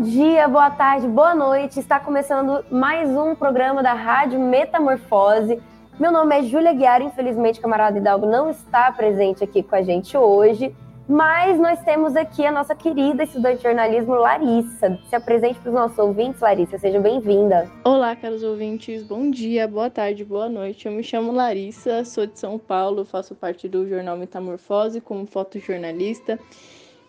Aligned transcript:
Bom 0.00 0.06
dia, 0.06 0.48
boa 0.48 0.70
tarde, 0.70 1.06
boa 1.06 1.34
noite. 1.34 1.78
Está 1.78 2.00
começando 2.00 2.64
mais 2.70 3.10
um 3.10 3.34
programa 3.34 3.82
da 3.82 3.92
Rádio 3.92 4.40
Metamorfose. 4.40 5.60
Meu 5.98 6.10
nome 6.10 6.38
é 6.38 6.42
Júlia 6.42 6.72
Guiar, 6.72 7.02
infelizmente, 7.02 7.60
camarada 7.60 7.98
Hidalgo 7.98 8.24
não 8.24 8.48
está 8.48 8.90
presente 8.92 9.44
aqui 9.44 9.62
com 9.62 9.74
a 9.74 9.82
gente 9.82 10.16
hoje, 10.16 10.74
mas 11.06 11.60
nós 11.60 11.82
temos 11.82 12.16
aqui 12.16 12.46
a 12.46 12.50
nossa 12.50 12.74
querida 12.74 13.24
estudante 13.24 13.58
de 13.58 13.64
jornalismo, 13.64 14.14
Larissa. 14.14 14.98
Se 15.10 15.14
apresente 15.14 15.60
para 15.60 15.68
os 15.68 15.74
nossos 15.74 15.98
ouvintes, 15.98 16.40
Larissa, 16.40 16.78
seja 16.78 16.98
bem-vinda. 16.98 17.70
Olá, 17.84 18.16
caros 18.16 18.42
ouvintes, 18.42 19.02
bom 19.02 19.30
dia, 19.30 19.68
boa 19.68 19.90
tarde, 19.90 20.24
boa 20.24 20.48
noite. 20.48 20.86
Eu 20.86 20.92
me 20.92 21.02
chamo 21.02 21.30
Larissa, 21.30 22.06
sou 22.06 22.24
de 22.24 22.38
São 22.38 22.58
Paulo, 22.58 23.04
faço 23.04 23.34
parte 23.34 23.68
do 23.68 23.86
jornal 23.86 24.16
Metamorfose 24.16 24.98
como 24.98 25.26
fotojornalista 25.26 26.40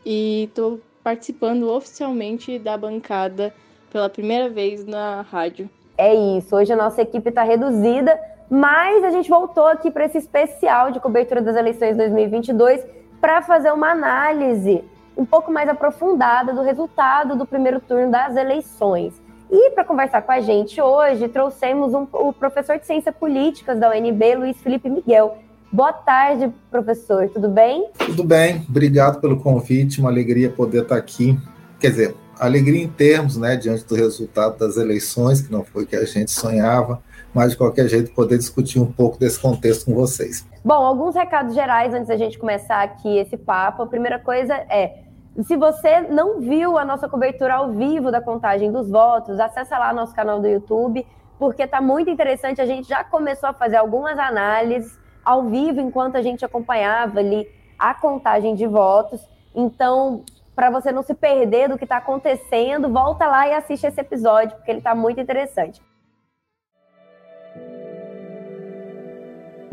e 0.05 0.43
estou 0.49 0.81
participando 1.03 1.69
oficialmente 1.69 2.57
da 2.59 2.77
bancada 2.77 3.53
pela 3.91 4.09
primeira 4.09 4.49
vez 4.49 4.85
na 4.85 5.21
rádio. 5.21 5.69
É 5.97 6.13
isso, 6.13 6.55
hoje 6.55 6.71
a 6.73 6.75
nossa 6.75 7.01
equipe 7.01 7.29
está 7.29 7.43
reduzida, 7.43 8.19
mas 8.49 9.03
a 9.03 9.11
gente 9.11 9.29
voltou 9.29 9.67
aqui 9.67 9.91
para 9.91 10.05
esse 10.05 10.17
especial 10.17 10.91
de 10.91 10.99
cobertura 10.99 11.41
das 11.41 11.55
eleições 11.55 11.95
2022 11.95 12.85
para 13.19 13.41
fazer 13.41 13.71
uma 13.71 13.91
análise 13.91 14.83
um 15.15 15.25
pouco 15.25 15.51
mais 15.51 15.69
aprofundada 15.69 16.53
do 16.53 16.61
resultado 16.61 17.35
do 17.35 17.45
primeiro 17.45 17.79
turno 17.79 18.09
das 18.09 18.35
eleições. 18.35 19.13
E 19.51 19.71
para 19.71 19.83
conversar 19.83 20.21
com 20.21 20.31
a 20.31 20.39
gente 20.39 20.81
hoje, 20.81 21.27
trouxemos 21.27 21.93
um, 21.93 22.07
o 22.13 22.31
professor 22.31 22.79
de 22.79 22.85
Ciências 22.85 23.13
Políticas 23.13 23.77
da 23.77 23.89
UNB, 23.89 24.35
Luiz 24.35 24.57
Felipe 24.61 24.89
Miguel, 24.89 25.37
Boa 25.73 25.93
tarde, 25.93 26.53
professor. 26.69 27.29
Tudo 27.29 27.47
bem? 27.47 27.89
Tudo 27.97 28.25
bem. 28.25 28.65
Obrigado 28.67 29.21
pelo 29.21 29.39
convite. 29.39 30.01
Uma 30.01 30.09
alegria 30.09 30.49
poder 30.49 30.81
estar 30.81 30.97
aqui. 30.97 31.39
Quer 31.79 31.91
dizer, 31.91 32.15
alegria 32.37 32.83
em 32.83 32.89
termos, 32.89 33.37
né, 33.37 33.55
diante 33.55 33.85
do 33.85 33.95
resultado 33.95 34.57
das 34.57 34.75
eleições, 34.75 35.41
que 35.41 35.49
não 35.49 35.63
foi 35.63 35.83
o 35.83 35.87
que 35.87 35.95
a 35.95 36.03
gente 36.03 36.29
sonhava, 36.29 37.01
mas 37.33 37.51
de 37.51 37.57
qualquer 37.57 37.87
jeito 37.87 38.13
poder 38.13 38.37
discutir 38.37 38.79
um 38.79 38.91
pouco 38.91 39.17
desse 39.17 39.39
contexto 39.39 39.85
com 39.85 39.93
vocês. 39.93 40.45
Bom, 40.61 40.73
alguns 40.73 41.15
recados 41.15 41.55
gerais 41.55 41.93
antes 41.93 42.09
da 42.09 42.17
gente 42.17 42.37
começar 42.37 42.83
aqui 42.83 43.17
esse 43.17 43.37
papo. 43.37 43.83
A 43.83 43.87
primeira 43.87 44.19
coisa 44.19 44.53
é 44.53 45.05
se 45.41 45.55
você 45.55 46.01
não 46.01 46.41
viu 46.41 46.77
a 46.77 46.83
nossa 46.83 47.07
cobertura 47.07 47.53
ao 47.53 47.71
vivo 47.71 48.11
da 48.11 48.19
contagem 48.19 48.73
dos 48.73 48.89
votos, 48.89 49.39
acessa 49.39 49.77
lá 49.77 49.93
nosso 49.93 50.13
canal 50.13 50.41
do 50.41 50.47
YouTube, 50.49 51.07
porque 51.39 51.63
está 51.63 51.79
muito 51.79 52.09
interessante. 52.09 52.59
A 52.59 52.65
gente 52.65 52.89
já 52.89 53.05
começou 53.05 53.47
a 53.47 53.53
fazer 53.53 53.77
algumas 53.77 54.19
análises 54.19 54.99
ao 55.23 55.43
vivo 55.49 55.79
enquanto 55.79 56.15
a 56.15 56.21
gente 56.21 56.43
acompanhava 56.43 57.19
ali 57.19 57.47
a 57.77 57.93
contagem 57.93 58.55
de 58.55 58.67
votos. 58.67 59.21
Então, 59.55 60.23
para 60.55 60.69
você 60.69 60.91
não 60.91 61.03
se 61.03 61.13
perder 61.13 61.69
do 61.69 61.77
que 61.77 61.85
está 61.85 61.97
acontecendo, 61.97 62.89
volta 62.89 63.27
lá 63.27 63.47
e 63.47 63.53
assiste 63.53 63.85
esse 63.85 63.99
episódio, 63.99 64.55
porque 64.57 64.71
ele 64.71 64.79
está 64.79 64.93
muito 64.93 65.19
interessante. 65.19 65.81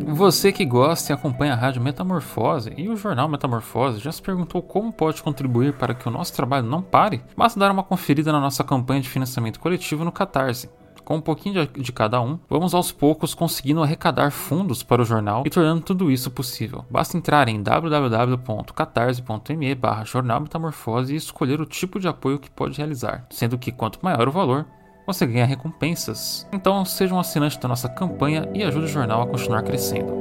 Você 0.01 0.53
que 0.53 0.65
gosta 0.65 1.13
e 1.13 1.15
acompanha 1.15 1.53
a 1.53 1.57
Rádio 1.57 1.83
Metamorfose 1.83 2.73
e 2.77 2.89
o 2.89 2.97
jornal 2.97 3.29
Metamorfose 3.29 3.99
já 3.99 4.11
se 4.11 4.23
perguntou 4.23 4.63
como 4.63 4.93
pode 4.93 5.23
contribuir 5.23 5.77
para 5.77 5.93
que 5.93 6.09
o 6.09 6.11
nosso 6.11 6.33
trabalho 6.35 6.67
não 6.67 6.81
pare? 6.81 7.21
Basta 7.37 7.61
dar 7.61 7.71
uma 7.71 7.83
conferida 7.83 8.33
na 8.33 8.41
nossa 8.41 8.65
campanha 8.65 9.03
de 9.03 9.09
financiamento 9.09 9.61
coletivo 9.61 10.05
no 10.05 10.13
Catarse 10.13 10.71
com 11.09 11.17
um 11.17 11.21
pouquinho 11.23 11.67
de, 11.67 11.81
de 11.81 11.91
cada 11.91 12.21
um, 12.21 12.39
vamos 12.51 12.75
aos 12.75 12.93
poucos 12.93 13.33
conseguindo 13.33 13.83
arrecadar 13.83 14.31
fundos 14.31 14.83
para 14.83 15.01
o 15.01 15.07
jornal 15.07 15.43
e 15.47 15.49
tornando 15.49 15.81
tudo 15.81 16.11
isso 16.11 16.31
possível. 16.31 16.85
Basta 16.91 17.17
entrar 17.17 17.49
em 17.49 17.63
www.catarse.me 17.63 19.75
barra 19.75 20.05
jornal 20.05 20.43
metamorfose 20.43 21.15
e 21.15 21.17
escolher 21.17 21.63
o 21.63 21.65
tipo 21.65 21.99
de 21.99 22.07
apoio 22.07 22.39
que 22.39 22.51
pode 22.51 22.77
realizar, 22.77 23.27
sendo 23.31 23.57
que 23.57 23.73
quanto 23.73 24.01
maior 24.03 24.29
o 24.29 24.31
valor, 24.31 24.67
você 25.07 25.25
ganha 25.25 25.47
recompensas. 25.47 26.47
Então 26.53 26.85
seja 26.85 27.15
um 27.15 27.19
assinante 27.19 27.59
da 27.59 27.69
nossa 27.69 27.89
campanha 27.89 28.47
e 28.53 28.63
ajude 28.63 28.85
o 28.85 28.89
jornal 28.89 29.23
a 29.23 29.27
continuar 29.27 29.63
crescendo. 29.63 30.13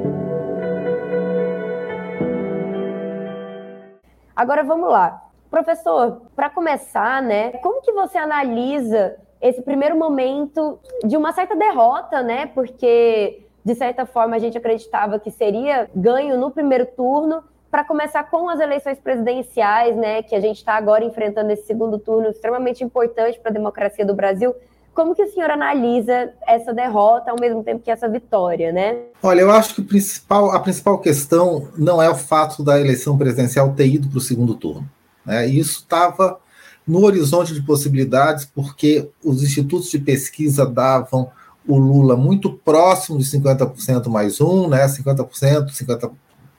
Agora 4.33 4.63
vamos 4.63 4.89
lá. 4.89 5.21
Professor, 5.51 6.21
para 6.33 6.49
começar, 6.49 7.21
né, 7.21 7.51
como 7.57 7.81
que 7.81 7.91
você 7.91 8.17
analisa 8.17 9.26
esse 9.41 9.61
primeiro 9.61 9.97
momento 9.97 10.79
de 11.03 11.15
uma 11.15 11.31
certa 11.31 11.55
derrota, 11.55 12.21
né? 12.21 12.47
Porque 12.47 13.43
de 13.63 13.75
certa 13.75 14.05
forma 14.05 14.35
a 14.35 14.39
gente 14.39 14.57
acreditava 14.57 15.19
que 15.19 15.29
seria 15.29 15.89
ganho 15.95 16.37
no 16.37 16.49
primeiro 16.51 16.85
turno 16.85 17.43
para 17.69 17.83
começar 17.83 18.23
com 18.23 18.49
as 18.49 18.59
eleições 18.59 18.97
presidenciais, 18.97 19.95
né? 19.95 20.23
Que 20.23 20.35
a 20.35 20.39
gente 20.39 20.57
está 20.57 20.75
agora 20.75 21.03
enfrentando 21.03 21.51
esse 21.51 21.65
segundo 21.65 21.99
turno 21.99 22.29
extremamente 22.29 22.83
importante 22.83 23.39
para 23.39 23.51
a 23.51 23.53
democracia 23.53 24.05
do 24.05 24.15
Brasil. 24.15 24.55
Como 24.93 25.13
que 25.13 25.21
o 25.21 25.31
senhor 25.31 25.51
analisa 25.51 26.33
essa 26.47 26.73
derrota 26.73 27.29
ao 27.29 27.39
mesmo 27.39 27.63
tempo 27.63 27.83
que 27.83 27.91
essa 27.91 28.09
vitória, 28.09 28.71
né? 28.71 28.97
Olha, 29.21 29.41
eu 29.41 29.51
acho 29.51 29.75
que 29.75 29.81
principal, 29.83 30.49
a 30.51 30.59
principal 30.59 30.97
questão 30.97 31.67
não 31.77 32.01
é 32.01 32.09
o 32.09 32.15
fato 32.15 32.63
da 32.63 32.79
eleição 32.79 33.15
presidencial 33.15 33.73
ter 33.73 33.85
ido 33.85 34.07
para 34.07 34.17
o 34.17 34.21
segundo 34.21 34.55
turno. 34.55 34.89
Né? 35.23 35.45
Isso 35.45 35.81
estava 35.81 36.39
no 36.87 37.03
horizonte 37.03 37.53
de 37.53 37.61
possibilidades, 37.61 38.45
porque 38.45 39.09
os 39.23 39.43
institutos 39.43 39.89
de 39.89 39.99
pesquisa 39.99 40.65
davam 40.65 41.29
o 41.67 41.77
Lula 41.77 42.15
muito 42.15 42.53
próximo 42.53 43.19
de 43.19 43.25
50% 43.25 44.07
mais 44.07 44.39
um, 44.39 44.69
né? 44.69 44.87
50%, 44.87 45.69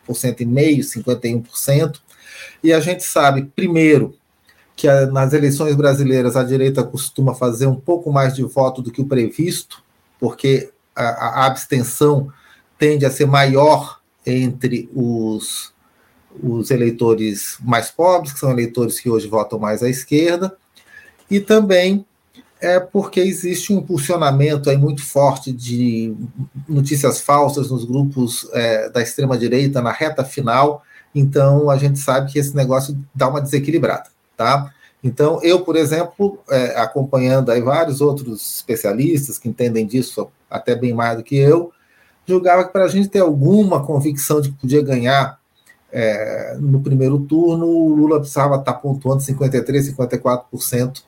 50% 0.06 0.40
e 0.40 0.44
meio, 0.44 0.84
51%. 0.84 2.00
E 2.62 2.72
a 2.72 2.80
gente 2.80 3.02
sabe, 3.02 3.50
primeiro, 3.56 4.14
que 4.76 4.86
a, 4.86 5.06
nas 5.06 5.32
eleições 5.32 5.74
brasileiras 5.74 6.36
a 6.36 6.44
direita 6.44 6.84
costuma 6.84 7.34
fazer 7.34 7.66
um 7.66 7.74
pouco 7.74 8.12
mais 8.12 8.34
de 8.34 8.42
voto 8.42 8.82
do 8.82 8.90
que 8.90 9.00
o 9.00 9.06
previsto, 9.06 9.82
porque 10.20 10.70
a, 10.94 11.02
a 11.42 11.46
abstenção 11.46 12.28
tende 12.78 13.06
a 13.06 13.10
ser 13.10 13.26
maior 13.26 13.98
entre 14.26 14.90
os 14.94 15.72
os 16.42 16.70
eleitores 16.70 17.56
mais 17.60 17.90
pobres, 17.90 18.32
que 18.32 18.38
são 18.38 18.50
eleitores 18.50 19.00
que 19.00 19.10
hoje 19.10 19.26
votam 19.28 19.58
mais 19.58 19.82
à 19.82 19.88
esquerda, 19.88 20.56
e 21.30 21.40
também 21.40 22.04
é 22.60 22.80
porque 22.80 23.20
existe 23.20 23.72
um 23.72 23.78
impulsionamento 23.78 24.68
aí 24.68 24.76
muito 24.76 25.04
forte 25.04 25.52
de 25.52 26.14
notícias 26.68 27.20
falsas 27.20 27.70
nos 27.70 27.84
grupos 27.84 28.48
é, 28.52 28.88
da 28.88 29.00
extrema-direita 29.00 29.80
na 29.80 29.92
reta 29.92 30.24
final, 30.24 30.82
então 31.14 31.70
a 31.70 31.76
gente 31.76 31.98
sabe 31.98 32.32
que 32.32 32.38
esse 32.38 32.54
negócio 32.54 32.98
dá 33.14 33.28
uma 33.28 33.40
desequilibrada, 33.40 34.08
tá? 34.36 34.72
Então, 35.02 35.40
eu, 35.42 35.60
por 35.60 35.76
exemplo, 35.76 36.40
é, 36.50 36.80
acompanhando 36.80 37.50
aí 37.50 37.62
vários 37.62 38.00
outros 38.00 38.56
especialistas 38.56 39.38
que 39.38 39.48
entendem 39.48 39.86
disso 39.86 40.28
até 40.50 40.74
bem 40.74 40.92
mais 40.92 41.16
do 41.16 41.22
que 41.22 41.36
eu, 41.36 41.72
julgava 42.26 42.64
que 42.64 42.72
para 42.72 42.84
a 42.84 42.88
gente 42.88 43.08
ter 43.08 43.20
alguma 43.20 43.84
convicção 43.84 44.40
de 44.40 44.50
que 44.50 44.58
podia 44.58 44.82
ganhar 44.82 45.37
é, 45.92 46.56
no 46.60 46.80
primeiro 46.80 47.18
turno, 47.20 47.66
o 47.66 47.94
Lula 47.94 48.20
precisava 48.20 48.56
estar 48.56 48.74
pontuando 48.74 49.22
53%, 49.22 49.94
54%, 49.94 51.02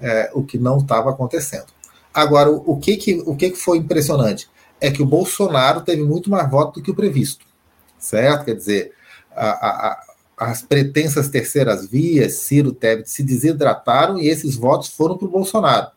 é, 0.00 0.30
o 0.34 0.42
que 0.42 0.58
não 0.58 0.78
estava 0.78 1.10
acontecendo. 1.10 1.66
Agora, 2.12 2.50
o, 2.50 2.76
que, 2.78 2.96
que, 2.96 3.22
o 3.26 3.36
que, 3.36 3.50
que 3.50 3.56
foi 3.56 3.78
impressionante? 3.78 4.48
É 4.80 4.90
que 4.90 5.02
o 5.02 5.06
Bolsonaro 5.06 5.82
teve 5.82 6.02
muito 6.02 6.30
mais 6.30 6.50
votos 6.50 6.74
do 6.74 6.84
que 6.84 6.90
o 6.90 6.94
previsto, 6.94 7.44
certo? 7.98 8.44
Quer 8.44 8.54
dizer, 8.54 8.92
a, 9.34 9.48
a, 9.48 10.06
as 10.36 10.62
pretensas 10.62 11.28
terceiras 11.28 11.86
vias, 11.86 12.34
Ciro 12.34 12.72
Tebet, 12.72 13.10
se 13.10 13.22
desidrataram 13.22 14.18
e 14.18 14.28
esses 14.28 14.54
votos 14.56 14.88
foram 14.88 15.16
para 15.16 15.26
o 15.26 15.30
Bolsonaro. 15.30 15.88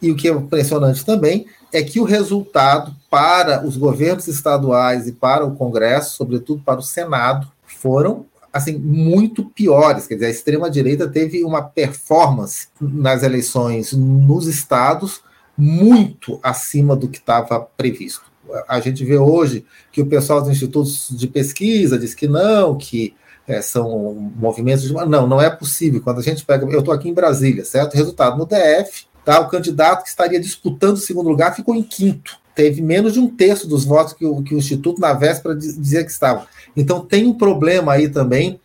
E 0.00 0.10
o 0.10 0.16
que 0.16 0.28
é 0.28 0.32
impressionante 0.32 1.04
também 1.04 1.46
é 1.74 1.82
que 1.82 1.98
o 1.98 2.04
resultado 2.04 2.94
para 3.10 3.66
os 3.66 3.76
governos 3.76 4.28
estaduais 4.28 5.08
e 5.08 5.12
para 5.12 5.44
o 5.44 5.56
Congresso, 5.56 6.14
sobretudo 6.14 6.62
para 6.64 6.78
o 6.78 6.82
Senado, 6.82 7.50
foram 7.66 8.26
assim 8.52 8.78
muito 8.78 9.44
piores. 9.44 10.06
Quer 10.06 10.14
dizer, 10.14 10.26
a 10.26 10.30
extrema 10.30 10.70
direita 10.70 11.08
teve 11.08 11.42
uma 11.42 11.62
performance 11.62 12.68
nas 12.80 13.24
eleições 13.24 13.92
nos 13.92 14.46
estados 14.46 15.20
muito 15.58 16.38
acima 16.44 16.94
do 16.94 17.08
que 17.08 17.18
estava 17.18 17.58
previsto. 17.76 18.22
A 18.68 18.78
gente 18.78 19.04
vê 19.04 19.18
hoje 19.18 19.66
que 19.90 20.00
o 20.00 20.06
pessoal 20.06 20.40
dos 20.40 20.50
institutos 20.50 21.08
de 21.10 21.26
pesquisa 21.26 21.98
diz 21.98 22.14
que 22.14 22.28
não, 22.28 22.78
que 22.78 23.16
é, 23.48 23.60
são 23.60 24.14
movimentos 24.36 24.84
de. 24.84 24.92
Não, 24.92 25.26
não 25.26 25.40
é 25.40 25.50
possível. 25.50 26.00
Quando 26.00 26.20
a 26.20 26.22
gente 26.22 26.44
pega. 26.44 26.64
Eu 26.66 26.78
estou 26.78 26.94
aqui 26.94 27.08
em 27.08 27.14
Brasília, 27.14 27.64
certo? 27.64 27.94
Resultado 27.94 28.38
no 28.38 28.46
DF, 28.46 29.06
Tá? 29.24 29.40
O 29.40 29.48
candidato 29.48 30.02
que 30.02 30.08
estaria 30.08 30.38
disputando 30.38 30.94
o 30.94 31.00
segundo 31.00 31.28
lugar 31.28 31.54
ficou 31.54 31.74
em 31.74 31.82
quinto. 31.82 32.38
Teve 32.54 32.82
menos 32.82 33.14
de 33.14 33.20
um 33.20 33.28
terço 33.28 33.66
dos 33.66 33.84
votos 33.84 34.12
que 34.12 34.24
o, 34.24 34.42
que 34.42 34.54
o 34.54 34.58
Instituto, 34.58 35.00
na 35.00 35.12
véspera, 35.12 35.56
dizia 35.56 36.04
que 36.04 36.10
estava. 36.10 36.46
Então, 36.76 37.04
tem 37.04 37.26
um 37.26 37.34
problema 37.34 37.92
aí 37.92 38.08
também, 38.08 38.60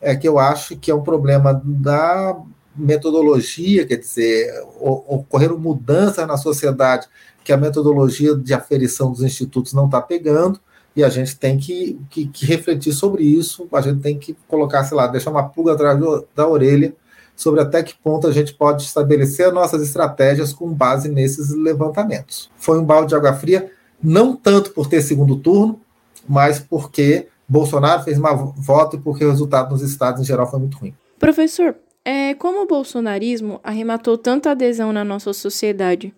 é, 0.00 0.14
que 0.16 0.28
eu 0.28 0.38
acho 0.38 0.76
que 0.76 0.90
é 0.90 0.94
um 0.94 1.02
problema 1.02 1.60
da 1.64 2.36
metodologia, 2.76 3.86
quer 3.86 3.96
dizer, 3.96 4.52
ocorreram 4.78 5.58
mudanças 5.58 6.26
na 6.26 6.36
sociedade 6.36 7.06
que 7.42 7.52
a 7.52 7.56
metodologia 7.56 8.34
de 8.34 8.54
aferição 8.54 9.10
dos 9.10 9.22
institutos 9.22 9.72
não 9.72 9.86
está 9.86 10.00
pegando, 10.00 10.60
e 10.94 11.04
a 11.04 11.08
gente 11.08 11.36
tem 11.36 11.56
que, 11.56 11.98
que, 12.10 12.26
que, 12.26 12.46
refletir 12.46 12.92
sobre 12.92 13.22
isso, 13.22 13.68
a 13.72 13.80
gente 13.80 14.00
tem 14.00 14.18
que 14.18 14.36
colocar, 14.48 14.84
sei 14.84 14.96
lá, 14.96 15.06
deixar 15.06 15.30
uma 15.30 15.48
pulga 15.48 15.72
atrás 15.72 15.98
da 16.34 16.48
orelha 16.48 16.94
sobre 17.40 17.62
até 17.62 17.82
que 17.82 17.94
ponto 17.94 18.26
a 18.26 18.32
gente 18.32 18.52
pode 18.52 18.82
estabelecer 18.82 19.50
nossas 19.50 19.80
estratégias 19.80 20.52
com 20.52 20.70
base 20.70 21.08
nesses 21.08 21.48
levantamentos. 21.54 22.50
Foi 22.58 22.78
um 22.78 22.84
balde 22.84 23.08
de 23.08 23.14
água 23.14 23.32
fria, 23.32 23.72
não 24.02 24.36
tanto 24.36 24.72
por 24.72 24.86
ter 24.86 25.00
segundo 25.00 25.36
turno, 25.36 25.80
mas 26.28 26.58
porque 26.58 27.28
Bolsonaro 27.48 28.02
fez 28.02 28.18
mau 28.18 28.52
voto 28.54 28.96
e 28.96 29.00
porque 29.00 29.24
o 29.24 29.30
resultado 29.30 29.70
nos 29.70 29.80
estados 29.80 30.20
em 30.20 30.24
geral 30.24 30.50
foi 30.50 30.60
muito 30.60 30.76
ruim. 30.76 30.92
Professor, 31.18 31.74
é, 32.04 32.34
como 32.34 32.62
o 32.62 32.66
bolsonarismo 32.66 33.58
arrematou 33.64 34.18
tanta 34.18 34.50
adesão 34.50 34.92
na 34.92 35.02
nossa 35.02 35.32
sociedade? 35.32 36.14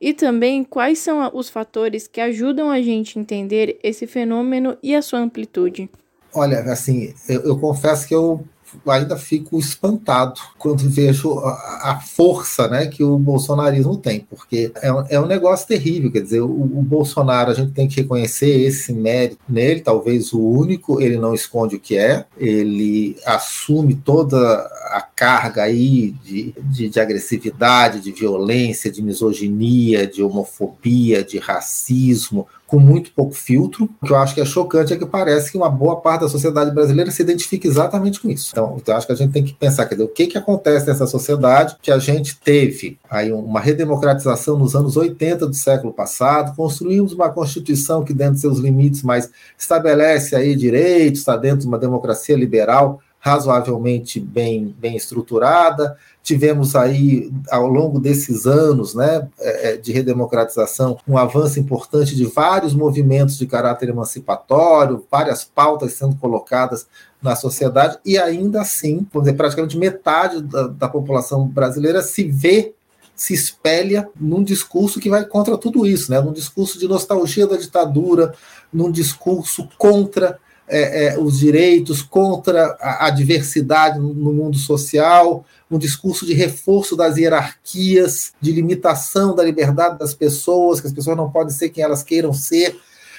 E 0.00 0.14
também 0.14 0.64
quais 0.64 1.00
são 1.00 1.30
os 1.34 1.50
fatores 1.50 2.08
que 2.08 2.20
ajudam 2.20 2.70
a 2.70 2.80
gente 2.80 3.18
a 3.18 3.20
entender 3.20 3.78
esse 3.82 4.06
fenômeno 4.06 4.78
e 4.82 4.94
a 4.94 5.02
sua 5.02 5.18
amplitude? 5.18 5.90
Olha, 6.32 6.60
assim, 6.60 7.12
eu, 7.28 7.42
eu 7.42 7.58
confesso 7.58 8.08
que 8.08 8.14
eu 8.14 8.42
ainda 8.86 9.16
fico 9.16 9.58
espantado 9.58 10.40
quando 10.58 10.88
vejo 10.88 11.38
a, 11.40 11.92
a, 11.92 12.00
força 12.00 12.68
né, 12.68 12.86
que 12.86 13.02
o 13.02 13.18
bolsonarismo 13.18 13.96
tem, 13.96 14.20
porque 14.20 14.72
é 14.80 14.92
um, 14.92 15.04
é 15.08 15.20
um 15.20 15.26
negócio 15.26 15.66
terrível. 15.66 16.10
Quer 16.10 16.22
dizer, 16.22 16.40
o, 16.40 16.50
o, 16.50 16.82
Bolsonaro, 16.82 17.50
a 17.50 17.54
gente 17.54 17.72
tem 17.72 17.88
que 17.88 18.00
reconhecer 18.00 18.60
esse 18.60 18.92
mérito 18.92 19.38
nele, 19.48 19.80
talvez 19.80 20.32
o 20.32 20.40
único, 20.40 21.00
ele 21.00 21.16
não 21.16 21.34
esconde 21.34 21.76
o 21.76 21.80
que 21.80 21.96
é, 21.96 22.24
ele 22.36 23.16
assume 23.24 23.94
toda 23.94 24.38
a 24.90 25.00
carga 25.22 25.62
aí 25.62 26.16
de, 26.24 26.52
de, 26.64 26.88
de 26.88 26.98
agressividade, 26.98 28.00
de 28.00 28.10
violência, 28.10 28.90
de 28.90 29.00
misoginia, 29.00 30.04
de 30.04 30.20
homofobia, 30.20 31.22
de 31.22 31.38
racismo, 31.38 32.48
com 32.66 32.80
muito 32.80 33.12
pouco 33.12 33.32
filtro. 33.32 33.88
O 34.02 34.06
que 34.06 34.12
eu 34.12 34.16
acho 34.16 34.34
que 34.34 34.40
é 34.40 34.44
chocante 34.44 34.92
é 34.92 34.96
que 34.96 35.06
parece 35.06 35.52
que 35.52 35.56
uma 35.56 35.70
boa 35.70 36.00
parte 36.00 36.22
da 36.22 36.28
sociedade 36.28 36.74
brasileira 36.74 37.08
se 37.12 37.22
identifica 37.22 37.68
exatamente 37.68 38.18
com 38.18 38.28
isso. 38.28 38.48
Então, 38.50 38.82
eu 38.84 38.96
acho 38.96 39.06
que 39.06 39.12
a 39.12 39.14
gente 39.16 39.32
tem 39.32 39.44
que 39.44 39.54
pensar, 39.54 39.86
quer 39.86 39.94
dizer, 39.94 40.06
o 40.06 40.08
que, 40.08 40.26
que 40.26 40.36
acontece 40.36 40.88
nessa 40.88 41.06
sociedade 41.06 41.76
que 41.80 41.92
a 41.92 42.00
gente 42.00 42.40
teve 42.40 42.98
aí 43.08 43.30
uma 43.30 43.60
redemocratização 43.60 44.58
nos 44.58 44.74
anos 44.74 44.96
80 44.96 45.46
do 45.46 45.54
século 45.54 45.92
passado, 45.92 46.56
construímos 46.56 47.12
uma 47.12 47.30
constituição 47.30 48.02
que 48.02 48.12
dentro 48.12 48.34
de 48.34 48.40
seus 48.40 48.58
limites, 48.58 49.04
mas 49.04 49.30
estabelece 49.56 50.34
aí 50.34 50.56
direitos, 50.56 51.20
está 51.20 51.36
dentro 51.36 51.60
de 51.60 51.68
uma 51.68 51.78
democracia 51.78 52.36
liberal 52.36 53.00
razoavelmente 53.22 54.18
bem, 54.18 54.74
bem 54.78 54.96
estruturada, 54.96 55.96
Tivemos 56.22 56.76
aí, 56.76 57.32
ao 57.50 57.66
longo 57.66 57.98
desses 57.98 58.46
anos 58.46 58.94
né, 58.94 59.28
é, 59.40 59.70
é, 59.70 59.76
de 59.76 59.90
redemocratização, 59.90 60.96
um 61.06 61.18
avanço 61.18 61.58
importante 61.58 62.14
de 62.14 62.24
vários 62.24 62.72
movimentos 62.72 63.36
de 63.36 63.44
caráter 63.44 63.88
emancipatório, 63.88 65.04
várias 65.10 65.42
pautas 65.42 65.94
sendo 65.94 66.14
colocadas 66.14 66.86
na 67.20 67.34
sociedade, 67.34 67.98
e 68.04 68.16
ainda 68.18 68.60
assim, 68.60 69.04
vamos 69.12 69.26
dizer, 69.26 69.36
praticamente 69.36 69.76
metade 69.76 70.40
da, 70.42 70.68
da 70.68 70.88
população 70.88 71.46
brasileira 71.46 72.02
se 72.02 72.24
vê 72.24 72.72
se 73.14 73.34
espelha 73.34 74.08
num 74.18 74.42
discurso 74.42 74.98
que 74.98 75.10
vai 75.10 75.24
contra 75.24 75.58
tudo 75.58 75.86
isso, 75.86 76.10
né? 76.10 76.20
num 76.20 76.32
discurso 76.32 76.78
de 76.78 76.88
nostalgia 76.88 77.46
da 77.46 77.56
ditadura, 77.56 78.34
num 78.72 78.90
discurso 78.90 79.68
contra 79.76 80.38
é, 80.72 81.04
é, 81.04 81.18
os 81.18 81.38
direitos, 81.38 82.00
contra 82.00 82.76
a, 82.80 83.06
a, 83.06 83.10
diversidade 83.10 83.98
no 83.98 84.32
mundo 84.32 84.56
social, 84.56 85.44
um 85.70 85.76
discurso 85.76 86.24
de 86.24 86.32
reforço 86.32 86.96
das 86.96 87.18
hierarquias, 87.18 88.32
de 88.40 88.50
limitação 88.52 89.34
da 89.34 89.44
liberdade 89.44 89.98
das 89.98 90.14
pessoas, 90.14 90.80
que 90.80 90.86
as 90.86 90.92
pessoas 90.92 91.14
não 91.14 91.30
podem 91.30 91.54
ser 91.54 91.68
quem 91.68 91.84
elas 91.84 92.02
queiram 92.02 92.32
ser, 92.32 92.74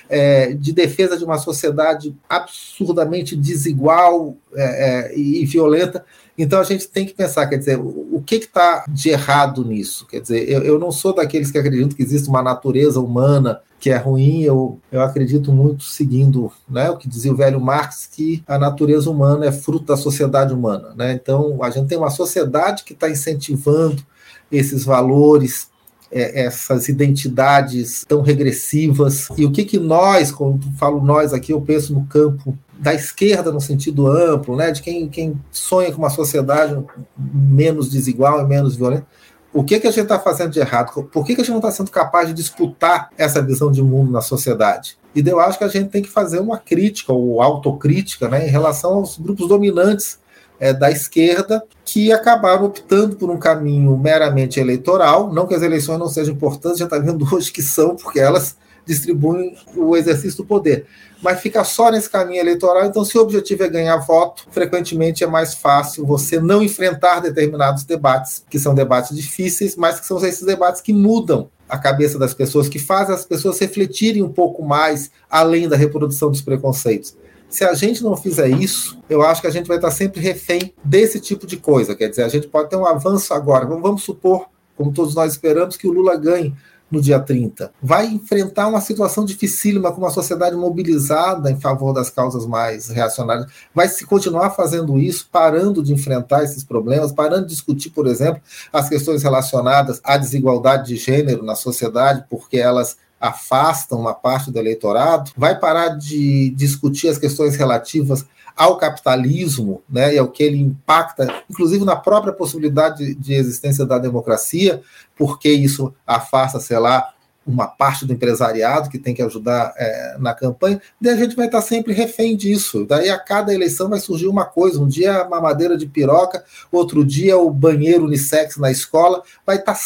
é, 0.10 0.54
de 0.54 0.74
defesa 0.74 1.16
de 1.16 1.24
uma 1.24 1.38
sociedade 1.38 2.16
absurdamente 2.28 3.36
desigual 3.36 4.36
é, 4.56 5.12
é, 5.12 5.18
e 5.18 5.46
violenta. 5.46 6.04
Então 6.38 6.60
a 6.60 6.64
gente 6.64 6.88
tem 6.88 7.06
que 7.06 7.14
pensar, 7.14 7.48
quer 7.48 7.58
dizer, 7.58 7.80
o, 7.80 8.22
que 8.26 8.36
está 8.36 8.86
de 8.88 9.10
errado 9.10 9.64
nisso? 9.64 10.08
Quer 10.08 10.22
dizer, 10.22 10.50
eu, 10.50 10.64
eu 10.64 10.80
não 10.80 10.92
sou 10.92 11.14
daqueles 11.14 11.52
que 11.52 11.58
acreditam 11.58 11.96
que 11.96 12.02
existe 12.02 12.28
uma 12.28 12.42
natureza 12.42 13.00
humana 13.00 13.62
que 13.80 13.90
é 13.90 13.98
ruim, 13.98 14.44
eu, 14.44 14.80
eu 14.90 15.02
acredito 15.02 15.52
muito 15.52 15.84
seguindo 15.84 16.50
né, 16.70 16.90
o 16.90 16.96
que 16.96 17.06
dizia 17.06 17.34
o 17.34 17.36
velho 17.36 17.60
Marx, 17.60 18.08
que 18.10 18.42
a 18.48 18.58
natureza 18.58 19.12
humana 19.12 19.46
é 19.46 19.52
fruto 19.52 19.84
da 19.84 19.98
sociedade 19.98 20.54
humana. 20.54 20.94
Né? 20.96 21.12
Então, 21.12 21.62
a 21.62 21.70
gente 21.70 21.90
tem 21.90 21.98
uma 21.98 22.10
sociedade 22.10 22.86
que 22.86 22.94
está 22.94 23.10
incentivando 23.10 24.02
esses 24.50 24.86
valores, 24.86 25.68
é, 26.14 26.46
essas 26.46 26.88
identidades 26.88 28.06
tão 28.08 28.22
regressivas. 28.22 29.28
E 29.38 29.46
o 29.46 29.52
que, 29.52 29.66
que 29.66 29.80
nós, 29.80 30.32
quando 30.32 30.72
falo 30.78 31.04
nós 31.04 31.34
aqui, 31.34 31.52
eu 31.52 31.62
penso 31.62 31.94
no 31.94 32.06
campo 32.06 32.58
da 32.80 32.94
esquerda 32.94 33.52
no 33.52 33.62
sentido 33.62 34.08
amplo, 34.08 34.56
né, 34.56 34.72
de 34.72 34.82
quem, 34.82 35.08
quem 35.08 35.40
sonha 35.52 35.92
com 35.92 36.00
uma 36.00 36.10
sociedade 36.10 36.78
menos 37.18 37.90
desigual 37.90 38.42
e 38.42 38.48
menos 38.48 38.76
violenta, 38.76 39.08
o 39.54 39.64
que, 39.64 39.80
que 39.80 39.88
a 39.88 39.92
gente 39.92 40.04
está 40.04 40.20
fazendo 40.20 40.52
de 40.52 40.60
errado? 40.60 41.04
Por 41.04 41.24
que, 41.24 41.36
que 41.36 41.42
a 41.42 41.44
gente 41.44 41.52
não 41.52 41.60
está 41.60 41.72
sendo 41.72 41.92
capaz 41.92 42.28
de 42.28 42.34
disputar 42.34 43.10
essa 43.18 43.42
visão 43.42 43.72
de 43.72 43.84
mundo 43.84 44.12
na 44.12 44.22
sociedade? 44.22 44.98
E 45.16 45.28
eu 45.28 45.40
acho 45.40 45.60
que 45.60 45.64
a 45.64 45.68
gente 45.68 45.90
tem 45.90 46.02
que 46.02 46.10
fazer 46.10 46.40
uma 46.40 46.58
crítica 46.58 47.14
ou 47.14 47.40
autocrítica 47.40 48.28
né, 48.28 48.48
em 48.48 48.50
relação 48.50 48.96
aos 48.96 49.18
grupos 49.18 49.48
dominantes 49.48 50.18
é, 50.64 50.72
da 50.72 50.90
esquerda 50.90 51.62
que 51.84 52.14
acabaram 52.14 52.64
optando 52.64 53.18
por 53.18 53.30
um 53.30 53.38
caminho 53.38 53.98
meramente 53.98 54.62
eleitoral. 54.62 55.34
Não 55.34 55.46
que 55.46 55.54
as 55.54 55.62
eleições 55.62 56.00
não 56.00 56.08
sejam 56.08 56.34
importantes, 56.34 56.80
já 56.80 56.86
está 56.86 56.98
vendo 56.98 57.28
hoje 57.30 57.52
que 57.52 57.62
são, 57.62 57.98
porque 57.98 58.18
elas 58.18 58.56
distribuem 58.86 59.58
o 59.76 59.98
exercício 59.98 60.38
do 60.38 60.46
poder. 60.46 60.86
Mas 61.22 61.42
fica 61.42 61.66
só 61.66 61.92
nesse 61.92 62.10
caminho 62.10 62.40
eleitoral, 62.40 62.86
então, 62.86 63.04
se 63.04 63.18
o 63.18 63.22
objetivo 63.22 63.64
é 63.64 63.68
ganhar 63.68 63.98
voto, 63.98 64.46
frequentemente 64.52 65.22
é 65.22 65.28
mais 65.28 65.54
fácil 65.54 66.06
você 66.06 66.40
não 66.40 66.64
enfrentar 66.64 67.20
determinados 67.20 67.84
debates, 67.84 68.46
que 68.50 68.58
são 68.58 68.74
debates 68.74 69.14
difíceis, 69.14 69.76
mas 69.76 70.00
que 70.00 70.06
são 70.06 70.18
esses 70.26 70.46
debates 70.46 70.80
que 70.80 70.94
mudam 70.94 71.50
a 71.68 71.78
cabeça 71.78 72.18
das 72.18 72.34
pessoas, 72.34 72.70
que 72.70 72.80
fazem 72.80 73.14
as 73.14 73.26
pessoas 73.26 73.60
refletirem 73.60 74.24
um 74.24 74.32
pouco 74.32 74.64
mais 74.64 75.12
além 75.30 75.68
da 75.68 75.76
reprodução 75.76 76.32
dos 76.32 76.42
preconceitos. 76.42 77.16
Se 77.54 77.64
a 77.64 77.76
gente 77.76 78.04
não 78.04 78.18
fizer 78.18 78.48
isso, 78.48 78.98
eu 79.08 79.22
acho 79.22 79.40
que 79.40 79.46
a 79.46 79.52
gente 79.52 79.68
vai 79.68 79.78
estar 79.78 79.92
sempre 79.92 80.20
refém 80.20 80.74
desse 80.84 81.20
tipo 81.20 81.46
de 81.46 81.56
coisa. 81.56 81.96
Quer 81.96 82.10
dizer, 82.10 82.24
a 82.24 82.28
gente 82.28 82.48
pode 82.48 82.68
ter 82.68 82.76
um 82.76 82.84
avanço 82.88 83.32
agora. 83.32 83.64
Vamos 83.64 84.02
supor, 84.02 84.48
como 84.76 84.92
todos 84.92 85.14
nós 85.14 85.34
esperamos, 85.34 85.78
que 85.78 85.88
o 85.88 85.92
Lula 85.92 86.18
ganhe 86.18 86.56
no 86.90 87.00
dia 87.00 87.20
30. 87.20 87.72
Vai 87.80 88.08
enfrentar 88.08 88.68
uma 88.68 88.82
situação 88.82 89.24
dificílima 89.24 89.92
com 89.92 90.02
uma 90.02 90.10
sociedade 90.10 90.56
mobilizada 90.56 91.52
em 91.52 91.60
favor 91.60 91.94
das 91.94 92.10
causas 92.10 92.48
mais 92.48 92.88
reacionárias. 92.88 93.46
Vai 93.72 93.88
se 93.88 94.04
continuar 94.04 94.50
fazendo 94.50 94.98
isso, 94.98 95.30
parando 95.32 95.84
de 95.84 95.94
enfrentar 95.94 96.44
esses 96.44 96.64
problemas, 96.64 97.12
parando 97.12 97.44
de 97.44 97.54
discutir, 97.54 97.92
por 97.92 98.08
exemplo, 98.08 98.42
as 98.72 98.90
questões 98.90 99.22
relacionadas 99.22 100.02
à 100.04 100.18
desigualdade 100.18 100.88
de 100.88 100.96
gênero 100.96 101.44
na 101.44 101.54
sociedade, 101.54 102.26
porque 102.28 102.58
elas 102.58 102.98
afastam 103.24 104.02
uma 104.02 104.14
parte 104.14 104.52
do 104.52 104.60
eleitorado, 104.60 105.32
vai 105.38 105.58
parar 105.58 105.90
de 105.90 106.50
discutir 106.50 107.08
as 107.08 107.18
questões 107.18 107.56
relativas 107.56 108.26
ao 108.54 108.78
capitalismo, 108.78 109.82
né, 109.90 110.14
e 110.14 110.18
ao 110.18 110.28
que 110.28 110.44
ele 110.44 110.60
impacta, 110.60 111.44
inclusive 111.50 111.86
na 111.86 111.96
própria 111.96 112.34
possibilidade 112.34 112.98
de, 112.98 113.16
de 113.16 113.34
existência 113.34 113.86
da 113.86 113.98
democracia, 113.98 114.82
porque 115.16 115.50
isso 115.50 115.94
afasta, 116.06 116.60
sei 116.60 116.78
lá, 116.78 117.14
uma 117.46 117.68
parte 117.68 118.06
do 118.06 118.14
empresariado 118.14 118.90
que 118.90 118.98
tem 118.98 119.14
que 119.14 119.22
ajudar 119.22 119.74
é, 119.78 120.16
na 120.20 120.34
campanha, 120.34 120.82
daí 121.00 121.14
a 121.14 121.18
gente 121.18 121.36
vai 121.36 121.46
estar 121.46 121.62
sempre 121.62 121.94
refém 121.94 122.36
disso. 122.36 122.86
Daí 122.86 123.10
a 123.10 123.18
cada 123.18 123.54
eleição 123.54 123.90
vai 123.90 124.00
surgir 124.00 124.28
uma 124.28 124.46
coisa, 124.46 124.80
um 124.80 124.88
dia 124.88 125.22
a 125.22 125.30
mamadeira 125.30 125.78
de 125.78 125.86
piroca, 125.86 126.44
outro 126.72 127.04
dia 127.04 127.38
o 127.38 127.50
banheiro 127.50 128.06
unissex 128.06 128.58
na 128.58 128.72
escola, 128.72 129.22
vai 129.46 129.58
estar 129.58 129.78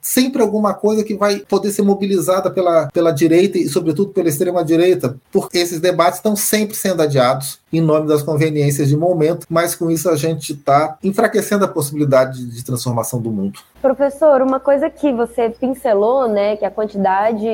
sempre 0.00 0.42
alguma 0.42 0.74
coisa 0.74 1.04
que 1.04 1.14
vai 1.14 1.40
poder 1.40 1.70
ser 1.70 1.82
mobilizada 1.82 2.50
pela, 2.50 2.88
pela 2.88 3.12
direita 3.12 3.58
e, 3.58 3.68
sobretudo, 3.68 4.12
pela 4.12 4.28
extrema-direita, 4.28 5.16
porque 5.32 5.58
esses 5.58 5.80
debates 5.80 6.18
estão 6.18 6.36
sempre 6.36 6.76
sendo 6.76 7.02
adiados 7.02 7.58
em 7.72 7.80
nome 7.80 8.06
das 8.06 8.22
conveniências 8.22 8.88
de 8.88 8.96
momento, 8.96 9.46
mas 9.50 9.74
com 9.74 9.90
isso 9.90 10.08
a 10.08 10.16
gente 10.16 10.52
está 10.52 10.96
enfraquecendo 11.02 11.64
a 11.64 11.68
possibilidade 11.68 12.44
de 12.46 12.64
transformação 12.64 13.20
do 13.20 13.30
mundo. 13.30 13.58
Professor, 13.82 14.40
uma 14.40 14.60
coisa 14.60 14.88
que 14.88 15.12
você 15.12 15.50
pincelou, 15.50 16.28
né, 16.28 16.56
que 16.56 16.64
a 16.64 16.70
quantidade 16.70 17.03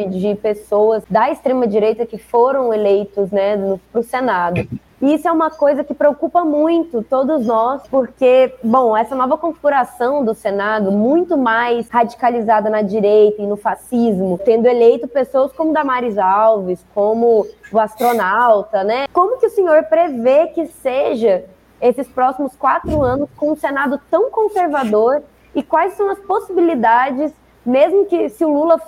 de 0.08 0.34
pessoas 0.36 1.02
da 1.10 1.30
extrema-direita 1.30 2.06
que 2.06 2.18
foram 2.18 2.72
eleitos 2.72 3.30
né, 3.30 3.56
para 3.90 4.00
o 4.00 4.04
Senado. 4.04 4.66
E 5.02 5.14
isso 5.14 5.26
é 5.26 5.32
uma 5.32 5.50
coisa 5.50 5.82
que 5.82 5.94
preocupa 5.94 6.44
muito 6.44 7.02
todos 7.02 7.46
nós, 7.46 7.82
porque, 7.88 8.54
bom, 8.62 8.94
essa 8.94 9.14
nova 9.14 9.38
configuração 9.38 10.22
do 10.22 10.34
Senado, 10.34 10.92
muito 10.92 11.38
mais 11.38 11.88
radicalizada 11.88 12.68
na 12.68 12.82
direita 12.82 13.40
e 13.40 13.46
no 13.46 13.56
fascismo, 13.56 14.38
tendo 14.44 14.66
eleito 14.66 15.08
pessoas 15.08 15.52
como 15.52 15.72
Damares 15.72 16.18
Alves, 16.18 16.84
como 16.94 17.46
o 17.72 17.78
astronauta, 17.78 18.84
né? 18.84 19.06
Como 19.10 19.38
que 19.38 19.46
o 19.46 19.50
senhor 19.50 19.84
prevê 19.84 20.48
que 20.48 20.66
seja 20.66 21.44
esses 21.80 22.06
próximos 22.06 22.54
quatro 22.54 23.02
anos 23.02 23.30
com 23.38 23.52
um 23.52 23.56
Senado 23.56 23.98
tão 24.10 24.30
conservador 24.30 25.22
e 25.54 25.62
quais 25.62 25.94
são 25.94 26.10
as 26.10 26.18
possibilidades, 26.18 27.32
mesmo 27.64 28.04
que 28.04 28.28
se 28.28 28.44
o 28.44 28.52
Lula 28.52 28.78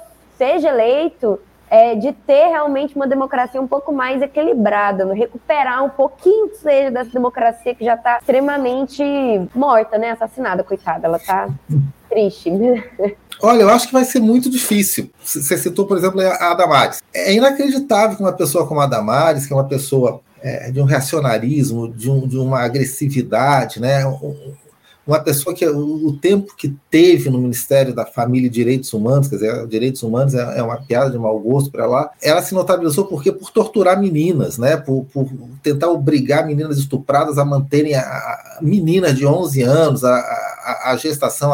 seja 0.43 0.71
eleito, 0.71 1.39
é, 1.71 1.95
de 1.95 2.11
ter 2.13 2.49
realmente 2.49 2.97
uma 2.97 3.07
democracia 3.07 3.61
um 3.61 3.67
pouco 3.67 3.93
mais 3.93 4.21
equilibrada, 4.21 5.15
recuperar 5.15 5.85
um 5.85 5.89
pouquinho 5.89 6.51
seja 6.57 6.91
dessa 6.91 7.11
democracia 7.11 7.75
que 7.77 7.85
já 7.85 7.95
está 7.95 8.19
extremamente 8.19 9.05
morta, 9.55 9.97
né? 9.97 10.11
Assassinada, 10.11 10.65
coitada, 10.65 11.07
ela 11.07 11.17
está 11.17 11.49
triste. 12.11 12.51
Olha, 13.41 13.63
eu 13.63 13.69
acho 13.71 13.87
que 13.87 13.93
vai 13.93 14.05
ser 14.05 14.21
muito 14.21 14.51
difícil. 14.51 15.11
Você 15.23 15.57
citou, 15.57 15.87
por 15.87 15.97
exemplo, 15.97 16.21
a 16.21 16.55
Damares. 16.55 17.01
É 17.15 17.33
inacreditável 17.33 18.17
que 18.17 18.23
uma 18.23 18.33
pessoa 18.33 18.67
como 18.67 18.81
a 18.81 18.87
Damares, 18.87 19.47
que 19.47 19.53
é 19.53 19.57
uma 19.57 19.67
pessoa 19.67 20.21
é, 20.43 20.71
de 20.71 20.81
um 20.81 20.85
reacionarismo, 20.85 21.89
de, 21.89 22.11
um, 22.11 22.27
de, 22.27 22.37
uma 22.37 22.61
agressividade, 22.63 23.81
né? 23.81 24.05
Uma 25.07 25.19
pessoa 25.19 25.55
que 25.55 25.67
o 25.67 26.17
tempo 26.21 26.55
que 26.57 26.75
teve 26.91 27.29
no 27.29 27.39
Ministério 27.39 27.95
da 27.95 28.07
Família 28.07 28.47
e 28.47 28.51
Direitos 28.51 28.93
Humanos, 28.93 29.27
quer 29.27 29.37
dizer, 29.37 29.67
direitos 29.67 30.03
humanos 30.03 30.35
é, 30.35 30.59
é 30.59 30.63
uma 30.63 30.77
piada 30.77 31.11
de 31.11 31.19
mau 31.19 31.39
gosto 31.41 31.71
para 31.71 31.87
lá, 31.87 32.11
ela 32.23 32.41
se 32.43 32.55
notabilizou 32.55 33.07
porque 33.07 33.33
por 33.33 33.51
torturar 33.51 34.01
meninas, 34.01 34.59
né, 34.59 34.77
por, 34.77 35.05
por 35.13 35.29
tentar 35.63 35.89
obrigar 35.89 36.47
meninas 36.47 36.79
estupradas 36.79 37.37
a 37.37 37.45
manterem 37.45 37.95
a, 37.95 38.01
a 38.01 38.59
meninas 38.63 39.17
de 39.17 39.27
11 39.27 39.63
anos 39.63 40.05
a, 40.05 40.15
a, 40.15 40.93
a 40.93 40.97
gestação 40.97 41.53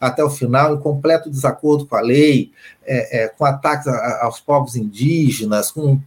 até 0.00 0.22
o 0.22 0.30
final, 0.30 0.74
em 0.74 0.80
completo 0.80 1.30
desacordo 1.30 1.86
com 1.86 1.96
a 1.96 2.00
lei, 2.00 2.52
é, 2.84 3.24
é, 3.24 3.28
com 3.28 3.44
ataques 3.44 3.86
aos 4.20 4.40
povos 4.40 4.76
indígenas, 4.76 5.70
com 5.70 6.00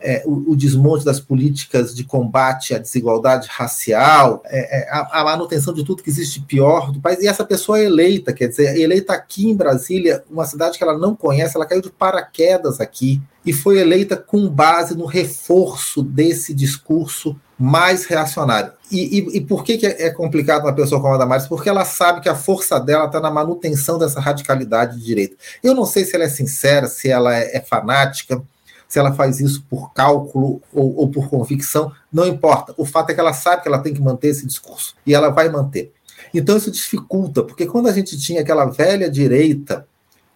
é, 0.00 0.22
o, 0.26 0.52
o, 0.52 0.56
desmonte 0.56 1.04
das 1.04 1.20
políticas 1.20 1.94
de 1.94 2.04
combate 2.04 2.74
à 2.74 2.78
desigualdade 2.78 3.48
racial, 3.50 4.42
é, 4.46 4.80
é, 4.80 4.90
a, 4.90 5.20
a, 5.20 5.24
manutenção 5.24 5.72
de 5.72 5.84
tudo 5.84 6.02
que 6.02 6.10
existe 6.10 6.40
pior 6.40 6.92
do 6.92 7.00
país. 7.00 7.20
E 7.20 7.28
essa 7.28 7.44
pessoa 7.44 7.78
é 7.78 7.84
eleita, 7.84 8.32
quer 8.32 8.48
dizer, 8.48 8.78
eleita 8.78 9.12
aqui 9.12 9.48
em 9.48 9.56
Brasília, 9.56 10.24
uma 10.30 10.46
cidade 10.46 10.78
que 10.78 10.84
ela 10.84 10.96
não 10.96 11.14
conhece, 11.14 11.56
ela 11.56 11.66
caiu 11.66 11.82
de 11.82 11.90
paraquedas 11.90 12.80
aqui 12.80 13.20
e 13.44 13.52
foi 13.52 13.78
eleita 13.78 14.16
com 14.16 14.48
base 14.48 14.96
no 14.96 15.06
reforço 15.06 16.02
desse 16.02 16.52
discurso 16.52 17.36
mais 17.58 18.04
reacionário. 18.04 18.72
E, 18.90 19.18
e, 19.18 19.36
e 19.38 19.40
por 19.40 19.64
que, 19.64 19.78
que 19.78 19.86
é 19.86 20.10
complicado 20.10 20.64
uma 20.64 20.74
pessoa 20.74 21.00
como 21.00 21.14
a 21.14 21.18
Damares? 21.18 21.46
Porque 21.46 21.68
ela 21.68 21.84
sabe 21.84 22.20
que 22.20 22.28
a 22.28 22.34
força 22.34 22.78
dela 22.78 23.06
está 23.06 23.20
na 23.20 23.30
manutenção 23.30 23.98
dessa 23.98 24.20
radicalidade 24.20 24.98
de 24.98 25.04
direita. 25.04 25.36
Eu 25.62 25.74
não 25.74 25.86
sei 25.86 26.04
se 26.04 26.14
ela 26.14 26.24
é 26.24 26.28
sincera, 26.28 26.86
se 26.86 27.08
ela 27.08 27.34
é, 27.34 27.56
é 27.56 27.60
fanática, 27.60 28.42
se 28.88 28.98
ela 28.98 29.12
faz 29.12 29.40
isso 29.40 29.64
por 29.68 29.92
cálculo 29.92 30.62
ou, 30.72 30.96
ou 30.96 31.08
por 31.08 31.28
convicção, 31.28 31.92
não 32.12 32.26
importa. 32.26 32.74
O 32.76 32.84
fato 32.84 33.10
é 33.10 33.14
que 33.14 33.20
ela 33.20 33.32
sabe 33.32 33.62
que 33.62 33.68
ela 33.68 33.78
tem 33.78 33.92
que 33.92 34.00
manter 34.00 34.28
esse 34.28 34.46
discurso 34.46 34.94
e 35.06 35.14
ela 35.14 35.30
vai 35.30 35.48
manter. 35.48 35.92
Então 36.32 36.56
isso 36.56 36.70
dificulta, 36.70 37.42
porque 37.42 37.66
quando 37.66 37.88
a 37.88 37.92
gente 37.92 38.18
tinha 38.18 38.40
aquela 38.40 38.66
velha 38.66 39.10
direita 39.10 39.86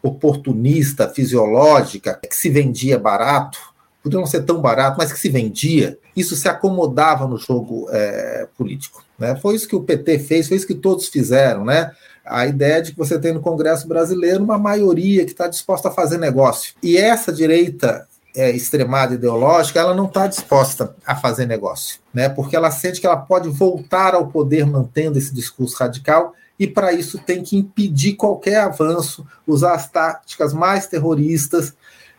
oportunista, 0.02 1.08
fisiológica, 1.08 2.18
que 2.28 2.34
se 2.34 2.48
vendia 2.48 2.98
barato, 2.98 3.58
podia 4.02 4.18
não 4.18 4.26
ser 4.26 4.42
tão 4.42 4.60
barato, 4.60 4.96
mas 4.98 5.12
que 5.12 5.18
se 5.18 5.28
vendia, 5.28 5.98
isso 6.16 6.34
se 6.34 6.48
acomodava 6.48 7.26
no 7.26 7.36
jogo 7.36 7.86
é, 7.90 8.48
político. 8.56 9.04
Né? 9.18 9.36
Foi 9.36 9.54
isso 9.54 9.68
que 9.68 9.76
o 9.76 9.82
PT 9.82 10.18
fez, 10.20 10.48
foi 10.48 10.56
isso 10.56 10.66
que 10.66 10.74
todos 10.74 11.08
fizeram. 11.08 11.64
Né? 11.64 11.90
A 12.24 12.46
ideia 12.46 12.80
de 12.80 12.92
que 12.92 12.98
você 12.98 13.18
tem 13.18 13.34
no 13.34 13.40
Congresso 13.40 13.86
brasileiro 13.86 14.42
uma 14.42 14.58
maioria 14.58 15.24
que 15.24 15.32
está 15.32 15.46
disposta 15.46 15.88
a 15.88 15.92
fazer 15.92 16.18
negócio. 16.18 16.74
E 16.82 16.96
essa 16.96 17.30
direita 17.30 18.06
é, 18.34 18.50
extremada 18.50 19.14
ideológica, 19.14 19.80
ela 19.80 19.94
não 19.94 20.06
está 20.06 20.26
disposta 20.26 20.94
a 21.06 21.16
fazer 21.16 21.46
negócio, 21.46 21.98
né? 22.12 22.28
porque 22.28 22.56
ela 22.56 22.70
sente 22.70 23.00
que 23.00 23.06
ela 23.06 23.16
pode 23.16 23.48
voltar 23.48 24.14
ao 24.14 24.28
poder 24.28 24.66
mantendo 24.66 25.18
esse 25.18 25.34
discurso 25.34 25.76
radical 25.76 26.34
e 26.58 26.66
para 26.66 26.92
isso 26.92 27.18
tem 27.18 27.42
que 27.42 27.56
impedir 27.56 28.14
qualquer 28.14 28.60
avanço, 28.60 29.26
usar 29.46 29.74
as 29.74 29.88
táticas 29.88 30.52
mais 30.52 30.86
terroristas. 30.86 31.74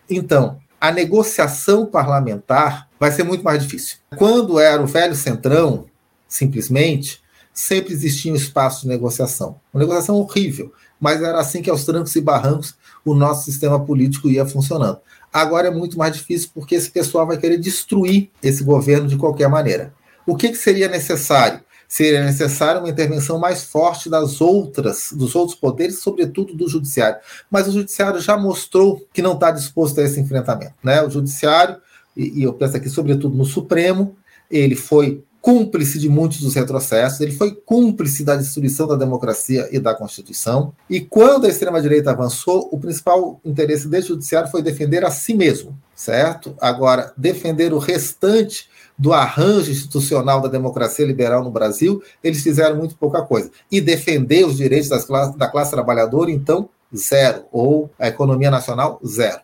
Então, 0.10 0.58
a 0.80 0.91
negociação 0.91 1.86
parlamentar 1.86 2.89
vai 3.00 3.12
ser 3.12 3.24
muito 3.24 3.44
mais 3.44 3.62
difícil. 3.62 3.98
Quando 4.18 4.60
era 4.60 4.82
o 4.82 4.88
velho 4.88 5.15
centrão, 5.15 5.86
simplesmente, 6.27 7.22
sempre 7.53 7.94
existia 7.94 8.34
um 8.34 8.36
espaço 8.36 8.82
de 8.82 8.88
negociação. 8.88 9.60
Uma 9.72 9.82
negociação 9.82 10.15
horrível, 10.15 10.74
mas 11.00 11.22
era 11.22 11.39
assim 11.39 11.62
que 11.62 11.70
aos 11.70 11.86
trancos 11.86 12.15
e 12.15 12.22
barrancos 12.22 12.75
o 13.06 13.13
nosso 13.13 13.46
sistema 13.46 13.80
político 13.80 14.27
ia 14.27 14.46
funcionando. 14.46 15.00
Agora 15.31 15.67
é 15.67 15.71
muito 15.71 15.97
mais 15.97 16.15
difícil 16.15 16.50
porque 16.53 16.75
esse 16.75 16.89
pessoal 16.89 17.25
vai 17.25 17.38
querer 17.38 17.57
destruir 17.57 18.29
esse 18.43 18.63
governo 18.63 19.07
de 19.07 19.17
qualquer 19.17 19.47
maneira. 19.47 19.93
O 20.25 20.35
que, 20.35 20.50
que 20.50 20.57
seria 20.57 20.88
necessário? 20.88 21.61
Seria 21.88 22.23
necessária 22.23 22.79
uma 22.79 22.89
intervenção 22.89 23.38
mais 23.38 23.63
forte 23.63 24.09
das 24.09 24.39
outras, 24.39 25.09
dos 25.11 25.35
outros 25.35 25.57
poderes, 25.57 26.00
sobretudo 26.00 26.53
do 26.53 26.67
judiciário. 26.67 27.19
Mas 27.50 27.67
o 27.67 27.71
judiciário 27.71 28.19
já 28.21 28.38
mostrou 28.38 29.05
que 29.13 29.21
não 29.21 29.33
está 29.33 29.51
disposto 29.51 30.00
a 30.00 30.03
esse 30.03 30.19
enfrentamento. 30.19 30.73
Né? 30.83 31.01
O 31.01 31.09
judiciário, 31.09 31.77
e, 32.15 32.39
e 32.39 32.43
eu 32.43 32.53
penso 32.53 32.77
aqui 32.77 32.89
sobretudo 32.89 33.35
no 33.35 33.45
Supremo, 33.45 34.15
ele 34.50 34.75
foi 34.75 35.23
cúmplice 35.41 35.98
de 35.98 36.07
muitos 36.07 36.39
dos 36.41 36.53
retrocessos, 36.53 37.19
ele 37.19 37.31
foi 37.31 37.51
cúmplice 37.53 38.24
da 38.24 38.36
destruição 38.36 38.88
da 38.88 38.95
democracia 38.95 39.67
e 39.71 39.79
da 39.79 39.95
Constituição. 39.95 40.71
E 40.89 41.01
quando 41.01 41.45
a 41.45 41.50
extrema-direita 41.50 42.12
avançou, 42.12 42.69
o 42.71 42.77
principal 42.77 43.41
interesse 43.43 43.88
desse 43.88 44.10
judiciário 44.10 44.51
foi 44.51 44.62
defender 44.62 45.03
a 45.03 45.10
si 45.10 45.33
mesmo, 45.33 45.77
certo? 45.95 46.55
Agora, 46.62 47.12
defender 47.17 47.74
o 47.74 47.79
restante 47.79 48.69
do 48.98 49.13
arranjo 49.13 49.71
institucional 49.71 50.41
da 50.41 50.48
democracia 50.48 51.05
liberal 51.05 51.43
no 51.43 51.50
Brasil, 51.50 52.03
eles 52.24 52.43
fizeram 52.43 52.75
muito 52.75 52.95
pouca 52.95 53.24
coisa. 53.24 53.50
E 53.71 53.81
defender 53.81 54.45
os 54.45 54.57
direitos 54.57 54.89
classe, 55.05 55.38
da 55.38 55.48
classe 55.48 55.71
trabalhadora, 55.71 56.29
então, 56.29 56.69
zero. 56.95 57.45
Ou 57.51 57.89
a 57.98 58.07
economia 58.07 58.51
nacional, 58.51 59.00
zero. 59.03 59.41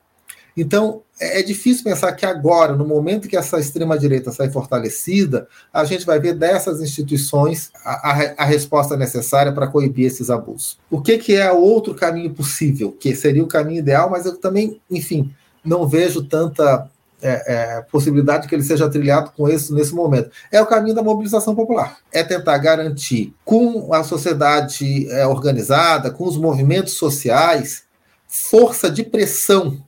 Então, 0.58 1.04
é, 1.20 1.40
é 1.40 1.44
difícil 1.44 1.84
pensar 1.84 2.12
que 2.14 2.26
agora, 2.26 2.76
no 2.76 2.86
momento 2.86 3.28
que 3.28 3.38
essa 3.38 3.60
extrema-direita 3.60 4.32
sai 4.32 4.50
fortalecida, 4.50 5.48
a 5.72 5.86
gente 5.86 6.04
vai 6.04 6.20
ver 6.20 6.34
dessas 6.34 6.82
instituições 6.82 7.70
a, 7.86 8.12
a, 8.12 8.34
a 8.40 8.46
resposta 8.46 8.98
necessária 8.98 9.52
para 9.52 9.68
coibir 9.68 10.08
esses 10.08 10.32
abusos. 10.32 10.80
O 10.90 11.00
que, 11.00 11.20
que 11.20 11.36
é 11.36 11.52
outro 11.52 11.94
caminho 11.94 12.34
possível, 12.34 12.92
que 12.92 13.16
seria 13.16 13.44
o 13.44 13.48
caminho 13.48 13.80
ideal, 13.80 14.10
mas 14.10 14.26
eu 14.26 14.36
também, 14.36 14.82
enfim, 14.90 15.32
não 15.64 15.88
vejo 15.88 16.24
tanta 16.24 16.90
é, 17.22 17.78
é, 17.78 17.82
possibilidade 17.92 18.48
que 18.48 18.56
ele 18.56 18.64
seja 18.64 18.90
trilhado 18.90 19.32
com 19.36 19.48
isso 19.48 19.74
nesse 19.76 19.94
momento. 19.94 20.32
É 20.52 20.62
o 20.62 20.66
caminho 20.66 20.96
da 20.96 21.04
mobilização 21.04 21.56
popular. 21.56 21.98
É 22.12 22.24
tentar 22.24 22.58
garantir 22.58 23.34
com 23.46 23.94
a 23.94 24.04
sociedade 24.04 25.08
é, 25.12 25.28
organizada, 25.28 26.10
com 26.10 26.26
os 26.26 26.38
movimentos 26.38 26.94
sociais, 26.94 27.84
força 28.28 28.90
de 28.90 29.04
pressão 29.04 29.84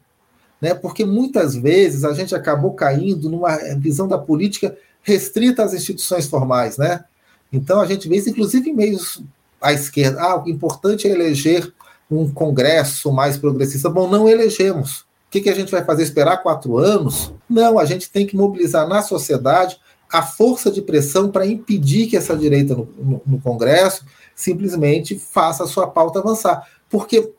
né? 0.62 0.74
porque 0.74 1.06
muitas 1.06 1.56
vezes 1.56 2.04
a 2.04 2.13
gente 2.13 2.36
acabou 2.36 2.74
caindo 2.74 3.30
numa 3.30 3.58
visão 3.78 4.08
da 4.08 4.18
política 4.18 4.75
restrita 5.01 5.63
às 5.63 5.74
instituições 5.74 6.28
formais. 6.28 6.78
Né? 6.78 7.04
Então 7.51 7.80
a 7.80 7.86
gente 7.86 8.08
vê 8.08 8.18
isso, 8.18 8.30
inclusive, 8.30 8.70
em 8.70 8.75
meios 8.75 9.22
à 9.62 9.74
esquerda. 9.74 10.22
Ah, 10.22 10.44
o 10.44 10.50
importante 10.50 11.08
é 11.08 11.12
eleger 11.12 11.72
um 12.10 12.30
Congresso 12.30 13.12
mais 13.12 13.38
progressista. 13.38 13.89
Bom, 13.89 14.10
não 14.10 14.28
elegemos. 14.28 15.01
O 15.01 15.32
que, 15.32 15.42
que 15.42 15.50
a 15.50 15.56
gente 15.56 15.72
vai 15.72 15.86
fazer? 15.86 16.04
Esperar 16.04 16.38
quatro 16.38 16.78
anos? 16.78 17.32
Não, 17.48 17.78
a 17.78 17.86
gente 17.86 18.10
tem 18.10 18.25
que 18.25 18.36
mobilizar 18.36 18.88
na 18.88 19.01
sociedade 19.01 19.80
a 20.12 20.24
força 20.24 20.72
de 20.72 20.82
pressão 20.82 21.30
para 21.30 21.46
impedir 21.46 22.08
que 22.08 22.18
essa 22.18 22.36
direita 22.36 22.75
no, 22.75 22.89
no, 22.98 23.22
no 23.25 23.39
Congresso 23.39 24.06
simplesmente 24.34 25.20
faça 25.20 25.63
a 25.63 25.68
sua 25.68 25.86
pauta 25.86 26.18
avançar. 26.18 26.68
Porque 26.89 27.32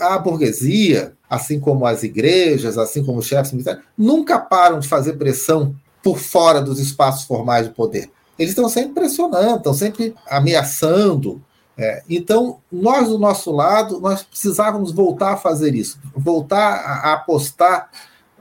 a 0.00 0.18
burguesia, 0.18 1.14
assim 1.28 1.58
como 1.58 1.86
as 1.86 2.02
igrejas, 2.02 2.78
assim 2.78 3.04
como 3.04 3.18
os 3.18 3.26
chefes 3.26 3.52
militares, 3.52 3.82
nunca 3.96 4.38
param 4.38 4.78
de 4.78 4.88
fazer 4.88 5.14
pressão 5.14 5.74
por 6.02 6.18
fora 6.18 6.60
dos 6.60 6.78
espaços 6.78 7.24
formais 7.24 7.66
de 7.66 7.74
poder. 7.74 8.10
Eles 8.38 8.50
estão 8.50 8.68
sempre 8.68 8.92
pressionando, 8.94 9.56
estão 9.56 9.74
sempre 9.74 10.14
ameaçando. 10.28 11.42
É, 11.76 12.02
então, 12.08 12.58
nós, 12.70 13.08
do 13.08 13.18
nosso 13.18 13.50
lado, 13.50 14.00
nós 14.00 14.22
precisávamos 14.22 14.92
voltar 14.92 15.32
a 15.32 15.36
fazer 15.36 15.74
isso, 15.74 15.98
voltar 16.14 16.76
a, 16.76 17.10
a 17.10 17.12
apostar 17.14 17.90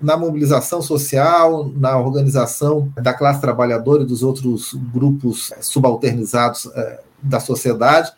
na 0.02 0.18
mobilização 0.18 0.82
social, 0.82 1.72
na 1.76 1.98
organização 1.98 2.92
da 2.96 3.14
classe 3.14 3.40
trabalhadora 3.40 4.04
e 4.04 4.06
dos 4.06 4.24
outros 4.24 4.74
grupos 4.94 5.54
subalternizados 5.62 6.68
é, 6.76 7.00
da 7.24 7.40
sociedade, 7.40 8.12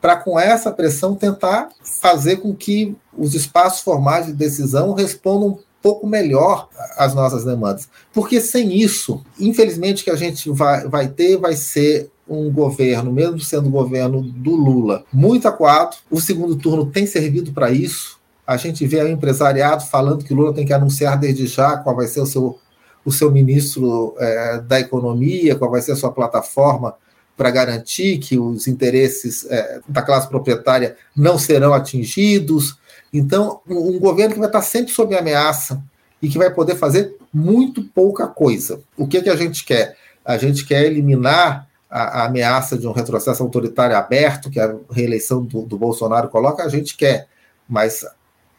para 0.00 0.16
com 0.16 0.38
essa 0.38 0.70
pressão 0.70 1.14
tentar 1.14 1.68
fazer 2.00 2.36
com 2.36 2.54
que 2.54 2.96
os 3.16 3.34
espaços 3.34 3.80
formais 3.80 4.26
de 4.26 4.32
decisão 4.32 4.94
respondam 4.94 5.48
um 5.48 5.58
pouco 5.82 6.06
melhor 6.06 6.68
às 6.96 7.14
nossas 7.14 7.44
demandas. 7.44 7.88
Porque 8.12 8.40
sem 8.40 8.76
isso, 8.76 9.22
infelizmente, 9.38 10.04
que 10.04 10.10
a 10.10 10.16
gente 10.16 10.50
vai, 10.50 10.88
vai 10.88 11.08
ter 11.08 11.36
vai 11.36 11.54
ser 11.54 12.10
um 12.28 12.50
governo, 12.50 13.12
mesmo 13.12 13.40
sendo 13.40 13.68
o 13.68 13.72
governo 13.72 14.22
do 14.22 14.54
Lula, 14.54 15.04
muito 15.12 15.48
acuado. 15.48 15.96
O 16.08 16.20
segundo 16.20 16.56
turno 16.56 16.86
tem 16.86 17.04
servido 17.06 17.52
para 17.52 17.70
isso. 17.70 18.20
A 18.46 18.56
gente 18.56 18.86
vê 18.86 19.02
o 19.02 19.08
empresariado 19.08 19.84
falando 19.84 20.24
que 20.24 20.34
Lula 20.34 20.54
tem 20.54 20.64
que 20.64 20.72
anunciar 20.72 21.18
desde 21.18 21.46
já 21.46 21.76
qual 21.76 21.96
vai 21.96 22.06
ser 22.06 22.20
o 22.20 22.26
seu, 22.26 22.58
o 23.04 23.10
seu 23.10 23.30
ministro 23.30 24.14
é, 24.18 24.60
da 24.60 24.78
Economia, 24.78 25.56
qual 25.56 25.70
vai 25.70 25.82
ser 25.82 25.92
a 25.92 25.96
sua 25.96 26.12
plataforma 26.12 26.94
para 27.40 27.50
garantir 27.50 28.18
que 28.18 28.38
os 28.38 28.68
interesses 28.68 29.46
é, 29.48 29.80
da 29.88 30.02
classe 30.02 30.28
proprietária 30.28 30.94
não 31.16 31.38
serão 31.38 31.72
atingidos. 31.72 32.76
Então, 33.10 33.62
um, 33.66 33.96
um 33.96 33.98
governo 33.98 34.34
que 34.34 34.38
vai 34.38 34.50
estar 34.50 34.60
sempre 34.60 34.92
sob 34.92 35.16
ameaça 35.16 35.82
e 36.20 36.28
que 36.28 36.36
vai 36.36 36.52
poder 36.52 36.76
fazer 36.76 37.16
muito 37.32 37.82
pouca 37.82 38.26
coisa. 38.26 38.82
O 38.94 39.06
que, 39.06 39.22
que 39.22 39.30
a 39.30 39.36
gente 39.36 39.64
quer? 39.64 39.96
A 40.22 40.36
gente 40.36 40.66
quer 40.66 40.84
eliminar 40.84 41.66
a, 41.88 42.20
a 42.20 42.26
ameaça 42.26 42.76
de 42.76 42.86
um 42.86 42.92
retrocesso 42.92 43.42
autoritário 43.42 43.96
aberto, 43.96 44.50
que 44.50 44.60
a 44.60 44.76
reeleição 44.90 45.42
do, 45.42 45.62
do 45.62 45.78
Bolsonaro 45.78 46.28
coloca, 46.28 46.62
a 46.62 46.68
gente 46.68 46.94
quer, 46.94 47.26
mas 47.66 48.04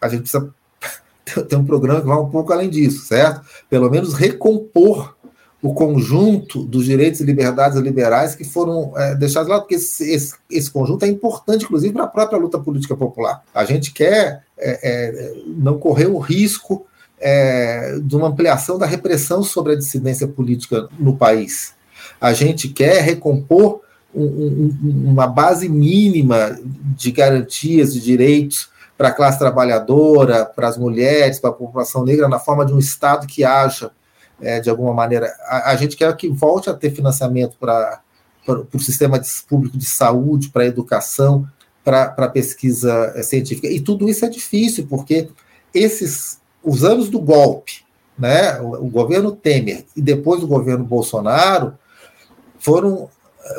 a 0.01 0.09
gente 0.09 0.21
precisa 0.21 0.51
ter 1.47 1.55
um 1.55 1.65
programa 1.65 2.01
que 2.01 2.07
vá 2.07 2.19
um 2.19 2.31
pouco 2.31 2.51
além 2.51 2.67
disso, 2.67 3.05
certo? 3.05 3.45
Pelo 3.69 3.91
menos 3.91 4.15
recompor 4.15 5.15
o 5.61 5.73
conjunto 5.73 6.63
dos 6.63 6.85
direitos 6.85 7.21
e 7.21 7.23
liberdades 7.23 7.77
liberais 7.77 8.33
que 8.33 8.43
foram 8.43 8.93
é, 8.97 9.13
deixados 9.13 9.47
lá, 9.47 9.59
porque 9.59 9.75
esse, 9.75 10.11
esse, 10.11 10.33
esse, 10.49 10.71
conjunto 10.71 11.05
é 11.05 11.07
importante, 11.07 11.65
inclusive, 11.65 11.93
para 11.93 12.05
a 12.05 12.07
própria 12.07 12.39
luta 12.39 12.57
política 12.57 12.95
popular. 12.95 13.43
A 13.53 13.63
gente 13.63 13.93
quer 13.93 14.43
é, 14.57 14.79
é, 14.81 15.33
não 15.45 15.77
correr 15.77 16.07
o 16.07 16.17
risco 16.17 16.85
é, 17.19 17.99
de 18.01 18.15
uma 18.15 18.29
ampliação 18.29 18.79
da 18.79 18.87
repressão 18.87 19.43
sobre 19.43 19.73
a 19.73 19.77
dissidência 19.77 20.27
política 20.27 20.89
no 20.97 21.15
país. 21.15 21.75
A 22.19 22.33
gente 22.33 22.67
quer 22.67 23.03
recompor 23.03 23.81
um, 24.13 24.23
um, 24.23 25.09
uma 25.11 25.27
base 25.27 25.69
mínima 25.69 26.59
de 26.97 27.11
garantias 27.11 27.93
de 27.93 28.01
direitos 28.01 28.69
para 28.97 29.09
a 29.09 29.13
classe 29.13 29.37
trabalhadora, 29.37 30.43
para 30.43 30.67
as 30.67 30.77
mulheres, 30.77 31.39
para 31.39 31.51
a 31.51 31.53
população 31.53 32.03
negra, 32.03 32.27
na 32.27 32.39
forma 32.39 32.65
de 32.65 32.73
um 32.73 32.79
Estado 32.79 33.27
que 33.27 33.43
haja 33.43 33.91
é, 34.41 34.59
de 34.59 34.69
alguma 34.69 34.93
maneira. 34.93 35.27
A, 35.45 35.71
a, 35.71 35.75
gente 35.75 35.95
quer 35.95 36.15
que 36.15 36.29
volte 36.29 36.69
a 36.69 36.73
ter 36.73 36.91
financiamento 36.91 37.57
para 37.59 38.01
o 38.47 38.79
sistema 38.79 39.19
de, 39.19 39.29
público 39.47 39.77
de 39.77 39.85
saúde, 39.85 40.49
para 40.49 40.63
a 40.63 40.67
educação, 40.67 41.47
para 41.83 42.13
a 42.17 42.27
pesquisa 42.27 43.13
é, 43.15 43.23
científica. 43.23 43.67
E 43.67 43.79
tudo 43.79 44.09
isso 44.09 44.25
é 44.25 44.29
difícil, 44.29 44.87
porque 44.87 45.29
esses 45.73 46.39
os 46.63 46.83
anos 46.83 47.09
do 47.09 47.19
golpe, 47.19 47.83
né, 48.17 48.59
o, 48.61 48.85
o 48.85 48.89
governo 48.89 49.31
Temer 49.31 49.85
e 49.95 50.01
depois 50.01 50.43
o 50.43 50.47
governo 50.47 50.83
Bolsonaro, 50.83 51.73
foram 52.59 53.09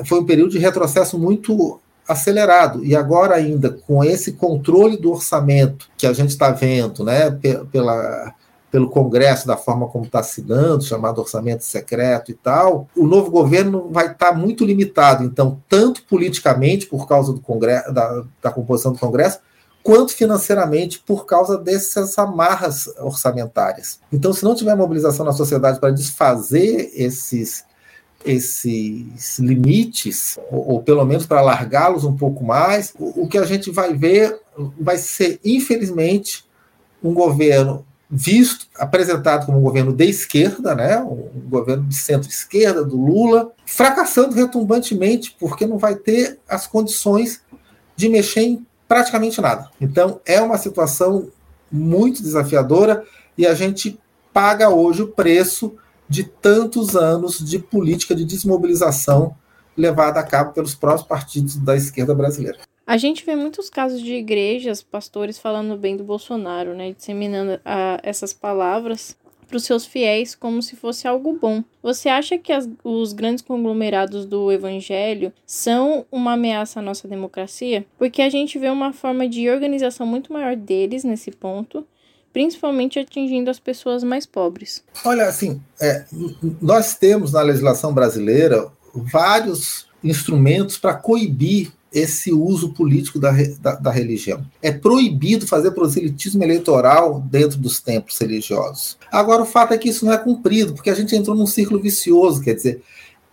foi 0.05 0.21
um 0.21 0.27
período 0.27 0.53
de 0.53 0.59
retrocesso 0.59 1.19
muito 1.19 1.81
acelerado. 2.09 2.85
E 2.85 2.95
agora, 2.95 3.37
ainda 3.37 3.71
com 3.71 4.03
esse 4.03 4.33
controle 4.33 4.97
do 4.97 5.13
orçamento 5.13 5.89
que 5.97 6.07
a 6.07 6.13
gente 6.13 6.31
está 6.31 6.51
vendo, 6.51 7.05
né, 7.05 7.31
pela, 7.71 8.35
pelo 8.73 8.89
Congresso, 8.89 9.47
da 9.47 9.55
forma 9.55 9.87
como 9.87 10.07
está 10.07 10.23
se 10.23 10.41
dando, 10.41 10.83
chamado 10.83 11.21
orçamento 11.21 11.63
secreto 11.63 12.31
e 12.31 12.35
tal, 12.35 12.89
o 12.97 13.07
novo 13.07 13.31
governo 13.31 13.91
vai 13.91 14.07
estar 14.07 14.31
tá 14.31 14.33
muito 14.33 14.65
limitado. 14.65 15.25
Então, 15.25 15.61
tanto 15.69 16.03
politicamente, 16.05 16.87
por 16.87 17.07
causa 17.07 17.35
do 17.35 17.41
Congresso, 17.41 17.93
da, 17.93 18.25
da 18.43 18.51
composição 18.51 18.91
do 18.91 18.99
Congresso, 18.99 19.41
quanto 19.83 20.15
financeiramente 20.15 21.01
por 21.01 21.27
causa 21.27 21.59
dessas 21.59 22.19
amarras 22.19 22.87
orçamentárias. 22.99 24.01
Então, 24.11 24.33
se 24.33 24.43
não 24.43 24.55
tiver 24.55 24.75
mobilização 24.75 25.27
na 25.27 25.33
sociedade 25.33 25.79
para 25.79 25.91
desfazer 25.91 26.91
esses 26.95 27.71
esses 28.25 29.41
limites, 29.41 30.39
ou, 30.49 30.75
ou 30.75 30.83
pelo 30.83 31.05
menos 31.05 31.27
para 31.27 31.43
largá-los 31.43 32.05
um 32.05 32.17
pouco 32.17 32.45
mais, 32.45 32.95
o, 32.97 33.25
o 33.25 33.29
que 33.29 33.37
a 33.37 33.45
gente 33.45 33.69
vai 33.69 33.93
ver 33.95 34.41
vai 34.81 34.97
ser, 34.97 35.41
infelizmente, 35.45 36.47
um 37.03 37.13
governo 37.13 37.85
visto, 38.15 38.67
apresentado 38.77 39.47
como 39.47 39.57
um 39.57 39.63
governo 39.63 39.91
de 39.91 40.05
esquerda, 40.05 40.75
né, 40.75 40.99
um 40.99 41.49
governo 41.49 41.85
de 41.85 41.95
centro-esquerda, 41.95 42.85
do 42.85 43.01
Lula, 43.01 43.51
fracassando 43.65 44.35
retumbantemente, 44.35 45.35
porque 45.41 45.67
não 45.67 45.79
vai 45.79 45.95
ter 45.95 46.39
as 46.47 46.67
condições 46.67 47.41
de 47.97 48.11
mexer 48.11 48.43
em 48.43 48.67
praticamente 48.87 49.41
nada. 49.41 49.71
Então, 49.81 50.21
é 50.27 50.43
uma 50.43 50.59
situação 50.59 51.31
muito 51.71 52.23
desafiadora 52.23 53.03
e 53.39 53.47
a 53.47 53.55
gente 53.55 53.99
paga 54.31 54.69
hoje 54.69 55.01
o 55.01 55.09
preço 55.09 55.75
de 56.07 56.25
tantos 56.25 56.95
anos 56.95 57.39
de 57.39 57.59
política 57.59 58.15
de 58.15 58.27
desmobilização 58.27 59.35
levada 59.75 60.21
a 60.21 60.23
cabo 60.23 60.53
pelos 60.53 60.75
próprios 60.75 61.09
partidos 61.09 61.57
da 61.57 61.75
esquerda 61.75 62.15
brasileira. 62.15 62.59
A 62.87 62.97
gente 62.97 63.25
vê 63.25 63.37
muitos 63.37 63.71
casos 63.71 64.01
de 64.01 64.15
igrejas, 64.15 64.83
pastores 64.83 65.39
falando 65.39 65.77
bem 65.77 65.97
do 65.97 66.05
Bolsonaro, 66.05 66.75
né, 66.75 66.93
disseminando 66.93 67.61
a, 67.65 67.95
ah, 67.95 68.01
essas 68.03 68.33
palavras 68.33 69.17
para 69.47 69.59
os 69.59 69.65
seus 69.65 69.85
fiéis 69.85 70.35
como 70.35 70.63
se 70.63 70.75
fosse 70.75 71.07
algo 71.07 71.39
bom. 71.39 71.63
Você 71.83 72.09
acha 72.09 72.39
que 72.39 72.53
as, 72.53 72.69
os 72.83 73.13
grandes 73.13 73.43
conglomerados 73.43 74.25
do 74.25 74.51
evangelho 74.51 75.31
são 75.47 76.07
uma 76.11 76.33
ameaça 76.33 76.81
à 76.81 76.83
nossa 76.83 77.07
democracia? 77.07 77.85
Porque 77.99 78.23
a 78.23 78.31
gente 78.31 78.59
vê 78.59 78.71
uma 78.71 78.95
forma 78.95 79.29
de 79.29 79.51
organização 79.51 80.07
muito 80.07 80.33
maior 80.33 80.57
deles 80.57 81.05
nesse 81.05 81.31
ponto 81.31 81.87
principalmente 82.33 82.99
atingindo 82.99 83.51
as 83.51 83.59
pessoas 83.59 84.03
mais 84.03 84.25
pobres. 84.25 84.83
Olha, 85.05 85.27
assim, 85.27 85.61
é, 85.81 86.07
nós 86.61 86.97
temos 86.97 87.33
na 87.33 87.43
legislação 87.43 87.93
brasileira 87.93 88.69
vários 88.95 89.87
instrumentos 90.03 90.79
para 90.79 90.95
coibir 90.95 91.71
esse 91.93 92.33
uso 92.33 92.73
político 92.73 93.19
da, 93.19 93.33
da, 93.61 93.75
da, 93.75 93.91
religião. 93.91 94.45
É 94.63 94.73
proibido 94.73 95.47
fazer 95.47 95.73
proselitismo 95.73 96.43
eleitoral 96.43 97.21
dentro 97.21 97.59
dos 97.59 97.81
templos 97.81 98.19
religiosos. 98.19 98.97
Agora, 99.11 99.43
o 99.43 99.47
fato 99.47 99.75
é 99.75 99.79
que 99.79 99.89
isso 99.89 100.07
não 100.07 100.13
é 100.13 100.19
cumprido, 100.19 100.75
porque 100.75 100.91
a 100.91 100.95
gente 100.95 101.15
entrou 101.15 101.37
num 101.37 101.47
círculo 101.47 101.81
vicioso, 101.81 102.43
quer 102.43 102.55
dizer, 102.55 102.83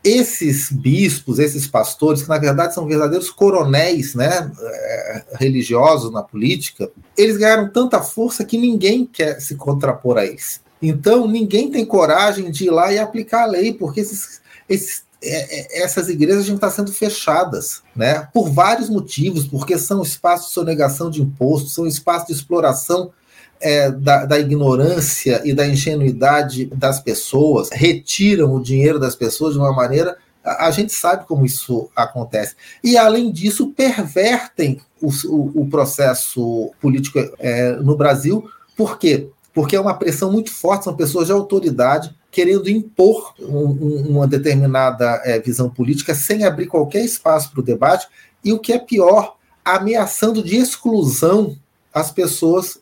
esses 0.04 0.72
bispos, 0.72 1.40
esses 1.40 1.68
pastores, 1.68 2.22
que 2.22 2.30
na 2.30 2.38
verdade 2.38 2.74
são 2.74 2.88
verdadeiros 2.88 3.30
coronéis 3.30 4.16
né, 4.16 4.52
é, 4.62 5.24
religiosos 5.36 6.12
na 6.12 6.24
política, 6.24 6.90
eles 7.18 7.38
ganharam 7.38 7.70
tanta 7.70 8.02
força 8.02 8.46
que 8.46 8.58
ninguém 8.58 9.06
quer 9.06 9.40
se 9.42 9.56
contrapor 9.56 10.18
a 10.18 10.26
eles. 10.26 10.62
Então, 10.82 11.28
ninguém 11.28 11.70
tem 11.70 11.86
coragem 11.86 12.50
de 12.50 12.66
ir 12.66 12.70
lá 12.70 12.92
e 12.94 12.98
aplicar 12.98 13.44
a 13.44 13.48
lei, 13.48 13.74
porque 13.74 14.00
esses, 14.00 14.42
esses, 14.70 15.04
é, 15.22 15.80
é, 15.80 15.84
essas 15.84 16.08
igrejas 16.08 16.46
já 16.46 16.54
estão 16.54 16.72
sendo 16.72 16.94
fechadas, 16.94 17.82
né? 17.96 18.28
Por 18.34 18.50
vários 18.50 18.90
motivos, 18.90 19.46
porque 19.46 19.78
são 19.78 20.02
espaços 20.02 20.48
de 20.48 20.54
sonegação 20.54 21.10
de 21.10 21.22
impostos, 21.22 21.74
são 21.74 21.86
espaços 21.86 22.28
de 22.28 22.34
exploração 22.34 23.12
é, 23.60 23.92
da, 23.92 24.26
da, 24.26 24.40
ignorância 24.40 25.42
e 25.44 25.54
da 25.54 25.68
ingenuidade 25.68 26.66
das 26.68 27.02
pessoas, 27.02 27.70
retiram 27.72 28.54
o 28.54 28.64
dinheiro 28.64 28.98
das 28.98 29.16
pessoas 29.16 29.54
de 29.54 29.60
uma 29.60 29.74
maneira. 29.74 30.18
A, 30.44 30.68
a 30.68 30.72
gente 30.72 30.94
sabe 30.94 31.26
como 31.26 31.46
isso 31.46 31.90
acontece. 31.96 32.56
E, 32.82 32.98
além 32.98 33.32
disso, 33.32 33.74
pervertem 33.76 34.80
o, 35.02 35.10
o, 35.28 35.62
o 35.64 35.70
processo 35.70 36.72
político 36.80 37.20
é, 37.38 37.74
no 37.74 37.98
Brasil. 37.98 38.50
Por 38.76 38.98
quê? 38.98 39.28
Porque 39.54 39.76
é 39.76 39.80
uma 39.80 39.94
pressão 39.94 40.32
muito 40.32 40.52
forte, 40.52 40.86
são 40.86 40.96
pessoas 40.96 41.28
de 41.28 41.32
autoridade 41.32 42.16
querendo 42.32 42.70
impor 42.70 43.34
um, 43.40 44.08
uma 44.10 44.28
determinada 44.28 45.22
é, 45.26 45.40
visão 45.40 45.70
política 45.70 46.14
sem 46.14 46.46
abrir 46.46 46.68
qualquer 46.68 47.04
espaço 47.04 47.52
para 47.52 47.60
o 47.60 47.64
debate, 47.64 48.08
e 48.44 48.54
o 48.54 48.60
que 48.60 48.72
é 48.72 48.80
pior, 48.80 49.36
ameaçando 49.66 50.44
de 50.44 50.56
exclusão 50.56 51.58
as 51.94 52.12
pessoas 52.12 52.80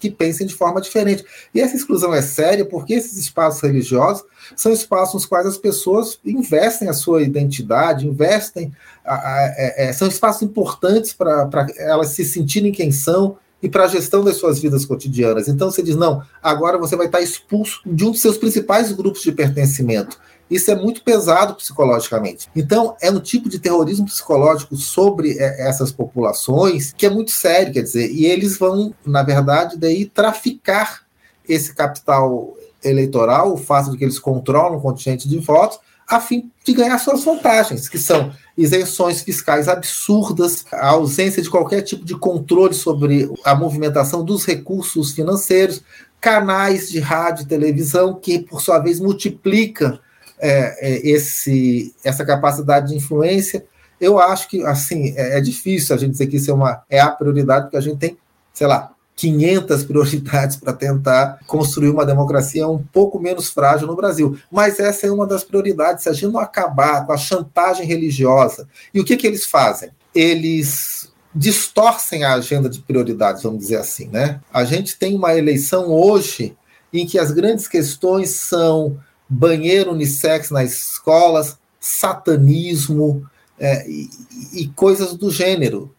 que 0.00 0.10
pensem 0.10 0.46
de 0.46 0.54
forma 0.54 0.80
diferente. 0.80 1.24
E 1.54 1.60
essa 1.60 1.76
exclusão 1.76 2.14
é 2.14 2.22
séria 2.22 2.64
porque 2.64 2.94
esses 2.94 3.18
espaços 3.18 3.60
religiosos 3.60 4.24
são 4.56 4.72
espaços 4.72 5.14
nos 5.14 5.26
quais 5.26 5.46
as 5.46 5.58
pessoas 5.58 6.18
investem 6.24 6.88
a 6.88 6.94
sua 6.94 7.22
identidade, 7.22 8.08
investem, 8.08 8.72
a, 9.04 9.14
a, 9.14 9.18
a, 9.18 9.54
é, 9.56 9.88
é, 9.88 9.92
são 9.92 10.08
espaços 10.08 10.42
importantes 10.42 11.12
para 11.12 11.66
elas 11.76 12.08
se 12.08 12.24
sentirem 12.24 12.72
quem 12.72 12.90
são 12.90 13.36
e 13.62 13.68
para 13.68 13.84
a 13.84 13.88
gestão 13.88 14.24
das 14.24 14.36
suas 14.36 14.58
vidas 14.58 14.84
cotidianas. 14.84 15.48
Então 15.48 15.70
você 15.70 15.82
diz: 15.82 15.96
não, 15.96 16.22
agora 16.42 16.78
você 16.78 16.96
vai 16.96 17.06
estar 17.06 17.20
expulso 17.20 17.80
de 17.86 18.04
um 18.04 18.10
dos 18.10 18.20
seus 18.20 18.36
principais 18.38 18.92
grupos 18.92 19.22
de 19.22 19.32
pertencimento. 19.32 20.18
Isso 20.50 20.70
é 20.70 20.74
muito 20.74 21.04
pesado 21.04 21.54
psicologicamente. 21.54 22.48
Então, 22.56 22.96
é 23.00 23.08
um 23.08 23.20
tipo 23.20 23.48
de 23.48 23.60
terrorismo 23.60 24.06
psicológico 24.06 24.74
sobre 24.74 25.38
é, 25.38 25.68
essas 25.68 25.92
populações 25.92 26.92
que 26.92 27.06
é 27.06 27.10
muito 27.10 27.30
sério, 27.30 27.72
quer 27.72 27.82
dizer, 27.82 28.10
e 28.10 28.26
eles 28.26 28.58
vão, 28.58 28.92
na 29.06 29.22
verdade, 29.22 29.78
daí 29.78 30.06
traficar 30.06 31.02
esse 31.48 31.72
capital 31.72 32.56
eleitoral, 32.82 33.52
o 33.52 33.56
fato 33.56 33.92
de 33.92 33.96
que 33.96 34.04
eles 34.04 34.18
controlam 34.18 34.78
o 34.78 34.80
contingente 34.80 35.28
de 35.28 35.38
votos, 35.38 35.78
a 36.10 36.20
fim 36.20 36.50
de 36.64 36.72
ganhar 36.72 36.98
suas 36.98 37.22
vantagens, 37.22 37.88
que 37.88 37.96
são 37.96 38.32
isenções 38.58 39.22
fiscais 39.22 39.68
absurdas, 39.68 40.64
a 40.72 40.88
ausência 40.88 41.40
de 41.40 41.48
qualquer 41.48 41.82
tipo 41.82 42.04
de 42.04 42.16
controle 42.16 42.74
sobre 42.74 43.30
a 43.44 43.54
movimentação 43.54 44.24
dos 44.24 44.44
recursos 44.44 45.12
financeiros, 45.12 45.84
canais 46.20 46.90
de 46.90 46.98
rádio 46.98 47.44
e 47.44 47.46
televisão 47.46 48.14
que, 48.14 48.40
por 48.40 48.60
sua 48.60 48.80
vez, 48.80 48.98
multiplicam 48.98 50.00
é, 50.40 50.94
é, 50.94 51.08
esse, 51.08 51.94
essa 52.04 52.24
capacidade 52.24 52.88
de 52.88 52.96
influência. 52.96 53.64
Eu 54.00 54.18
acho 54.18 54.48
que 54.48 54.64
assim 54.64 55.14
é, 55.16 55.38
é, 55.38 55.40
difícil 55.40 55.94
a 55.94 55.98
gente 55.98 56.12
dizer 56.12 56.26
que 56.26 56.36
isso 56.36 56.50
é, 56.50 56.54
uma, 56.54 56.82
é 56.90 56.98
a 56.98 57.10
prioridade, 57.10 57.66
porque 57.66 57.76
a 57.76 57.80
gente 57.80 57.98
tem, 57.98 58.18
sei 58.52 58.66
lá, 58.66 58.90
500 59.20 59.84
prioridades 59.84 60.56
para 60.56 60.72
tentar 60.72 61.40
construir 61.46 61.90
uma 61.90 62.06
democracia 62.06 62.66
um 62.66 62.78
pouco 62.78 63.20
menos 63.20 63.50
frágil 63.50 63.86
no 63.86 63.94
Brasil. 63.94 64.38
Mas 64.50 64.80
essa 64.80 65.06
é 65.06 65.10
uma 65.10 65.26
das 65.26 65.44
prioridades. 65.44 66.04
Se 66.04 66.08
a 66.08 66.12
gente 66.14 66.32
não 66.32 66.40
acabar 66.40 67.04
com 67.04 67.12
a 67.12 67.18
chantagem 67.18 67.86
religiosa, 67.86 68.66
e 68.94 68.98
o 68.98 69.04
que, 69.04 69.18
que 69.18 69.26
eles 69.26 69.44
fazem? 69.44 69.90
Eles 70.14 71.12
distorcem 71.34 72.24
a 72.24 72.32
agenda 72.32 72.66
de 72.70 72.80
prioridades, 72.80 73.42
vamos 73.42 73.58
dizer 73.58 73.76
assim, 73.76 74.08
né? 74.08 74.40
A 74.50 74.64
gente 74.64 74.98
tem 74.98 75.14
uma 75.14 75.36
eleição 75.36 75.90
hoje 75.90 76.56
em 76.90 77.06
que 77.06 77.18
as 77.18 77.30
grandes 77.30 77.68
questões 77.68 78.30
são 78.30 78.98
banheiro 79.28 79.92
unissex 79.92 80.50
nas 80.50 80.72
escolas, 80.72 81.58
satanismo 81.78 83.28
é, 83.58 83.86
e, 83.86 84.08
e, 84.54 84.68
coisas 84.68 85.14
do 85.14 85.30
gênero. 85.30 85.94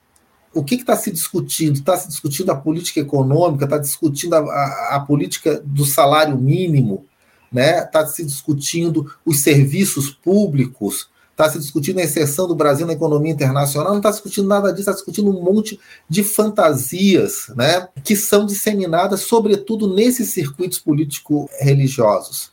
O 0.54 0.64
que 0.64 0.76
está 0.76 0.96
se 0.96 1.12
discutindo? 1.12 1.76
Está 1.76 1.98
se 1.98 2.08
discutindo 2.10 2.52
a 2.52 2.56
política 2.56 3.00
econômica, 3.00 3.64
está 3.64 3.78
discutindo 3.78 4.34
a, 4.34 4.40
a, 4.40 4.96
a, 4.96 5.00
política 5.00 5.62
do 5.64 5.86
salário 5.86 6.38
mínimo, 6.38 7.06
está 7.46 7.52
né? 7.52 7.82
Tá 7.84 8.06
se 8.06 8.26
discutindo 8.26 9.12
os 9.26 9.40
serviços 9.40 10.10
públicos, 10.10 11.10
está 11.32 11.50
se 11.50 11.58
discutindo 11.58 12.00
a 12.00 12.04
inserção 12.04 12.48
do 12.48 12.56
Brasil 12.56 12.86
na 12.86 12.94
economia 12.94 13.32
internacional, 13.32 13.92
não 13.92 14.00
está 14.00 14.12
discutindo 14.12 14.48
nada 14.48 14.72
disso, 14.72 14.82
está 14.82 14.92
discutindo 14.92 15.30
um 15.30 15.42
monte 15.42 15.80
de 16.10 16.24
fantasias 16.24 17.50
né, 17.56 17.88
que 18.04 18.16
são 18.16 18.46
disseminadas, 18.46 19.22
sobretudo 19.22 19.94
nesses 19.94 20.30
circuitos 20.30 20.80
político-religiosos. 20.80 22.52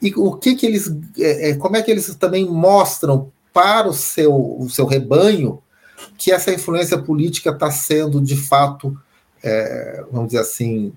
E 0.00 0.12
o 0.16 0.36
que, 0.36 0.54
que 0.54 0.66
eles. 0.66 0.92
É, 1.18 1.50
é, 1.50 1.54
como 1.56 1.76
é 1.76 1.82
que 1.82 1.90
eles 1.90 2.14
também 2.16 2.48
mostram 2.48 3.32
para 3.52 3.88
o 3.88 3.94
seu, 3.94 4.34
o 4.34 4.68
seu 4.68 4.84
rebanho 4.84 5.62
que 6.16 6.32
essa 6.32 6.52
influência 6.52 6.98
política 6.98 7.50
está 7.50 7.70
sendo, 7.70 8.20
de 8.20 8.36
fato, 8.36 8.96
é, 9.42 10.04
vamos 10.10 10.28
dizer 10.28 10.40
assim, 10.40 10.92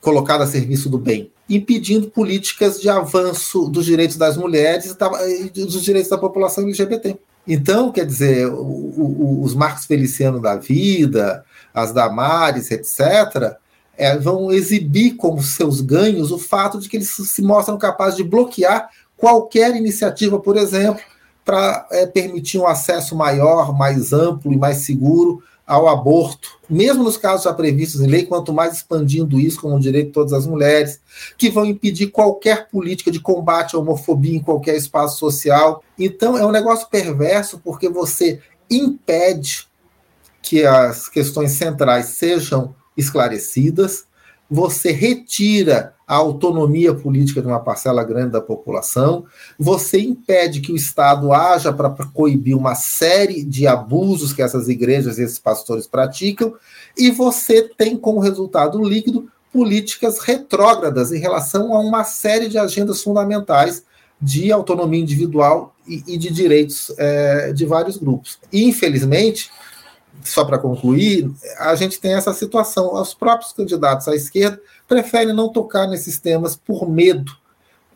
colocada 0.00 0.44
a 0.44 0.46
serviço 0.46 0.88
do 0.88 0.98
bem? 0.98 1.30
impedindo 1.48 2.10
políticas 2.10 2.80
de 2.80 2.88
avanço 2.88 3.68
dos 3.68 3.84
direitos 3.84 4.16
das 4.16 4.36
mulheres 4.36 4.96
e 5.54 5.64
dos 5.64 5.82
direitos 5.82 6.10
da 6.10 6.18
população 6.18 6.64
LGBT. 6.64 7.16
Então, 7.46 7.92
quer 7.92 8.04
dizer, 8.04 8.48
o, 8.48 8.56
o, 8.56 9.42
os 9.42 9.54
Marcos 9.54 9.84
Feliciano 9.84 10.40
da 10.40 10.56
vida, 10.56 11.44
as 11.72 11.92
Damares, 11.92 12.70
etc., 12.70 13.56
é, 13.96 14.18
vão 14.18 14.50
exibir 14.52 15.14
como 15.14 15.42
seus 15.42 15.80
ganhos 15.80 16.32
o 16.32 16.38
fato 16.38 16.78
de 16.78 16.88
que 16.88 16.96
eles 16.96 17.10
se 17.10 17.40
mostram 17.40 17.78
capazes 17.78 18.16
de 18.16 18.24
bloquear 18.24 18.90
qualquer 19.16 19.74
iniciativa, 19.74 20.38
por 20.38 20.56
exemplo, 20.56 21.00
para 21.46 21.86
é, 21.92 22.04
permitir 22.06 22.58
um 22.58 22.66
acesso 22.66 23.14
maior, 23.14 23.72
mais 23.72 24.12
amplo 24.12 24.52
e 24.52 24.56
mais 24.56 24.78
seguro 24.78 25.40
ao 25.64 25.88
aborto, 25.88 26.58
mesmo 26.68 27.02
nos 27.02 27.16
casos 27.16 27.44
já 27.44 27.52
previstos 27.52 28.00
em 28.00 28.06
lei, 28.06 28.24
quanto 28.24 28.52
mais 28.52 28.74
expandindo 28.74 29.38
isso 29.38 29.60
como 29.60 29.80
direito 29.80 30.08
de 30.08 30.12
todas 30.12 30.32
as 30.32 30.46
mulheres, 30.46 31.00
que 31.38 31.48
vão 31.48 31.64
impedir 31.64 32.08
qualquer 32.08 32.68
política 32.68 33.10
de 33.10 33.20
combate 33.20 33.74
à 33.74 33.78
homofobia 33.78 34.36
em 34.36 34.42
qualquer 34.42 34.76
espaço 34.76 35.18
social. 35.18 35.82
Então, 35.98 36.36
é 36.36 36.44
um 36.44 36.52
negócio 36.52 36.88
perverso, 36.88 37.60
porque 37.64 37.88
você 37.88 38.40
impede 38.68 39.66
que 40.42 40.64
as 40.64 41.08
questões 41.08 41.52
centrais 41.52 42.06
sejam 42.06 42.74
esclarecidas, 42.96 44.04
você 44.50 44.92
retira 44.92 45.94
a 46.06 46.14
autonomia 46.14 46.94
política 46.94 47.42
de 47.42 47.48
uma 47.48 47.58
parcela 47.58 48.04
grande 48.04 48.30
da 48.30 48.40
população, 48.40 49.24
você 49.58 50.00
impede 50.00 50.60
que 50.60 50.70
o 50.70 50.76
Estado 50.76 51.32
haja 51.32 51.72
para 51.72 51.90
coibir 52.14 52.56
uma 52.56 52.76
série 52.76 53.42
de 53.42 53.66
abusos 53.66 54.32
que 54.32 54.40
essas 54.40 54.68
igrejas 54.68 55.18
e 55.18 55.22
esses 55.22 55.40
pastores 55.40 55.86
praticam, 55.86 56.54
e 56.96 57.10
você 57.10 57.62
tem 57.62 57.96
como 57.96 58.20
resultado 58.20 58.82
líquido 58.84 59.28
políticas 59.52 60.20
retrógradas 60.20 61.12
em 61.12 61.18
relação 61.18 61.74
a 61.74 61.80
uma 61.80 62.04
série 62.04 62.48
de 62.48 62.58
agendas 62.58 63.02
fundamentais 63.02 63.84
de 64.20 64.52
autonomia 64.52 65.00
individual 65.00 65.74
e, 65.86 66.02
e 66.06 66.16
de 66.16 66.30
direitos 66.30 66.92
é, 66.98 67.52
de 67.52 67.66
vários 67.66 67.96
grupos. 67.96 68.38
E, 68.52 68.64
infelizmente, 68.64 69.50
só 70.28 70.44
para 70.44 70.58
concluir, 70.58 71.30
a 71.58 71.74
gente 71.74 72.00
tem 72.00 72.14
essa 72.14 72.32
situação. 72.32 72.94
Os 72.94 73.14
próprios 73.14 73.52
candidatos 73.52 74.08
à 74.08 74.14
esquerda 74.14 74.60
preferem 74.86 75.34
não 75.34 75.50
tocar 75.50 75.86
nesses 75.86 76.18
temas 76.18 76.56
por 76.56 76.88
medo 76.88 77.32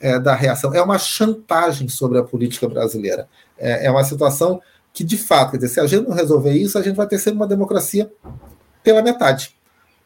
é, 0.00 0.18
da 0.18 0.34
reação. 0.34 0.74
É 0.74 0.82
uma 0.82 0.98
chantagem 0.98 1.88
sobre 1.88 2.18
a 2.18 2.22
política 2.22 2.68
brasileira. 2.68 3.28
É, 3.58 3.86
é, 3.86 3.90
uma 3.90 4.04
situação 4.04 4.60
que, 4.92 5.04
de 5.04 5.16
fato, 5.16 5.56
dizer, 5.56 5.68
se 5.68 5.80
a 5.80 5.86
gente 5.86 6.08
não 6.08 6.14
resolver 6.14 6.52
isso, 6.52 6.78
a 6.78 6.82
gente 6.82 6.96
vai 6.96 7.06
ter 7.06 7.18
sempre 7.18 7.36
uma 7.36 7.46
democracia 7.46 8.10
pela 8.82 9.02
metade. 9.02 9.54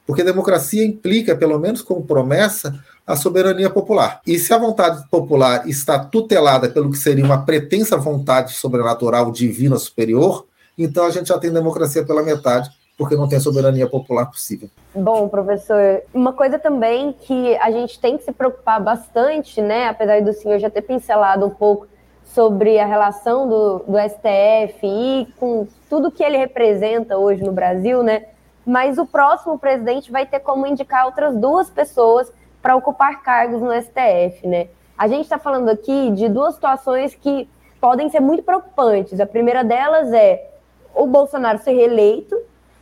Porque 0.07 0.23
democracia 0.23 0.85
implica, 0.85 1.35
pelo 1.35 1.59
menos 1.59 1.81
como 1.81 2.05
promessa, 2.05 2.79
a 3.07 3.17
soberania 3.17 3.71
popular. 3.71 4.21
E 4.27 4.39
se 4.39 4.53
a 4.53 4.59
vontade 4.59 5.09
popular 5.09 5.67
está 5.69 5.99
tutelada 5.99 6.69
pelo 6.69 6.91
que 6.91 6.99
seria 6.99 7.25
uma 7.25 7.45
pretensa 7.45 7.97
vontade 7.97 8.53
sobrenatural 8.53 9.31
divina 9.31 9.77
superior, 9.79 10.47
então 10.77 11.05
a 11.05 11.11
gente 11.11 11.29
já 11.29 11.39
tem 11.39 11.53
democracia 11.53 12.05
pela 12.05 12.23
metade, 12.23 12.71
porque 12.97 13.17
não 13.17 13.29
tem 13.29 13.41
soberania 13.41 13.89
popular 13.89 14.27
possível. 14.27 14.69
Bom, 14.95 15.29
professor, 15.29 16.03
uma 16.13 16.33
coisa 16.33 16.59
também 16.59 17.13
que 17.13 17.57
a 17.57 17.71
gente 17.71 17.99
tem 17.99 18.17
que 18.17 18.25
se 18.25 18.33
preocupar 18.33 18.81
bastante, 18.81 19.61
né, 19.61 19.89
apesar 19.89 20.23
do 20.23 20.33
senhor 20.33 20.59
já 20.59 20.71
ter 20.71 20.83
pincelado 20.83 21.47
um 21.47 21.51
pouco 21.51 21.89
sobre 22.25 22.79
a 22.79 22.87
relação 22.87 23.49
do, 23.49 23.79
do 23.81 23.99
STF 23.99 24.79
e 24.83 25.29
com 25.39 25.67
tudo 25.89 26.11
que 26.11 26.23
ele 26.23 26.37
representa 26.37 27.19
hoje 27.19 27.43
no 27.43 27.53
Brasil, 27.53 28.03
né, 28.03 28.27
mas 28.65 28.97
o 28.97 29.07
próximo 29.07 29.59
presidente 29.59 30.11
vai 30.11 30.25
ter 30.25 30.41
como 30.41 30.67
indicar 30.67 31.07
outras 31.07 31.37
duas 31.37 31.69
pessoas 31.69 32.33
para 32.63 32.77
ocupar 32.77 33.23
cargos 33.23 33.61
no 33.61 33.73
STF, 33.73 34.47
né. 34.47 34.69
A 34.97 35.09
gente 35.09 35.25
está 35.25 35.39
falando 35.39 35.69
aqui 35.69 36.13
de 36.13 36.29
duas 36.29 36.55
situações 36.55 37.15
que 37.17 37.49
podem 37.81 38.09
ser 38.09 38.21
muito 38.21 38.45
preocupantes. 38.45 39.19
A 39.19 39.27
primeira 39.27 39.65
delas 39.65 40.13
é 40.13 40.54
o 40.95 41.07
Bolsonaro 41.07 41.59
ser 41.59 41.73
reeleito 41.73 42.37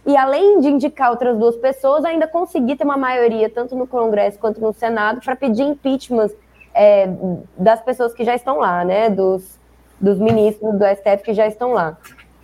e, 0.04 0.16
além 0.16 0.60
de 0.60 0.68
indicar 0.68 1.10
outras 1.10 1.38
duas 1.38 1.56
pessoas, 1.56 2.04
ainda 2.04 2.26
conseguir 2.26 2.76
ter 2.76 2.84
uma 2.84 2.96
maioria, 2.96 3.48
tanto 3.48 3.76
no 3.76 3.86
Congresso 3.86 4.38
quanto 4.38 4.60
no 4.60 4.72
Senado, 4.72 5.20
para 5.20 5.36
pedir 5.36 5.62
impeachment 5.62 6.30
é, 6.74 7.08
das 7.56 7.80
pessoas 7.82 8.12
que 8.12 8.24
já 8.24 8.34
estão 8.34 8.58
lá, 8.58 8.84
né? 8.84 9.08
Dos, 9.10 9.58
dos 10.00 10.18
ministros 10.18 10.74
do 10.74 10.84
STF 10.84 11.22
que 11.22 11.34
já 11.34 11.46
estão 11.46 11.72
lá. 11.72 11.96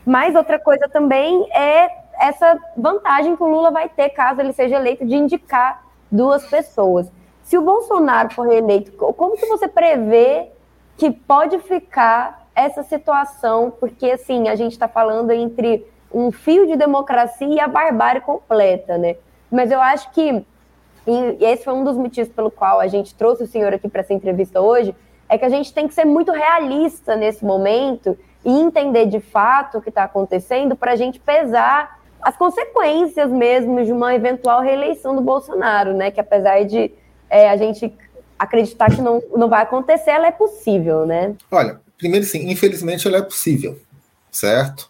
Mas 0.07 0.35
outra 0.35 0.59
coisa 0.59 0.89
também 0.89 1.47
é 1.53 1.91
essa 2.21 2.59
vantagem 2.77 3.37
que 3.37 3.43
o 3.43 3.47
Lula 3.47 3.71
vai 3.71 3.89
ter 3.89 4.11
caso 4.11 4.41
ele 4.41 4.53
seja 4.53 4.77
eleito 4.77 5.05
de 5.05 5.17
indicar 5.17 5.85
duas 6.11 6.47
pessoas. 6.47 7.11
Se 7.43 7.57
o 7.57 7.63
Bolsonaro 7.63 8.33
for 8.33 8.47
reeleito, 8.47 8.93
como 8.93 9.37
que 9.37 9.47
você 9.47 9.69
prevê 9.69 10.51
que 10.97 11.11
pode 11.11 11.59
ficar 11.61 12.48
essa 12.59 12.83
situação, 12.83 13.71
porque 13.71 14.11
assim, 14.11 14.49
a 14.49 14.57
gente 14.57 14.73
está 14.73 14.89
falando 14.89 15.31
entre 15.31 15.87
um 16.13 16.33
fio 16.33 16.67
de 16.67 16.77
democracia 16.77 17.47
e 17.47 17.61
a 17.61 17.69
barbárie 17.69 18.21
completa, 18.21 18.99
né? 18.99 19.17
Mas 19.51 19.71
eu 19.71 19.81
acho 19.81 20.11
que, 20.11 20.45
e 21.07 21.45
esse 21.45 21.65
foi 21.65 21.73
um 21.73 21.85
dos 21.85 21.97
motivos 21.97 22.33
pelo 22.33 22.51
qual 22.51 22.81
a 22.81 22.89
gente 22.89 23.15
trouxe 23.15 23.45
o 23.45 23.47
senhor 23.47 23.73
aqui 23.73 23.89
para 23.89 24.01
essa 24.01 24.13
entrevista 24.13 24.61
hoje, 24.61 24.95
é 25.29 25.39
que 25.39 25.45
a 25.45 25.49
gente 25.49 25.73
tem 25.73 25.87
que 25.87 25.95
ser 25.95 26.05
muito 26.05 26.33
realista 26.33 27.15
nesse 27.15 27.45
momento 27.45 28.19
e 28.45 28.51
entender 28.51 29.07
de 29.07 29.21
fato 29.21 29.79
o 29.79 29.83
que 29.83 29.91
está 29.91 30.05
acontecendo 30.05 30.75
para 30.75 30.93
a 30.93 30.97
gente 30.97 31.21
pesar 31.21 31.99
as 32.21 32.37
consequências 32.37 33.31
mesmo 33.31 33.85
de 33.85 33.93
uma 33.93 34.15
eventual 34.15 34.61
reeleição 34.61 35.15
do 35.15 35.23
Bolsonaro, 35.23 35.93
né? 35.93 36.11
Que 36.11 36.21
apesar 36.21 36.65
de 36.65 36.93
é, 37.31 37.49
a 37.49 37.57
gente 37.57 37.95
acreditar 38.37 38.91
que 38.91 39.01
não, 39.01 39.23
não 39.37 39.49
vai 39.49 39.63
acontecer, 39.63 40.11
ela 40.11 40.27
é 40.27 40.33
possível, 40.33 41.07
né? 41.07 41.37
Olha, 41.51 41.81
primeiro, 41.99 42.25
sim, 42.25 42.51
infelizmente 42.51 43.07
ela 43.07 43.19
é 43.19 43.23
possível, 43.23 43.79
certo? 44.31 44.89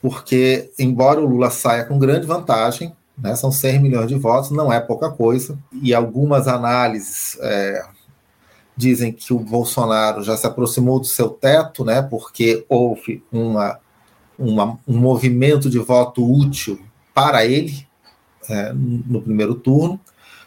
Porque, 0.00 0.70
embora 0.78 1.20
o 1.20 1.26
Lula 1.26 1.50
saia 1.50 1.84
com 1.84 1.98
grande 1.98 2.26
vantagem, 2.26 2.94
né, 3.16 3.36
são 3.36 3.52
100 3.52 3.80
milhões 3.80 4.08
de 4.08 4.16
votos, 4.16 4.50
não 4.50 4.72
é 4.72 4.80
pouca 4.80 5.10
coisa, 5.10 5.58
e 5.80 5.94
algumas 5.94 6.48
análises 6.48 7.38
é, 7.40 7.84
dizem 8.76 9.12
que 9.12 9.32
o 9.32 9.38
Bolsonaro 9.38 10.22
já 10.22 10.36
se 10.36 10.46
aproximou 10.46 10.98
do 10.98 11.06
seu 11.06 11.28
teto, 11.30 11.84
né, 11.84 12.02
porque 12.02 12.64
houve 12.68 13.22
uma, 13.30 13.78
uma 14.38 14.78
um 14.88 14.98
movimento 14.98 15.70
de 15.70 15.78
voto 15.78 16.28
útil 16.28 16.80
para 17.14 17.44
ele 17.44 17.86
é, 18.48 18.72
no 18.72 19.22
primeiro 19.22 19.54
turno, 19.54 20.00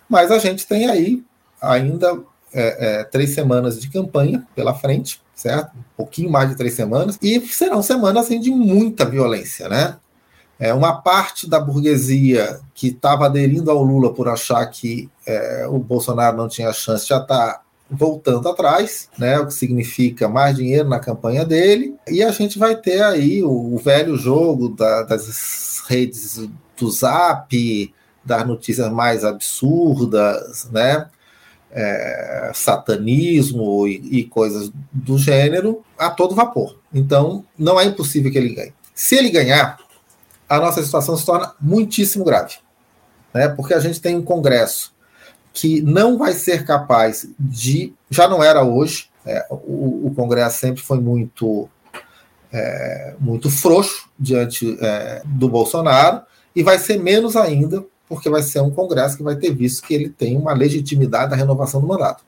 mas 0.09 0.31
a 0.31 0.37
gente 0.37 0.67
tem 0.67 0.89
aí 0.89 1.23
ainda 1.61 2.21
é, 2.53 2.99
é, 2.99 3.03
três 3.03 3.31
semanas 3.31 3.79
de 3.79 3.89
campanha 3.89 4.45
pela 4.55 4.73
frente, 4.73 5.21
certo? 5.35 5.75
Um 5.75 5.83
pouquinho 5.97 6.31
mais 6.31 6.49
de 6.49 6.55
três 6.55 6.73
semanas, 6.73 7.19
e 7.21 7.39
serão 7.41 7.83
semanas 7.83 8.25
assim, 8.25 8.39
de 8.39 8.49
muita 8.49 9.05
violência, 9.05 9.67
né? 9.69 9.97
É, 10.57 10.73
uma 10.73 11.01
parte 11.01 11.49
da 11.49 11.59
burguesia 11.59 12.61
que 12.73 12.87
estava 12.87 13.25
aderindo 13.25 13.69
ao 13.69 13.83
Lula 13.83 14.13
por 14.13 14.29
achar 14.29 14.65
que 14.67 15.09
é, 15.27 15.67
o 15.67 15.77
Bolsonaro 15.77 16.37
não 16.37 16.47
tinha 16.47 16.71
chance 16.71 17.05
já 17.05 17.17
está 17.17 17.61
voltando 17.91 18.47
atrás, 18.49 19.09
né, 19.17 19.37
o 19.37 19.47
que 19.47 19.53
significa 19.53 20.27
mais 20.27 20.55
dinheiro 20.55 20.89
na 20.89 20.99
campanha 20.99 21.45
dele, 21.45 21.95
e 22.07 22.23
a 22.23 22.31
gente 22.31 22.57
vai 22.57 22.75
ter 22.75 23.03
aí 23.03 23.43
o, 23.43 23.75
o 23.75 23.77
velho 23.77 24.17
jogo 24.17 24.69
da, 24.69 25.03
das 25.03 25.83
redes 25.87 26.49
do 26.77 26.89
Zap, 26.89 27.93
das 28.23 28.47
notícias 28.47 28.91
mais 28.91 29.23
absurdas, 29.23 30.67
né, 30.71 31.05
é, 31.75 32.51
satanismo 32.53 33.85
e, 33.85 34.19
e, 34.19 34.23
coisas 34.23 34.71
do 34.93 35.17
gênero 35.17 35.83
a 35.97 36.09
todo 36.09 36.33
vapor. 36.33 36.77
Então, 36.93 37.43
não 37.59 37.77
é 37.77 37.83
impossível 37.83 38.31
que 38.31 38.37
ele 38.37 38.55
ganhe. 38.55 38.73
Se 38.93 39.15
ele 39.15 39.29
ganhar, 39.29 39.77
a 40.47 40.57
nossa 40.57 40.81
situação 40.81 41.17
se 41.17 41.25
torna 41.25 41.53
muitíssimo 41.59 42.23
grave, 42.23 42.55
né? 43.33 43.49
porque 43.49 43.73
a 43.73 43.79
gente 43.79 43.99
tem 43.99 44.15
um 44.15 44.21
Congresso 44.21 44.95
que 45.51 45.81
não 45.81 46.17
vai 46.17 46.31
ser 46.31 46.65
capaz 46.65 47.27
de, 47.37 47.93
já 48.09 48.27
não 48.27 48.41
era 48.41 48.63
hoje, 48.63 49.09
é, 49.25 49.45
o, 49.49 50.07
o, 50.07 50.13
Congresso 50.15 50.59
sempre 50.59 50.81
foi 50.81 50.99
muito, 50.99 51.67
é, 52.53 53.15
muito 53.19 53.49
frouxo 53.49 54.09
diante 54.17 54.77
é, 54.79 55.21
do 55.25 55.49
Bolsonaro, 55.49 56.21
e 56.55 56.63
vai 56.63 56.79
ser 56.79 57.01
menos 57.01 57.35
ainda, 57.35 57.83
porque 58.07 58.29
vai 58.29 58.41
ser 58.41 58.61
um 58.61 58.71
Congresso 58.71 59.17
que 59.17 59.23
vai 59.23 59.35
ter 59.35 59.53
visto 59.53 59.85
que 59.85 59.93
ele 59.93 60.09
tem 60.09 60.37
uma 60.37 60.53
legitimidade 60.53 61.31
da 61.31 61.35
renovação 61.35 61.81
do 61.81 61.87
mandato. 61.87 62.23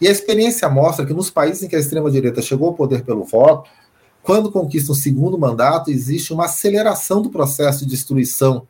E 0.00 0.06
a 0.06 0.10
experiência 0.10 0.68
mostra 0.68 1.06
que 1.06 1.14
nos 1.14 1.30
países 1.30 1.62
em 1.62 1.68
que 1.68 1.76
a 1.76 1.78
extrema-direita 1.78 2.42
chegou 2.42 2.68
ao 2.68 2.74
poder 2.74 3.02
pelo 3.02 3.24
voto, 3.24 3.70
quando 4.22 4.50
conquista 4.50 4.92
um 4.92 4.94
segundo 4.94 5.38
mandato, 5.38 5.90
existe 5.90 6.32
uma 6.32 6.46
aceleração 6.46 7.22
do 7.22 7.30
processo 7.30 7.84
de 7.84 7.90
destruição 7.90 8.66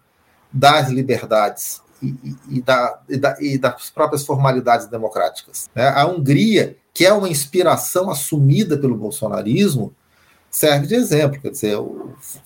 das 0.53 0.89
liberdades 0.91 1.81
e, 2.03 2.15
e, 2.49 2.63
da, 2.63 3.01
e, 3.09 3.17
da, 3.17 3.37
e 3.41 3.59
das 3.59 3.91
próprias 3.91 4.25
formalidades 4.25 4.87
democráticas. 4.87 5.69
Né? 5.75 5.89
A 5.89 6.07
Hungria, 6.07 6.77
que 6.93 7.05
é 7.05 7.13
uma 7.13 7.29
inspiração 7.29 8.11
assumida 8.11 8.77
pelo 8.77 8.97
bolsonarismo, 8.97 9.95
serve 10.57 10.87
de 10.87 10.95
exemplo. 10.95 11.39
Quer 11.39 11.51
dizer, 11.51 11.77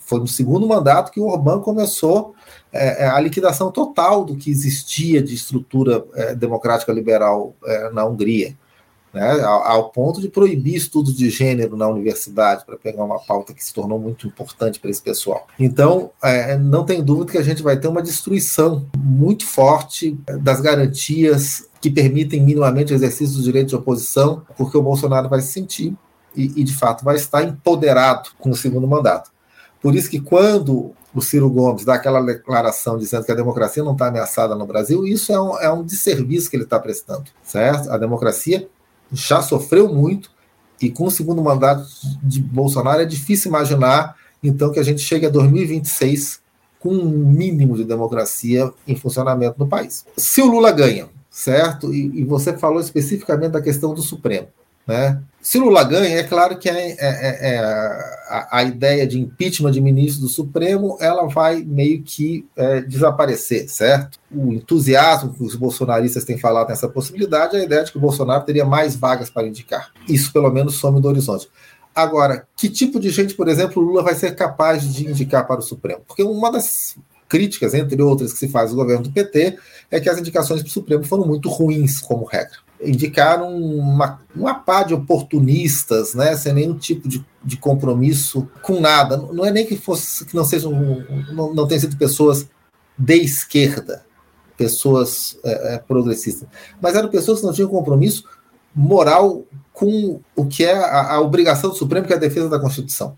foi 0.01 0.19
no 0.19 0.27
segundo 0.27 0.67
mandato 0.67 1.13
que 1.13 1.19
o 1.19 1.27
Orbán 1.27 1.61
começou 1.61 2.35
é, 2.73 3.05
é, 3.05 3.07
a 3.07 3.17
liquidação 3.21 3.71
total 3.71 4.25
do 4.25 4.35
que 4.35 4.51
existia 4.51 5.23
de 5.23 5.33
estrutura 5.33 6.03
é, 6.13 6.35
democrática 6.35 6.91
liberal 6.91 7.55
é, 7.65 7.89
na 7.91 8.05
Hungria 8.05 8.53
né, 9.13 9.39
ao, 9.41 9.63
ao, 9.63 9.89
ponto 9.91 10.19
de 10.19 10.27
proibir 10.27 10.75
estudos 10.75 11.15
de 11.15 11.29
gênero 11.29 11.77
na 11.77 11.87
universidade, 11.87 12.65
para 12.65 12.77
pegar 12.77 13.03
uma 13.03 13.19
pauta 13.19 13.53
que 13.53 13.63
se 13.63 13.73
tornou 13.73 13.99
muito 13.99 14.27
importante 14.27 14.79
para 14.79 14.89
esse 14.89 15.01
pessoal. 15.01 15.47
Então, 15.57 16.11
é, 16.21 16.57
não 16.57 16.85
tem 16.85 17.01
dúvida 17.01 17.31
que 17.31 17.37
a 17.37 17.43
gente 17.43 17.63
vai 17.63 17.77
ter 17.77 17.87
uma 17.87 18.01
destruição 18.01 18.85
muito 18.97 19.45
forte 19.45 20.17
das 20.41 20.61
garantias 20.61 21.67
que 21.81 21.89
permitem 21.89 22.41
minimamente 22.41 22.93
o 22.93 22.95
exercício 22.95 23.35
dos 23.35 23.43
direitos 23.43 23.71
de 23.71 23.75
oposição, 23.75 24.43
porque 24.57 24.77
o 24.77 24.81
Bolsonaro 24.81 25.27
vai 25.27 25.41
se 25.41 25.51
sentir 25.51 25.93
e, 26.35 26.61
e 26.61 26.63
de 26.63 26.75
fato, 26.75 27.03
vai 27.03 27.15
estar 27.15 27.43
empoderado 27.43 28.29
com 28.39 28.49
o 28.51 28.55
segundo 28.55 28.87
mandato. 28.87 29.31
Por 29.81 29.95
isso 29.95 30.09
que 30.09 30.19
quando 30.19 30.93
o 31.13 31.21
Ciro 31.21 31.49
Gomes 31.49 31.83
dá 31.83 31.95
aquela 31.95 32.21
declaração 32.21 32.97
dizendo 32.97 33.25
que 33.25 33.31
a 33.31 33.35
democracia 33.35 33.83
não 33.83 33.93
está 33.93 34.07
ameaçada 34.07 34.55
no 34.55 34.65
Brasil, 34.65 35.05
isso 35.05 35.31
é 35.31 35.41
um, 35.41 35.59
é 35.59 35.71
um 35.71 35.83
desserviço 35.83 36.49
que 36.49 36.55
ele 36.55 36.63
está 36.63 36.79
prestando, 36.79 37.25
certo? 37.43 37.91
A 37.91 37.97
democracia 37.97 38.67
já 39.11 39.41
sofreu 39.41 39.93
muito, 39.93 40.31
e 40.81 40.89
com 40.89 41.05
o 41.05 41.11
segundo 41.11 41.41
mandato 41.41 41.85
de 42.23 42.41
Bolsonaro 42.41 43.01
é 43.01 43.05
difícil 43.05 43.49
imaginar, 43.49 44.15
então, 44.41 44.71
que 44.71 44.79
a 44.79 44.83
gente 44.83 45.01
chegue 45.01 45.25
a 45.25 45.29
2026 45.29 46.41
com 46.79 46.89
um 46.89 47.09
mínimo 47.09 47.75
de 47.75 47.83
democracia 47.83 48.71
em 48.87 48.95
funcionamento 48.95 49.59
no 49.59 49.67
país. 49.67 50.03
Se 50.17 50.41
o 50.41 50.47
Lula 50.47 50.71
ganha, 50.71 51.07
certo? 51.29 51.93
E, 51.93 52.21
e 52.21 52.23
você 52.23 52.57
falou 52.57 52.81
especificamente 52.81 53.51
da 53.51 53.61
questão 53.61 53.93
do 53.93 54.01
Supremo. 54.01 54.47
Né? 54.91 55.21
Se 55.41 55.57
Lula 55.57 55.85
ganha, 55.85 56.17
é 56.17 56.23
claro 56.23 56.57
que 56.59 56.69
é, 56.69 56.91
é, 56.91 56.97
é, 56.99 57.53
é 57.53 57.59
a, 57.59 58.47
a, 58.51 58.63
ideia 58.63 59.07
de 59.07 59.17
impeachment 59.17 59.71
de 59.71 59.79
ministro 59.79 60.21
do 60.21 60.27
Supremo 60.27 60.97
ela 60.99 61.27
vai 61.27 61.63
meio 61.63 62.03
que 62.03 62.45
é, 62.57 62.81
desaparecer, 62.81 63.69
certo? 63.69 64.19
O 64.29 64.51
entusiasmo 64.51 65.33
que 65.33 65.41
os 65.43 65.55
bolsonaristas 65.55 66.25
têm 66.25 66.37
falado 66.37 66.67
nessa 66.67 66.89
possibilidade 66.89 67.55
é 67.55 67.61
a 67.61 67.63
ideia 67.63 67.83
de 67.85 67.91
que 67.91 67.97
o 67.97 68.01
Bolsonaro 68.01 68.43
teria 68.43 68.65
mais 68.65 68.93
vagas 68.93 69.29
para 69.29 69.47
indicar. 69.47 69.91
Isso, 70.09 70.33
pelo 70.33 70.51
menos, 70.51 70.75
some 70.75 70.99
do 70.99 71.07
horizonte. 71.07 71.49
Agora, 71.95 72.45
que 72.57 72.67
tipo 72.67 72.99
de 72.99 73.09
gente, 73.11 73.33
por 73.33 73.47
exemplo, 73.47 73.81
Lula 73.81 74.03
vai 74.03 74.13
ser 74.13 74.35
capaz 74.35 74.93
de 74.93 75.09
indicar 75.09 75.47
para 75.47 75.61
o 75.61 75.63
Supremo? 75.63 76.01
Porque 76.05 76.21
uma 76.21 76.51
das 76.51 76.97
críticas, 77.29 77.73
entre 77.73 78.01
outras, 78.01 78.33
que 78.33 78.39
se 78.39 78.49
faz 78.49 78.71
do 78.71 78.75
governo 78.75 79.03
do 79.03 79.11
PT 79.11 79.57
é 79.89 80.01
que 80.01 80.09
as 80.09 80.19
indicações 80.19 80.61
para 80.61 80.69
o 80.69 80.71
Supremo 80.71 81.05
foram 81.05 81.25
muito 81.25 81.47
ruins, 81.47 81.99
como 81.99 82.25
regra 82.25 82.57
indicaram 82.83 83.55
uma, 83.55 84.21
uma 84.35 84.53
pá 84.55 84.83
de 84.83 84.93
oportunistas, 84.93 86.13
né, 86.13 86.35
sem 86.35 86.53
nenhum 86.53 86.77
tipo 86.77 87.07
de, 87.07 87.25
de 87.43 87.57
compromisso 87.57 88.47
com 88.61 88.79
nada. 88.79 89.17
Não 89.17 89.45
é 89.45 89.51
nem 89.51 89.65
que 89.65 89.77
fosse 89.77 90.25
que 90.25 90.35
não 90.35 90.43
sejam, 90.43 90.71
não, 91.33 91.53
não 91.53 91.67
tenham 91.67 91.81
sido 91.81 91.97
pessoas 91.97 92.47
de 92.97 93.15
esquerda, 93.15 94.05
pessoas 94.57 95.37
é, 95.43 95.75
é, 95.75 95.77
progressistas, 95.77 96.47
mas 96.81 96.95
eram 96.95 97.09
pessoas 97.09 97.39
que 97.39 97.45
não 97.45 97.53
tinham 97.53 97.69
compromisso 97.69 98.23
moral 98.73 99.43
com 99.73 100.19
o 100.35 100.45
que 100.45 100.63
é 100.63 100.73
a, 100.73 101.13
a 101.13 101.21
obrigação 101.21 101.69
do 101.69 101.75
Supremo, 101.75 102.05
que 102.05 102.13
é 102.13 102.15
a 102.15 102.19
defesa 102.19 102.49
da 102.49 102.59
Constituição 102.59 103.17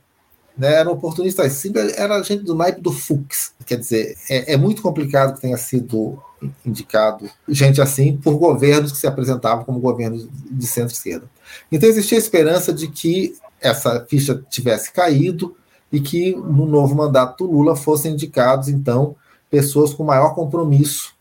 né, 0.57 0.73
eram 0.75 0.93
oportunistas 0.93 1.51
simples, 1.53 1.97
era 1.97 2.21
gente 2.21 2.43
do 2.43 2.55
naipe 2.55 2.81
do 2.81 2.91
Fux. 2.91 3.53
Quer 3.65 3.77
dizer, 3.77 4.15
é, 4.29 4.53
é, 4.53 4.57
muito 4.57 4.81
complicado 4.81 5.33
que 5.35 5.41
tenha 5.41 5.57
sido 5.57 6.21
indicado 6.65 7.29
gente 7.47 7.81
assim 7.81 8.17
por 8.17 8.37
governos 8.37 8.91
que 8.91 8.97
se 8.97 9.07
apresentavam 9.07 9.63
como 9.63 9.79
governos 9.79 10.27
de 10.49 10.65
centro-esquerda. 10.65 11.29
Então 11.71 11.89
existia 11.89 12.17
a 12.17 12.21
esperança 12.21 12.73
de 12.73 12.87
que 12.87 13.35
essa 13.61 14.05
ficha 14.09 14.43
tivesse 14.49 14.91
caído 14.91 15.55
e 15.91 15.99
que 15.99 16.35
no 16.35 16.65
novo 16.65 16.95
mandato 16.95 17.45
do 17.45 17.51
Lula 17.51 17.75
fossem 17.75 18.13
indicados, 18.13 18.67
então, 18.67 19.15
pessoas 19.49 19.93
com 19.93 20.03
maior 20.03 20.33
compromisso 20.33 21.13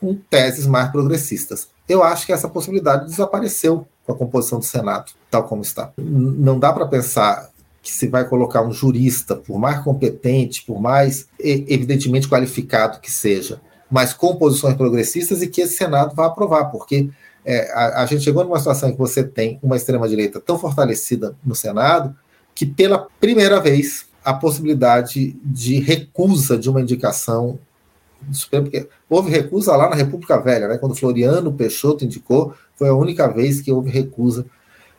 com 0.00 0.14
teses 0.14 0.66
mais 0.66 0.90
progressistas. 0.90 1.68
Eu 1.88 2.02
acho 2.02 2.26
que 2.26 2.32
essa 2.32 2.48
possibilidade 2.48 3.06
desapareceu 3.06 3.86
com 4.04 4.12
a 4.12 4.16
composição 4.16 4.58
do 4.58 4.64
Senado, 4.64 5.12
tal 5.30 5.44
como 5.44 5.62
está. 5.62 5.92
Não 5.96 6.58
dá 6.58 6.72
para 6.72 6.86
pensar 6.86 7.50
que 7.82 7.90
se 7.90 8.08
vai 8.08 8.28
colocar 8.28 8.62
um 8.62 8.72
jurista, 8.72 9.36
por 9.36 9.58
mais 9.58 9.82
competente, 9.82 10.64
por 10.66 10.80
mais 10.80 11.28
evidentemente 11.38 12.28
qualificado 12.28 13.00
que 13.00 13.10
seja, 13.10 13.60
mas 13.90 14.12
com 14.12 14.36
posições 14.36 14.74
progressistas 14.74 15.42
e 15.42 15.46
que 15.46 15.60
esse 15.60 15.76
Senado 15.76 16.14
vai 16.14 16.26
aprovar, 16.26 16.66
porque 16.66 17.08
é, 17.44 17.70
a, 17.72 18.02
a, 18.02 18.06
gente 18.06 18.24
chegou 18.24 18.44
numa 18.44 18.58
situação 18.58 18.88
em 18.88 18.92
que 18.92 18.98
você 18.98 19.22
tem 19.22 19.58
uma 19.62 19.76
extrema-direita 19.76 20.40
tão 20.40 20.58
fortalecida 20.58 21.36
no 21.44 21.54
Senado 21.54 22.14
que, 22.54 22.66
pela 22.66 23.06
primeira 23.20 23.60
vez, 23.60 24.06
a 24.24 24.34
possibilidade 24.34 25.36
de 25.44 25.78
recusa 25.78 26.58
de 26.58 26.68
uma 26.68 26.80
indicação 26.80 27.58
do 28.20 28.36
Supremo, 28.36 28.64
porque 28.64 28.88
houve 29.08 29.30
recusa 29.30 29.76
lá 29.76 29.88
na 29.88 29.94
República 29.94 30.38
Velha, 30.40 30.66
né, 30.66 30.78
quando 30.78 30.96
Floriano 30.96 31.52
Peixoto 31.52 32.04
indicou, 32.04 32.54
foi 32.74 32.88
a 32.88 32.94
única 32.94 33.28
vez 33.28 33.60
que 33.60 33.70
houve 33.70 33.90
recusa 33.90 34.44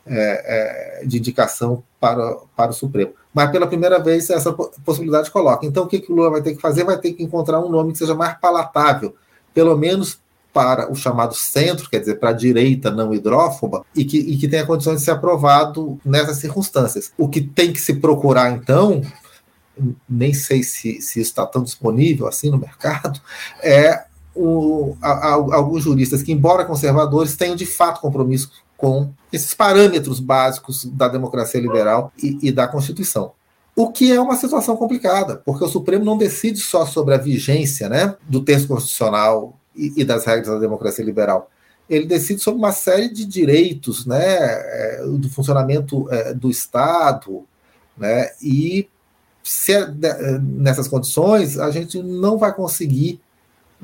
é, 0.06 1.02
é, 1.02 1.06
de 1.06 1.18
indicação 1.18 1.84
para, 2.00 2.38
para 2.56 2.72
o 2.72 2.74
Supremo. 2.74 3.12
Mas 3.38 3.52
pela 3.52 3.68
primeira 3.68 4.00
vez 4.00 4.32
essa 4.32 4.52
possibilidade 4.52 5.30
coloca. 5.30 5.64
Então 5.64 5.84
o 5.84 5.88
que, 5.88 6.00
que 6.00 6.12
o 6.12 6.16
Lula 6.16 6.32
vai 6.32 6.42
ter 6.42 6.56
que 6.56 6.60
fazer? 6.60 6.84
Vai 6.84 6.98
ter 6.98 7.14
que 7.14 7.22
encontrar 7.22 7.60
um 7.60 7.70
nome 7.70 7.92
que 7.92 8.00
seja 8.00 8.16
mais 8.16 8.36
palatável, 8.40 9.14
pelo 9.54 9.78
menos 9.78 10.20
para 10.52 10.92
o 10.92 10.96
chamado 10.96 11.36
centro, 11.36 11.88
quer 11.88 12.00
dizer, 12.00 12.16
para 12.16 12.32
a 12.32 12.34
direita 12.34 12.90
não 12.90 13.14
hidrófoba, 13.14 13.86
e 13.96 14.04
que, 14.04 14.18
e 14.18 14.38
que 14.38 14.48
tenha 14.48 14.66
condições 14.66 15.02
de 15.02 15.06
ser 15.06 15.12
aprovado 15.12 16.00
nessas 16.04 16.38
circunstâncias. 16.38 17.12
O 17.16 17.30
que 17.30 17.40
tem 17.40 17.72
que 17.72 17.80
se 17.80 17.98
procurar, 17.98 18.50
então, 18.54 19.04
nem 20.10 20.34
sei 20.34 20.64
se, 20.64 21.00
se 21.00 21.22
está 21.22 21.46
tão 21.46 21.62
disponível 21.62 22.26
assim 22.26 22.50
no 22.50 22.58
mercado, 22.58 23.22
é 23.62 24.06
o, 24.34 24.98
a, 25.00 25.12
a, 25.12 25.34
alguns 25.34 25.84
juristas 25.84 26.24
que, 26.24 26.32
embora 26.32 26.66
conservadores, 26.66 27.38
tenham 27.38 27.56
de 27.56 27.68
fato 27.68 28.02
compromisso 28.02 28.50
com 28.78 29.12
esses 29.34 29.54
parâmetros 29.54 30.20
básicos 30.20 30.86
da 30.86 31.08
democracia 31.08 31.60
liberal 31.60 32.14
e, 32.22 32.38
e 32.44 32.52
da 32.52 32.68
Constituição. 32.68 33.32
O 33.76 33.92
que 33.92 34.12
é 34.12 34.20
uma 34.20 34.36
situação 34.36 34.78
complicada, 34.78 35.42
porque 35.46 35.64
o 35.64 35.68
Supremo 35.68 36.06
não 36.06 36.18
decide 36.18 36.60
só 36.60 36.86
sobre 36.86 37.14
a 37.14 37.18
vigência 37.18 37.90
né, 37.90 38.16
do 38.24 38.42
texto 38.42 38.68
constitucional 38.68 39.58
e, 39.76 39.94
e 39.98 40.06
das 40.06 40.26
regras 40.26 40.48
da 40.48 40.60
democracia 40.60 41.04
liberal. 41.04 41.50
Ele 41.90 42.06
decide 42.06 42.42
sobre 42.42 42.60
uma 42.60 42.72
série 42.72 43.10
de 43.10 43.26
direitos 43.26 44.06
né, 44.06 44.20
é, 44.20 45.04
do 45.06 45.30
funcionamento 45.30 46.08
é, 46.12 46.34
do 46.34 46.50
Estado, 46.50 47.46
né, 47.98 48.32
e 48.42 48.88
se 49.44 49.74
é 49.74 49.88
nessas 50.42 50.88
condições, 50.88 51.58
a 51.58 51.72
gente 51.72 52.02
não 52.04 52.38
vai 52.38 52.54
conseguir 52.54 53.22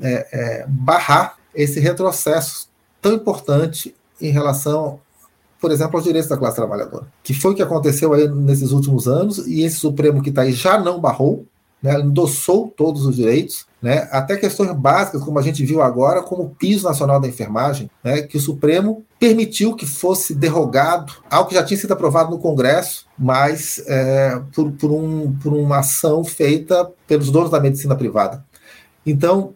é, 0.00 0.28
é, 0.32 0.66
barrar 0.68 1.38
esse 1.54 1.80
retrocesso 1.80 2.68
tão 3.00 3.14
importante 3.14 3.94
em 4.24 4.30
relação, 4.30 5.00
por 5.60 5.70
exemplo, 5.70 5.96
aos 5.96 6.04
direitos 6.04 6.28
da 6.28 6.36
classe 6.36 6.56
trabalhadora, 6.56 7.06
que 7.22 7.34
foi 7.34 7.52
o 7.52 7.54
que 7.54 7.62
aconteceu 7.62 8.12
aí 8.12 8.28
nesses 8.28 8.70
últimos 8.72 9.06
anos, 9.06 9.38
e 9.46 9.62
esse 9.62 9.76
Supremo 9.76 10.22
que 10.22 10.30
está 10.30 10.42
aí 10.42 10.52
já 10.52 10.78
não 10.78 11.00
barrou, 11.00 11.46
né, 11.82 12.00
endossou 12.00 12.72
todos 12.74 13.04
os 13.04 13.14
direitos, 13.14 13.66
né, 13.82 14.08
até 14.10 14.38
questões 14.38 14.72
básicas, 14.72 15.22
como 15.22 15.38
a 15.38 15.42
gente 15.42 15.62
viu 15.66 15.82
agora, 15.82 16.22
como 16.22 16.44
o 16.44 16.48
piso 16.48 16.88
nacional 16.88 17.20
da 17.20 17.28
enfermagem, 17.28 17.90
né, 18.02 18.22
que 18.22 18.38
o 18.38 18.40
Supremo 18.40 19.04
permitiu 19.20 19.76
que 19.76 19.84
fosse 19.84 20.34
derrogado, 20.34 21.12
algo 21.30 21.50
que 21.50 21.54
já 21.54 21.62
tinha 21.62 21.78
sido 21.78 21.92
aprovado 21.92 22.30
no 22.30 22.38
Congresso, 22.38 23.06
mas 23.18 23.84
é, 23.86 24.40
por, 24.54 24.72
por, 24.72 24.90
um, 24.90 25.36
por 25.42 25.52
uma 25.52 25.80
ação 25.80 26.24
feita 26.24 26.90
pelos 27.06 27.30
donos 27.30 27.50
da 27.50 27.60
medicina 27.60 27.94
privada. 27.94 28.42
Então, 29.04 29.52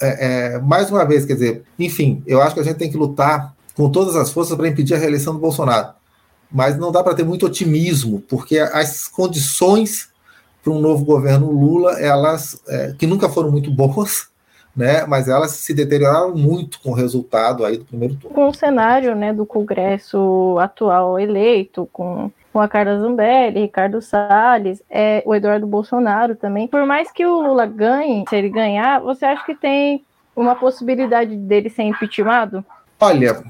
é, 0.00 0.54
é, 0.54 0.58
mais 0.58 0.90
uma 0.90 1.04
vez, 1.04 1.26
quer 1.26 1.34
dizer, 1.34 1.62
enfim, 1.78 2.22
eu 2.26 2.40
acho 2.40 2.54
que 2.54 2.60
a 2.60 2.64
gente 2.64 2.76
tem 2.76 2.90
que 2.90 2.96
lutar 2.96 3.54
com 3.78 3.88
todas 3.88 4.16
as 4.16 4.32
forças 4.32 4.56
para 4.56 4.66
impedir 4.66 4.94
a 4.94 4.98
reeleição 4.98 5.32
do 5.32 5.38
Bolsonaro. 5.38 5.90
Mas 6.50 6.76
não 6.76 6.90
dá 6.90 7.00
para 7.00 7.14
ter 7.14 7.22
muito 7.22 7.46
otimismo, 7.46 8.20
porque 8.28 8.58
as 8.58 9.06
condições 9.06 10.10
para 10.64 10.72
um 10.72 10.80
novo 10.80 11.04
governo 11.04 11.48
Lula, 11.52 11.92
elas, 12.00 12.60
é, 12.66 12.92
que 12.98 13.06
nunca 13.06 13.28
foram 13.28 13.52
muito 13.52 13.70
boas, 13.70 14.28
né? 14.76 15.06
Mas 15.06 15.28
elas 15.28 15.52
se 15.52 15.72
deterioraram 15.72 16.34
muito 16.34 16.80
com 16.80 16.90
o 16.90 16.94
resultado 16.94 17.64
aí 17.64 17.76
do 17.76 17.84
primeiro 17.84 18.16
turno. 18.16 18.34
Com 18.34 18.48
o 18.48 18.54
cenário, 18.54 19.14
né, 19.14 19.32
do 19.32 19.46
Congresso 19.46 20.56
atual 20.58 21.16
eleito, 21.16 21.88
com 21.92 22.32
com 22.50 22.60
a 22.62 22.66
Carla 22.66 22.98
Zambelli, 22.98 23.60
Ricardo 23.60 24.00
Salles, 24.00 24.82
é, 24.90 25.22
o 25.24 25.34
Eduardo 25.34 25.66
Bolsonaro 25.66 26.34
também. 26.34 26.66
Por 26.66 26.84
mais 26.86 27.12
que 27.12 27.24
o 27.24 27.42
Lula 27.42 27.66
ganhe, 27.66 28.24
se 28.28 28.34
ele 28.34 28.48
ganhar, 28.48 29.00
você 29.00 29.26
acha 29.26 29.44
que 29.44 29.54
tem 29.54 30.02
uma 30.34 30.56
possibilidade 30.56 31.36
dele 31.36 31.68
ser 31.68 31.82
impeachmentado? 31.82 32.64
Olha, 33.00 33.40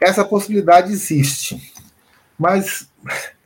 essa 0.00 0.24
possibilidade 0.24 0.92
existe, 0.92 1.72
mas 2.38 2.88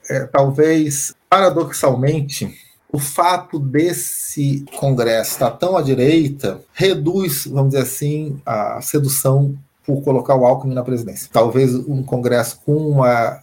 é, 0.09 0.27
talvez, 0.27 1.15
paradoxalmente, 1.29 2.59
o 2.93 2.99
fato 2.99 3.59
desse 3.59 4.65
Congresso 4.79 5.33
estar 5.33 5.53
tão 5.53 5.77
à 5.77 5.83
direita 5.83 6.61
reduz, 6.75 7.47
vamos 7.47 7.73
dizer 7.73 7.85
assim, 7.85 8.41
a 8.45 8.81
sedução 8.83 9.57
por 9.85 10.03
colocar 10.03 10.37
o 10.37 10.45
Alckmin 10.45 10.75
na 10.75 10.83
presidência. 10.83 11.29
Talvez 11.33 11.75
um 11.75 12.03
Congresso 12.03 12.61
com 12.65 12.77
uma 12.77 13.41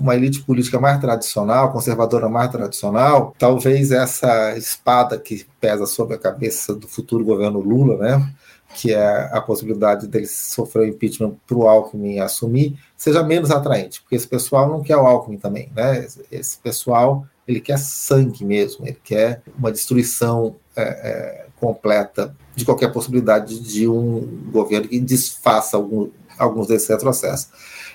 uma 0.00 0.16
elite 0.16 0.42
política 0.42 0.80
mais 0.80 0.98
tradicional, 0.98 1.70
conservadora 1.72 2.26
mais 2.26 2.50
tradicional, 2.50 3.34
talvez 3.38 3.92
essa 3.92 4.56
espada 4.56 5.18
que 5.18 5.46
pesa 5.60 5.84
sobre 5.84 6.14
a 6.14 6.18
cabeça 6.18 6.74
do 6.74 6.88
futuro 6.88 7.22
governo 7.22 7.60
Lula, 7.60 7.98
né, 7.98 8.32
que 8.74 8.92
é 8.92 9.28
a 9.32 9.40
possibilidade 9.40 10.06
dele 10.06 10.26
sofrer 10.26 10.82
o 10.82 10.86
impeachment 10.86 11.34
para 11.46 11.56
o 11.56 11.68
Alckmin 11.68 12.20
assumir, 12.20 12.78
seja 12.96 13.22
menos 13.22 13.50
atraente, 13.50 14.00
porque 14.00 14.14
esse 14.14 14.28
pessoal 14.28 14.68
não 14.68 14.82
quer 14.82 14.96
o 14.96 15.06
Alckmin 15.06 15.38
também, 15.38 15.70
né? 15.74 16.06
Esse 16.30 16.58
pessoal 16.58 17.26
ele 17.46 17.60
quer 17.60 17.78
sangue 17.78 18.44
mesmo, 18.44 18.86
ele 18.86 18.98
quer 19.02 19.42
uma 19.58 19.72
destruição 19.72 20.54
é, 20.76 20.82
é, 20.82 21.46
completa 21.56 22.34
de 22.54 22.64
qualquer 22.64 22.92
possibilidade 22.92 23.60
de 23.60 23.88
um 23.88 24.50
governo 24.52 24.88
que 24.88 25.00
desfaça 25.00 25.76
algum, 25.76 26.08
alguns 26.38 26.68
desses 26.68 26.88
retrocessos. 26.88 27.48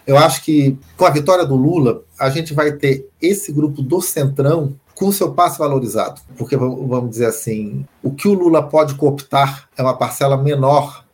Eu 0.06 0.18
acho 0.18 0.44
que 0.44 0.78
com 0.98 1.06
a 1.06 1.10
vitória 1.10 1.46
do 1.46 1.56
Lula, 1.56 2.04
a 2.20 2.30
gente 2.30 2.54
vai 2.54 2.74
ter 2.74 3.10
esse 3.22 3.52
grupo 3.52 3.82
do 3.82 4.02
Centrão 4.02 4.76
com 4.96 5.12
seu 5.12 5.34
passe 5.34 5.60
valorizado. 5.60 6.22
Porque, 6.38 6.56
vamos 6.56 7.10
dizer 7.10 7.28
assim, 7.28 7.86
o 8.02 8.12
que 8.12 8.28
o 8.28 8.34
Lula 8.34 8.64
pode 8.64 8.96
cooptar 8.96 9.70
é 9.78 9.82
uma 9.82 9.98
parcela 9.98 10.38
menor, 10.38 11.06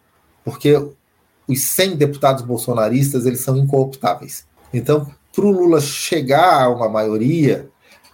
porque 0.45 0.75
os 1.47 1.63
100 1.65 1.97
deputados 1.97 2.43
bolsonaristas 2.43 3.25
eles 3.25 3.41
são 3.41 3.57
incooptáveis. 3.57 4.45
Então, 4.73 5.11
para 5.33 5.45
o 5.45 5.51
Lula 5.51 5.81
chegar 5.81 6.63
a 6.63 6.69
uma 6.69 6.87
maioria, 6.87 7.69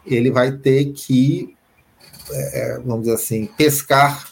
ele 0.06 0.32
vai 0.32 0.52
ter 0.52 0.94
que, 0.94 1.56
é, 2.32 2.80
vamos 2.84 3.02
dizer 3.02 3.16
assim, 3.16 3.46
pescar 3.58 4.28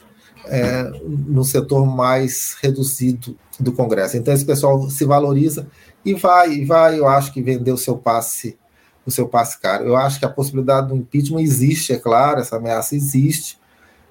é, 0.45 0.83
no 1.03 1.43
setor 1.43 1.85
mais 1.85 2.55
reduzido 2.61 3.37
do 3.59 3.71
Congresso. 3.71 4.17
Então, 4.17 4.33
esse 4.33 4.45
pessoal 4.45 4.89
se 4.89 5.05
valoriza 5.05 5.67
e 6.03 6.13
vai, 6.13 6.63
vai, 6.65 6.99
eu 6.99 7.07
acho 7.07 7.33
que 7.33 7.41
vender 7.41 7.71
o 7.71 7.77
seu 7.77 7.97
passe, 7.97 8.57
o 9.05 9.11
seu 9.11 9.27
passe 9.27 9.59
caro. 9.59 9.85
Eu 9.85 9.95
acho 9.95 10.19
que 10.19 10.25
a 10.25 10.29
possibilidade 10.29 10.87
do 10.87 10.95
impeachment 10.95 11.41
existe, 11.41 11.93
é 11.93 11.97
claro, 11.97 12.39
essa 12.39 12.57
ameaça 12.57 12.95
existe, 12.95 13.59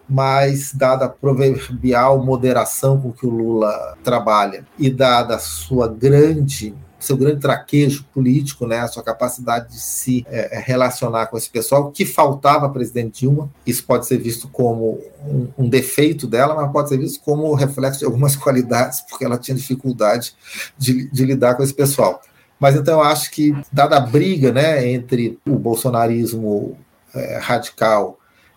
mas 0.09 0.73
dada 0.73 1.07
a 1.07 1.09
proverbial 1.09 2.23
moderação 2.23 3.01
com 3.01 3.13
que 3.13 3.27
o 3.27 3.31
Lula 3.31 3.97
trabalha 4.05 4.67
e 4.79 4.91
dada 4.91 5.37
a 5.37 5.39
sua 5.39 5.89
grande 5.89 6.75
seu 7.05 7.17
grande 7.17 7.41
traquejo 7.41 8.05
político, 8.13 8.67
né, 8.67 8.81
a 8.81 8.89
sua 8.89 9.03
capacidade 9.03 9.69
de 9.69 9.79
se 9.79 10.25
é, 10.27 10.57
é, 10.57 10.59
relacionar 10.59 11.27
com 11.27 11.37
esse 11.37 11.51
pessoal, 11.51 11.91
que 11.91 12.07
faltava 12.07 12.67
a 12.67 12.71
presidente 12.71 13.21
Dilma. 13.21 13.51
Isso 13.67 13.85
pode 13.85 14.07
ser 14.07 14.19
visto 14.19 14.49
como 14.49 15.01
um, 15.27 15.49
um, 15.59 15.69
defeito 15.69 16.27
dela, 16.27 16.55
mas 16.55 16.73
pode 16.73 16.89
ser 16.89 16.99
visto 16.99 17.21
como 17.23 17.53
reflexo 17.55 17.99
de 17.99 18.05
algumas 18.07 18.35
qualidades, 18.37 19.03
porque 19.03 19.25
ela 19.25 19.39
tinha 19.39 19.55
dificuldade 19.55 20.35
de, 20.79 21.11
de 21.11 21.25
lidar 21.25 21.55
com 21.57 21.63
esse 21.63 21.75
pessoal. 21.75 22.23
Mas 22.65 22.77
então 22.77 22.95
eu 22.95 23.03
acho 23.03 23.31
que, 23.31 23.55
dada 23.71 23.99
a 23.99 24.01
briga 24.01 24.51
né, 24.51 24.91
entre 24.91 25.39
o 25.47 25.51
bolsonarismo 25.51 26.75
é, 27.15 27.37
radical 27.37 28.17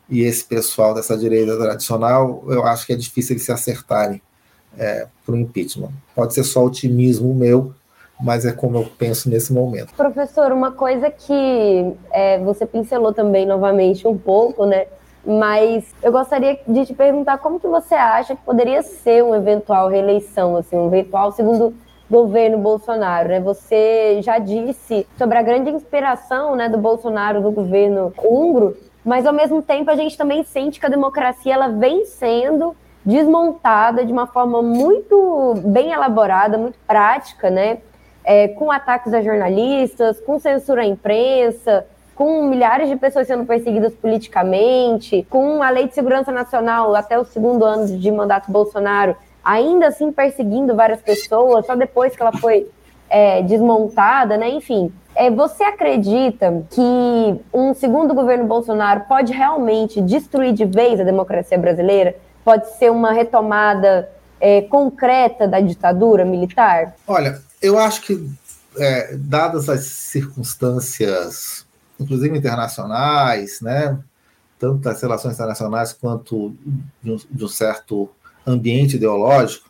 e 0.09 0.21
esse 0.21 0.45
pessoal 0.45 0.93
dessa 0.93 1.17
direita 1.17 1.57
tradicional, 1.57 2.41
eu 2.47 2.65
acho 2.65 2.85
que 2.85 2.93
é 2.93 2.95
difícil 2.95 3.33
eles 3.33 3.43
se 3.43 3.51
acertarem 3.51 4.21
é, 4.79 5.07
para 5.25 5.35
o 5.35 5.37
impeachment. 5.37 5.91
Pode 6.15 6.33
ser 6.33 6.45
só 6.45 6.63
otimismo 6.63 7.35
meu, 7.35 7.73
mas 8.17 8.45
é 8.45 8.53
como 8.53 8.77
eu 8.77 8.89
penso 8.97 9.29
nesse 9.29 9.51
momento. 9.51 9.93
Professor, 9.93 10.53
uma 10.53 10.71
coisa 10.71 11.11
que 11.11 11.93
é, 12.09 12.39
você 12.39 12.65
pincelou 12.65 13.13
também 13.13 13.45
novamente 13.45 14.07
um 14.07 14.17
pouco, 14.17 14.65
né? 14.65 14.85
Mas 15.25 15.83
eu 16.01 16.13
gostaria 16.13 16.57
de 16.65 16.85
te 16.85 16.93
perguntar 16.93 17.39
como 17.39 17.59
que 17.59 17.67
você 17.67 17.95
acha 17.95 18.37
que 18.37 18.41
poderia 18.43 18.81
ser 18.83 19.21
uma 19.21 19.35
eventual 19.35 19.89
reeleição, 19.89 20.55
assim, 20.55 20.77
um 20.77 20.87
eventual 20.87 21.33
segundo 21.33 21.75
governo 22.09 22.57
Bolsonaro, 22.57 23.29
né? 23.29 23.39
Você 23.39 24.21
já 24.21 24.39
disse 24.39 25.05
sobre 25.17 25.37
a 25.37 25.41
grande 25.41 25.69
inspiração, 25.69 26.55
né, 26.55 26.69
do 26.69 26.77
Bolsonaro 26.77 27.41
no 27.41 27.51
governo 27.51 28.13
húngaro, 28.17 28.77
mas 29.03 29.25
ao 29.25 29.33
mesmo 29.33 29.61
tempo 29.61 29.89
a 29.91 29.95
gente 29.95 30.17
também 30.17 30.43
sente 30.43 30.79
que 30.79 30.85
a 30.85 30.89
democracia 30.89 31.53
ela 31.53 31.69
vem 31.69 32.05
sendo 32.05 32.75
desmontada 33.05 34.05
de 34.05 34.11
uma 34.11 34.27
forma 34.27 34.61
muito 34.61 35.53
bem 35.65 35.91
elaborada, 35.91 36.57
muito 36.57 36.77
prática, 36.85 37.49
né? 37.49 37.79
é, 38.27 38.49
com 38.49 38.69
ataques 38.69 39.13
a 39.13 39.21
jornalistas, 39.21 40.19
com 40.19 40.37
censura 40.37 40.81
à 40.81 40.85
imprensa, 40.85 41.87
com 42.13 42.43
milhares 42.43 42.89
de 42.89 42.97
pessoas 42.97 43.25
sendo 43.25 43.45
perseguidas 43.45 43.93
politicamente, 43.93 45.25
com 45.29 45.63
a 45.63 45.69
Lei 45.69 45.87
de 45.87 45.95
Segurança 45.95 46.29
Nacional 46.29 46.93
até 46.93 47.17
o 47.17 47.23
segundo 47.23 47.63
ano 47.63 47.97
de 47.97 48.11
mandato 48.11 48.51
Bolsonaro, 48.51 49.15
ainda 49.47 49.87
assim 49.87 50.11
perseguindo 50.11 50.75
várias 50.75 51.01
pessoas, 51.01 51.65
só 51.65 51.73
depois 51.73 52.13
que 52.13 52.21
ela 52.21 52.33
foi 52.33 52.69
é, 53.09 53.41
desmontada, 53.41 54.35
né? 54.35 54.49
Enfim, 54.49 54.91
é, 55.15 55.31
você 55.31 55.63
acredita 55.63 56.65
que 56.69 57.41
um 57.53 57.73
segundo 57.73 58.13
governo 58.13 58.43
Bolsonaro 58.43 59.05
pode 59.07 59.31
realmente 59.31 60.01
destruir 60.01 60.53
de 60.53 60.65
vez 60.65 60.99
a 60.99 61.03
democracia 61.05 61.57
brasileira? 61.57 62.13
Pode 62.43 62.77
ser 62.77 62.91
uma 62.91 63.13
retomada 63.13 64.09
é, 64.39 64.63
concreta 64.63 65.47
da 65.47 65.61
ditadura 65.61 66.25
militar? 66.25 66.95
Olha, 67.07 67.41
eu 67.61 67.79
acho 67.79 68.01
que, 68.01 68.29
é, 68.77 69.15
dadas 69.15 69.69
as 69.69 69.85
circunstâncias, 69.85 71.65
inclusive 71.97 72.37
internacionais, 72.37 73.61
né, 73.61 73.97
tanto 74.59 74.79
das 74.79 75.01
relações 75.01 75.35
internacionais 75.35 75.93
quanto 75.93 76.53
de 77.01 77.11
um, 77.13 77.17
de 77.31 77.45
um 77.45 77.47
certo 77.47 78.09
ambiente 78.47 78.95
ideológico, 78.95 79.67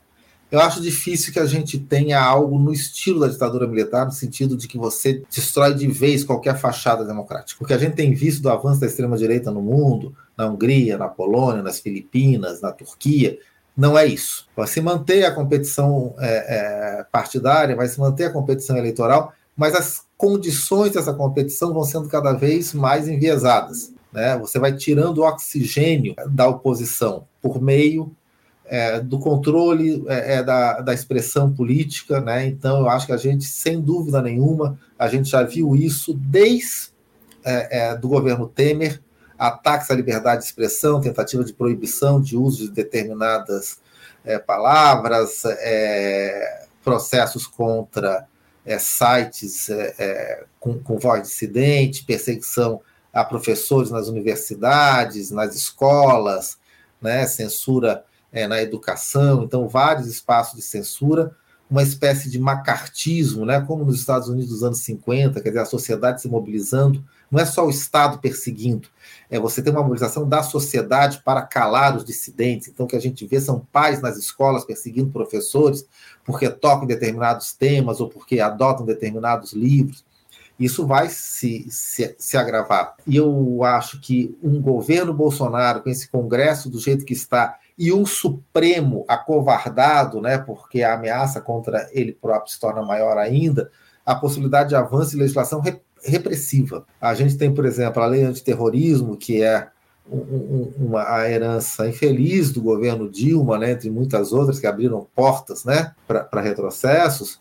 eu 0.49 0.61
acho 0.61 0.81
difícil 0.81 1.33
que 1.33 1.39
a 1.39 1.45
gente 1.45 1.77
tenha 1.77 2.21
algo 2.21 2.57
no 2.57 2.71
estilo 2.71 3.19
da 3.19 3.27
ditadura 3.27 3.67
militar, 3.67 4.05
no 4.05 4.13
sentido 4.13 4.55
de 4.55 4.65
que 4.65 4.77
você 4.77 5.21
destrói 5.29 5.73
de 5.73 5.87
vez 5.87 6.23
qualquer 6.23 6.57
fachada 6.57 7.03
democrática. 7.03 7.61
O 7.61 7.67
que 7.67 7.73
a 7.73 7.77
gente 7.77 7.95
tem 7.95 8.13
visto 8.13 8.41
do 8.41 8.49
avanço 8.49 8.79
da 8.79 8.87
extrema-direita 8.87 9.51
no 9.51 9.61
mundo, 9.61 10.15
na 10.37 10.47
Hungria, 10.47 10.97
na 10.97 11.09
Polônia, 11.09 11.61
nas 11.61 11.79
Filipinas, 11.79 12.61
na 12.61 12.71
Turquia, 12.71 13.37
não 13.75 13.97
é 13.97 14.05
isso. 14.05 14.47
Vai 14.55 14.67
se 14.67 14.79
manter 14.79 15.25
a 15.25 15.31
competição 15.31 16.15
é, 16.17 16.99
é, 16.99 17.05
partidária, 17.11 17.75
vai 17.75 17.87
se 17.87 17.99
manter 17.99 18.25
a 18.25 18.31
competição 18.31 18.77
eleitoral, 18.77 19.33
mas 19.55 19.75
as 19.75 20.03
condições 20.17 20.93
dessa 20.93 21.13
competição 21.13 21.73
vão 21.73 21.83
sendo 21.83 22.07
cada 22.07 22.31
vez 22.31 22.73
mais 22.73 23.07
enviesadas. 23.07 23.91
Né? 24.13 24.37
Você 24.37 24.57
vai 24.59 24.73
tirando 24.73 25.19
o 25.19 25.27
oxigênio 25.27 26.15
da 26.29 26.47
oposição 26.47 27.27
por 27.41 27.61
meio 27.61 28.15
é, 28.67 28.99
do 28.99 29.17
controle 29.19 30.03
é, 30.07 30.35
é, 30.35 30.43
da, 30.43 30.81
da 30.81 30.93
expressão 30.93 31.51
política. 31.53 32.19
Né? 32.19 32.47
Então, 32.47 32.79
eu 32.79 32.89
acho 32.89 33.05
que 33.05 33.13
a 33.13 33.17
gente, 33.17 33.45
sem 33.45 33.81
dúvida 33.81 34.21
nenhuma, 34.21 34.77
a 34.97 35.07
gente 35.07 35.29
já 35.29 35.43
viu 35.43 35.75
isso 35.75 36.13
desde 36.13 36.89
é, 37.43 37.95
do 37.95 38.09
governo 38.09 38.47
Temer 38.47 39.01
ataques 39.37 39.91
à 39.91 39.93
liberdade 39.93 40.41
de 40.41 40.47
expressão, 40.47 40.99
tentativa 40.99 41.43
de 41.43 41.53
proibição 41.53 42.19
de 42.19 42.35
uso 42.35 42.63
de 42.63 42.71
determinadas 42.71 43.79
é, 44.25 44.39
palavras, 44.39 45.45
é, 45.45 46.65
processos 46.83 47.45
contra 47.45 48.27
é, 48.65 48.79
sites 48.79 49.69
é, 49.69 49.95
é, 49.97 50.43
com, 50.59 50.79
com 50.79 50.97
voz 50.97 51.21
dissidente, 51.21 52.03
perseguição 52.03 52.81
a 53.13 53.23
professores 53.23 53.89
nas 53.89 54.07
universidades, 54.07 55.31
nas 55.31 55.55
escolas, 55.55 56.57
né, 57.01 57.25
censura 57.25 58.03
é, 58.37 58.47
na 58.47 58.61
educação, 58.61 59.43
então 59.43 59.67
vários 59.67 60.07
espaços 60.07 60.55
de 60.55 60.61
censura, 60.61 61.35
uma 61.69 61.81
espécie 61.81 62.29
de 62.29 62.39
macartismo, 62.39 63.45
né, 63.45 63.59
como 63.61 63.83
nos 63.83 63.99
Estados 63.99 64.29
Unidos 64.29 64.49
dos 64.49 64.63
anos 64.63 64.79
50, 64.79 65.41
quer 65.41 65.49
dizer, 65.49 65.61
a 65.61 65.65
sociedade 65.65 66.21
se 66.21 66.27
mobilizando, 66.29 67.03
não 67.29 67.41
é 67.41 67.45
só 67.45 67.65
o 67.65 67.69
Estado 67.69 68.19
perseguindo, 68.19 68.87
é 69.29 69.39
você 69.39 69.61
tem 69.61 69.73
uma 69.73 69.81
mobilização 69.81 70.29
da 70.29 70.43
sociedade 70.43 71.21
para 71.25 71.41
calar 71.41 71.97
os 71.97 72.05
dissidentes. 72.05 72.69
Então, 72.69 72.85
o 72.85 72.89
que 72.89 72.95
a 72.95 73.01
gente 73.01 73.25
vê 73.25 73.41
são 73.41 73.59
pais 73.71 74.01
nas 74.01 74.17
escolas 74.17 74.63
perseguindo 74.63 75.11
professores 75.11 75.85
porque 76.23 76.49
tocam 76.49 76.87
determinados 76.87 77.51
temas 77.51 77.99
ou 77.99 78.07
porque 78.07 78.39
adotam 78.39 78.85
determinados 78.85 79.51
livros. 79.51 80.05
Isso 80.57 80.87
vai 80.87 81.09
se, 81.09 81.67
se, 81.69 82.15
se 82.17 82.37
agravar. 82.37 82.95
E 83.05 83.17
eu 83.17 83.63
acho 83.63 83.99
que 83.99 84.35
um 84.41 84.61
governo 84.61 85.13
Bolsonaro, 85.13 85.81
com 85.81 85.89
esse 85.89 86.07
Congresso 86.07 86.69
do 86.69 86.79
jeito 86.79 87.05
que 87.05 87.13
está, 87.13 87.59
e 87.77 87.93
um 87.93 88.05
Supremo 88.05 89.05
acovardado, 89.07 90.19
né, 90.19 90.37
porque 90.37 90.81
a 90.81 90.95
ameaça 90.95 91.39
contra 91.39 91.87
ele 91.91 92.11
próprio 92.11 92.51
se 92.51 92.59
torna 92.59 92.81
maior 92.81 93.17
ainda, 93.17 93.69
a 94.05 94.15
possibilidade 94.15 94.69
de 94.69 94.75
avanço 94.75 95.11
de 95.11 95.17
legislação 95.17 95.61
repressiva. 96.03 96.85
A 96.99 97.13
gente 97.13 97.37
tem, 97.37 97.53
por 97.53 97.65
exemplo, 97.65 98.01
a 98.01 98.07
lei 98.07 98.23
antiterrorismo, 98.23 99.17
que 99.17 99.43
é 99.43 99.67
um, 100.09 100.71
uma 100.77 101.03
a 101.03 101.29
herança 101.29 101.87
infeliz 101.87 102.51
do 102.51 102.61
governo 102.61 103.09
Dilma, 103.09 103.59
né, 103.59 103.71
entre 103.71 103.89
muitas 103.89 104.31
outras 104.31 104.59
que 104.59 104.65
abriram 104.65 105.05
portas 105.13 105.63
né, 105.63 105.93
para 106.07 106.41
retrocessos, 106.41 107.39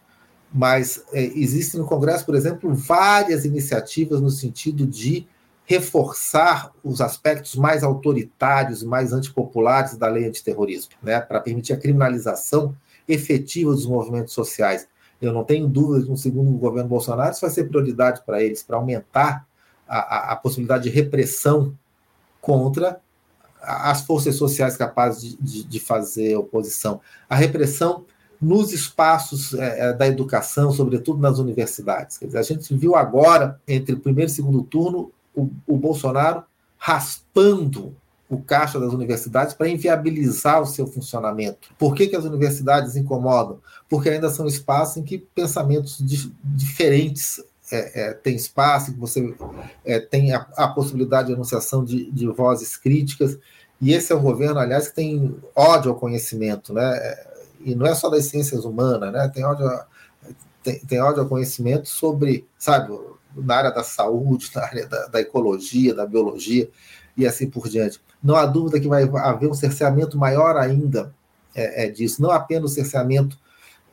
mas 0.52 1.02
é, 1.12 1.22
existem 1.22 1.80
no 1.80 1.86
Congresso, 1.86 2.26
por 2.26 2.34
exemplo, 2.34 2.74
várias 2.74 3.44
iniciativas 3.44 4.20
no 4.20 4.30
sentido 4.30 4.86
de 4.86 5.26
reforçar 5.66 6.72
os 6.82 7.00
aspectos 7.00 7.56
mais 7.56 7.82
autoritários 7.82 8.84
mais 8.84 9.12
antipopulares 9.12 9.96
da 9.96 10.08
lei 10.08 10.26
antiterrorismo, 10.26 10.92
né, 11.02 11.20
para 11.20 11.40
permitir 11.40 11.72
a 11.72 11.76
criminalização 11.76 12.74
efetiva 13.08 13.72
dos 13.72 13.86
movimentos 13.86 14.32
sociais. 14.32 14.86
Eu 15.20 15.32
não 15.32 15.44
tenho 15.44 15.66
dúvida 15.66 16.04
que 16.04 16.10
no 16.10 16.16
segundo 16.16 16.56
governo 16.56 16.88
Bolsonaro 16.88 17.32
isso 17.32 17.40
vai 17.40 17.50
ser 17.50 17.64
prioridade 17.64 18.22
para 18.24 18.42
eles, 18.42 18.62
para 18.62 18.76
aumentar 18.76 19.46
a, 19.88 19.98
a, 19.98 20.32
a, 20.32 20.36
possibilidade 20.36 20.84
de 20.84 20.90
repressão 20.90 21.76
contra 22.40 23.00
as 23.60 24.02
forças 24.02 24.36
sociais 24.36 24.76
capazes 24.76 25.22
de, 25.22 25.36
de, 25.36 25.64
de 25.64 25.80
fazer 25.80 26.36
oposição. 26.36 27.00
A 27.28 27.34
repressão 27.34 28.04
nos 28.40 28.72
espaços 28.72 29.54
é, 29.54 29.88
é 29.88 29.92
da 29.92 30.06
educação, 30.06 30.70
sobretudo 30.70 31.20
nas 31.20 31.38
universidades. 31.38 32.18
Dizer, 32.20 32.38
a 32.38 32.42
gente 32.42 32.72
viu 32.76 32.94
agora, 32.94 33.60
entre 33.66 33.94
o 33.94 34.00
primeiro 34.00 34.30
e 34.30 34.34
segundo 34.34 34.62
turno, 34.62 35.10
o, 35.36 35.50
o 35.66 35.76
Bolsonaro 35.76 36.42
raspando 36.78 37.94
o 38.28 38.38
caixa 38.42 38.80
das 38.80 38.92
universidades 38.92 39.54
para 39.54 39.68
inviabilizar 39.68 40.60
o 40.60 40.66
seu 40.66 40.86
funcionamento. 40.86 41.68
Por 41.78 41.94
que, 41.94 42.08
que 42.08 42.16
as 42.16 42.24
universidades 42.24 42.96
incomodam? 42.96 43.60
Porque 43.88 44.08
ainda 44.08 44.30
são 44.30 44.46
espaços 44.46 44.96
em 44.96 45.04
que 45.04 45.18
pensamentos 45.18 45.98
di 46.00 46.32
diferentes 46.42 47.40
é, 47.70 48.00
é, 48.00 48.14
têm 48.14 48.34
espaço, 48.34 48.92
que 48.92 48.98
você 48.98 49.34
é, 49.84 50.00
tem 50.00 50.32
a, 50.32 50.46
a, 50.56 50.68
possibilidade 50.68 51.28
de 51.28 51.34
anunciação 51.34 51.84
de, 51.84 52.10
de, 52.10 52.26
vozes 52.28 52.76
críticas. 52.76 53.38
E 53.80 53.92
esse 53.92 54.12
é 54.12 54.16
um 54.16 54.22
governo, 54.22 54.58
aliás, 54.58 54.88
que 54.88 54.94
tem 54.94 55.36
ódio 55.54 55.90
ao 55.90 55.98
conhecimento, 55.98 56.72
né? 56.72 57.16
E 57.60 57.74
não 57.74 57.86
é 57.86 57.94
só 57.94 58.08
das 58.08 58.26
ciências 58.26 58.64
humanas, 58.64 59.12
né? 59.12 59.28
Tem 59.28 59.44
ódio, 59.44 59.68
tem, 60.62 60.78
tem 60.80 61.00
ódio 61.00 61.22
ao 61.22 61.28
conhecimento 61.28 61.88
sobre, 61.88 62.46
sabe, 62.58 62.96
na 63.36 63.56
área 63.56 63.70
da 63.70 63.82
saúde, 63.82 64.50
na 64.54 64.62
área 64.62 64.86
da, 64.86 65.06
da 65.06 65.20
ecologia, 65.20 65.94
da 65.94 66.06
biologia 66.06 66.68
e 67.16 67.26
assim 67.26 67.48
por 67.48 67.68
diante. 67.68 68.00
Não 68.22 68.36
há 68.36 68.46
dúvida 68.46 68.80
que 68.80 68.88
vai 68.88 69.04
haver 69.04 69.48
um 69.48 69.54
cerceamento 69.54 70.18
maior 70.18 70.56
ainda 70.56 71.14
é, 71.54 71.86
é 71.86 71.90
disso, 71.90 72.20
não 72.20 72.30
apenas 72.30 72.72
o 72.72 72.74
cerceamento 72.74 73.38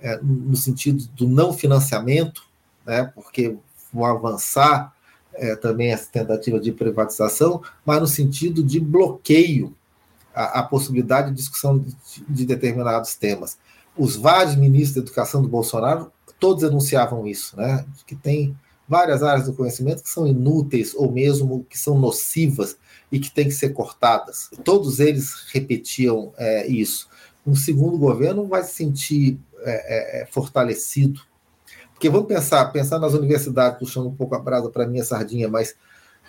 é, 0.01 0.19
no 0.21 0.55
sentido 0.57 1.07
do 1.15 1.27
não 1.27 1.53
financiamento, 1.53 2.43
né, 2.85 3.09
porque 3.15 3.55
vão 3.93 4.05
avançar 4.05 4.93
é, 5.33 5.55
também 5.55 5.91
essa 5.91 6.11
tentativa 6.11 6.59
de 6.59 6.71
privatização, 6.73 7.61
mas 7.85 8.01
no 8.01 8.07
sentido 8.07 8.61
de 8.61 8.79
bloqueio 8.79 9.73
à, 10.35 10.61
possibilidade 10.61 11.29
de 11.29 11.35
discussão 11.35 11.79
de, 11.79 11.95
de 12.27 12.45
determinados 12.45 13.15
temas. 13.15 13.57
Os 13.97 14.15
vários 14.15 14.55
ministros 14.55 14.95
da 14.95 15.01
educação 15.01 15.41
do 15.41 15.47
Bolsonaro 15.47 16.11
todos 16.39 16.63
anunciavam 16.63 17.25
isso, 17.25 17.55
né, 17.55 17.85
que 18.05 18.15
tem 18.15 18.55
várias 18.87 19.23
áreas 19.23 19.47
do 19.47 19.53
conhecimento 19.53 20.03
que 20.03 20.09
são 20.09 20.27
inúteis 20.27 20.93
ou 20.93 21.11
mesmo 21.11 21.65
que 21.69 21.77
são 21.77 21.97
nocivas 21.97 22.77
e 23.11 23.19
que 23.19 23.31
têm 23.31 23.45
que 23.45 23.51
ser 23.53 23.69
cortadas. 23.69 24.49
Todos 24.63 24.99
eles 24.99 25.33
repetiam 25.51 26.33
é, 26.37 26.67
isso. 26.67 27.07
Um 27.45 27.55
segundo 27.55 27.97
governo 27.97 28.47
vai 28.47 28.63
se 28.63 28.73
sentir 28.73 29.39
é, 29.61 29.71
é, 29.71 30.21
é, 30.21 30.25
fortalecido. 30.25 31.21
Porque 31.93 32.09
vamos 32.09 32.27
pensar, 32.27 32.65
pensar 32.71 32.99
nas 32.99 33.13
universidades, 33.13 33.79
puxando 33.79 34.07
um 34.07 34.15
pouco 34.15 34.35
a 34.35 34.39
brasa 34.39 34.69
para 34.69 34.87
minha 34.87 35.03
sardinha, 35.03 35.47
mas 35.47 35.75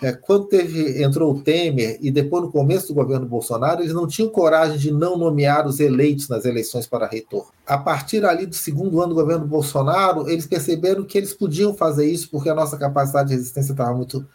é, 0.01 0.11
quando 0.11 0.45
teve, 0.45 1.01
entrou 1.01 1.33
o 1.33 1.41
Temer 1.41 1.97
e 2.01 2.11
depois 2.11 2.43
no 2.43 2.51
começo 2.51 2.87
do 2.87 2.93
governo 2.93 3.25
Bolsonaro, 3.25 3.81
eles 3.81 3.93
não 3.93 4.05
tinham 4.05 4.29
coragem 4.29 4.77
de 4.77 4.91
não 4.91 5.17
nomear 5.17 5.65
os 5.65 5.79
eleitos 5.79 6.27
nas 6.27 6.43
eleições 6.43 6.85
para 6.85 7.07
reitor. 7.07 7.49
A 7.65 7.77
partir 7.77 8.25
ali 8.25 8.45
do 8.45 8.55
segundo 8.55 8.99
ano 8.99 9.13
do 9.13 9.21
governo 9.21 9.45
Bolsonaro, 9.47 10.29
eles 10.29 10.45
perceberam 10.45 11.03
que 11.03 11.17
eles 11.17 11.33
podiam 11.33 11.73
fazer 11.73 12.05
isso 12.05 12.29
porque 12.29 12.49
a 12.49 12.55
nossa 12.55 12.77
capacidade 12.77 13.29
de 13.29 13.35
resistência 13.35 13.71
estava 13.71 13.95
muito 13.95 14.27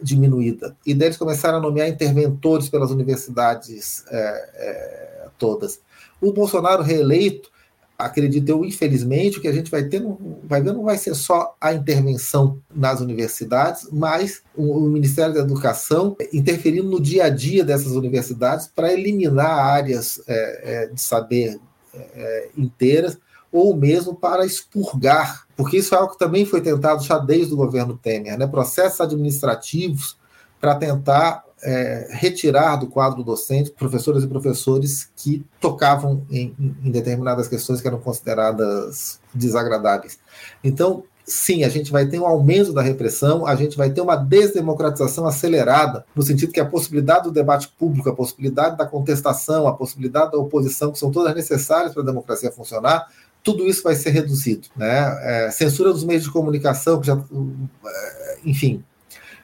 diminuída. 0.00 0.76
E 0.84 0.92
daí 0.94 1.08
eles 1.08 1.16
começaram 1.16 1.58
a 1.58 1.60
nomear 1.62 1.88
interventores 1.88 2.68
pelas 2.68 2.90
universidades 2.90 4.04
é, 4.10 4.50
é, 4.54 5.28
todas. 5.38 5.80
O 6.20 6.30
Bolsonaro 6.30 6.82
reeleito 6.82 7.50
acredito 7.98 8.48
eu, 8.48 8.64
infelizmente, 8.64 9.38
o 9.38 9.40
que 9.40 9.48
a 9.48 9.52
gente 9.52 9.70
vai 9.70 9.84
ter, 9.84 10.02
vai 10.44 10.60
ver, 10.60 10.72
não 10.72 10.84
vai 10.84 10.98
ser 10.98 11.14
só 11.14 11.54
a 11.60 11.72
intervenção 11.72 12.58
nas 12.74 13.00
universidades, 13.00 13.88
mas 13.90 14.42
o, 14.54 14.80
Ministério 14.80 15.34
da 15.34 15.40
Educação 15.40 16.16
interferindo 16.32 16.88
no 16.88 17.00
dia 17.00 17.24
a 17.24 17.28
dia 17.28 17.64
dessas 17.64 17.92
universidades 17.92 18.66
para 18.66 18.92
eliminar 18.92 19.50
áreas 19.50 20.20
é, 20.26 20.84
é, 20.84 20.86
de 20.86 21.00
saber 21.00 21.58
é, 21.94 22.48
inteiras 22.56 23.18
ou 23.50 23.74
mesmo 23.74 24.14
para 24.14 24.44
expurgar, 24.44 25.46
porque 25.56 25.78
isso 25.78 25.94
é 25.94 25.98
algo 25.98 26.12
que 26.12 26.18
também 26.18 26.44
foi 26.44 26.60
tentado 26.60 27.02
já 27.02 27.18
desde 27.18 27.54
o 27.54 27.56
governo 27.56 27.96
Temer, 27.96 28.38
né? 28.38 28.46
processos 28.46 29.00
administrativos 29.00 30.18
para 30.60 30.74
tentar 30.74 31.44
é, 31.66 32.06
retirar 32.12 32.76
do 32.76 32.86
quadro 32.86 33.24
docente 33.24 33.72
professoras 33.72 34.22
e 34.22 34.28
professores 34.28 35.10
que 35.16 35.44
tocavam 35.60 36.24
em, 36.30 36.54
em, 36.60 36.90
determinadas 36.92 37.48
questões 37.48 37.80
que 37.80 37.88
eram 37.88 37.98
consideradas 37.98 39.18
desagradáveis. 39.34 40.16
Então, 40.62 41.02
sim, 41.24 41.64
a 41.64 41.68
gente 41.68 41.90
vai 41.90 42.06
ter 42.06 42.20
um 42.20 42.26
aumento 42.26 42.72
da 42.72 42.82
repressão, 42.82 43.44
a 43.44 43.56
gente 43.56 43.76
vai 43.76 43.90
ter 43.90 44.00
uma 44.00 44.14
desdemocratização 44.14 45.26
acelerada, 45.26 46.06
no 46.14 46.22
sentido 46.22 46.52
que 46.52 46.60
a 46.60 46.64
possibilidade 46.64 47.24
do 47.24 47.32
debate 47.32 47.68
público, 47.76 48.08
a 48.08 48.14
possibilidade 48.14 48.76
da 48.76 48.86
contestação, 48.86 49.66
a 49.66 49.74
possibilidade 49.74 50.30
da 50.30 50.38
oposição, 50.38 50.92
que 50.92 51.00
são 51.00 51.10
todas 51.10 51.34
necessárias 51.34 51.92
para 51.92 52.02
a 52.04 52.06
democracia 52.06 52.52
funcionar, 52.52 53.08
tudo 53.42 53.66
isso 53.66 53.82
vai 53.82 53.96
ser 53.96 54.10
reduzido. 54.10 54.68
Né? 54.76 55.46
É, 55.46 55.50
censura 55.50 55.92
dos 55.92 56.04
meios 56.04 56.22
de 56.22 56.30
comunicação, 56.30 57.00
que 57.00 57.08
já, 57.08 57.14
é, 57.14 58.38
enfim, 58.44 58.84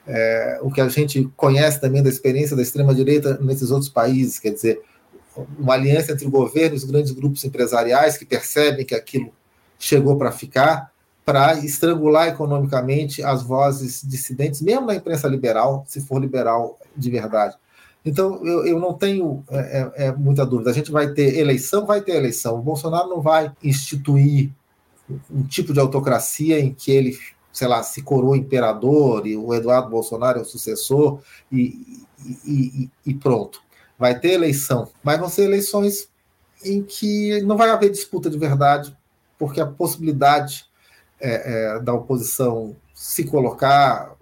é, 0.07 0.59
o 0.61 0.71
que 0.71 0.81
a 0.81 0.89
gente 0.89 1.29
conhece 1.35 1.79
também 1.79 2.03
da 2.03 2.09
experiência 2.09 2.55
da 2.55 2.61
extrema-direita 2.61 3.37
nesses 3.41 3.71
outros 3.71 3.89
países, 3.89 4.39
quer 4.39 4.51
dizer, 4.51 4.81
uma 5.57 5.73
aliança 5.73 6.11
entre 6.11 6.27
o 6.27 6.31
governo 6.31 6.75
e 6.75 6.77
os 6.77 6.83
grandes 6.83 7.11
grupos 7.11 7.43
empresariais 7.43 8.17
que 8.17 8.25
percebem 8.25 8.85
que 8.85 8.93
aquilo 8.93 9.31
chegou 9.79 10.17
para 10.17 10.31
ficar, 10.31 10.91
para 11.25 11.53
estrangular 11.59 12.27
economicamente 12.27 13.23
as 13.23 13.41
vozes 13.43 14.01
dissidentes, 14.03 14.61
mesmo 14.61 14.85
na 14.85 14.95
imprensa 14.95 15.27
liberal, 15.27 15.83
se 15.87 16.01
for 16.01 16.19
liberal 16.19 16.77
de 16.95 17.09
verdade. 17.09 17.55
Então, 18.05 18.45
eu, 18.45 18.65
eu 18.65 18.79
não 18.79 18.93
tenho 18.93 19.43
é, 19.49 19.91
é, 19.95 20.05
é 20.07 20.11
muita 20.11 20.45
dúvida. 20.45 20.69
A 20.69 20.73
gente 20.73 20.91
vai 20.91 21.13
ter 21.13 21.37
eleição, 21.37 21.85
vai 21.85 22.01
ter 22.01 22.15
eleição. 22.15 22.59
O 22.59 22.61
Bolsonaro 22.61 23.07
não 23.07 23.21
vai 23.21 23.51
instituir 23.63 24.51
um 25.31 25.43
tipo 25.43 25.73
de 25.73 25.79
autocracia 25.79 26.59
em 26.59 26.73
que 26.73 26.91
ele 26.91 27.17
sei 27.53 27.67
lá, 27.67 27.83
se 27.83 28.01
coroa 28.01 28.35
imperador 28.35 29.27
e 29.27 29.37
o 29.37 29.53
Eduardo 29.53 29.89
Bolsonaro 29.89 30.39
é 30.39 30.41
o 30.41 30.45
sucessor 30.45 31.21
e, 31.51 32.03
e, 32.43 32.89
e, 33.05 33.13
pronto. 33.13 33.61
Vai 33.97 34.19
ter 34.19 34.31
eleição, 34.31 34.89
mas 35.03 35.19
vão 35.19 35.29
ser 35.29 35.43
eleições 35.43 36.09
em 36.65 36.81
que 36.81 37.41
não 37.43 37.55
vai 37.55 37.69
haver 37.69 37.91
disputa 37.91 38.27
de 38.27 38.39
verdade, 38.39 38.97
porque 39.37 39.61
a 39.61 39.67
possibilidade 39.67 40.65
é, 41.19 41.75
é, 41.75 41.79
da 41.79 41.93
oposição 41.93 42.75
se 42.93 43.23
colocar, 43.25 44.15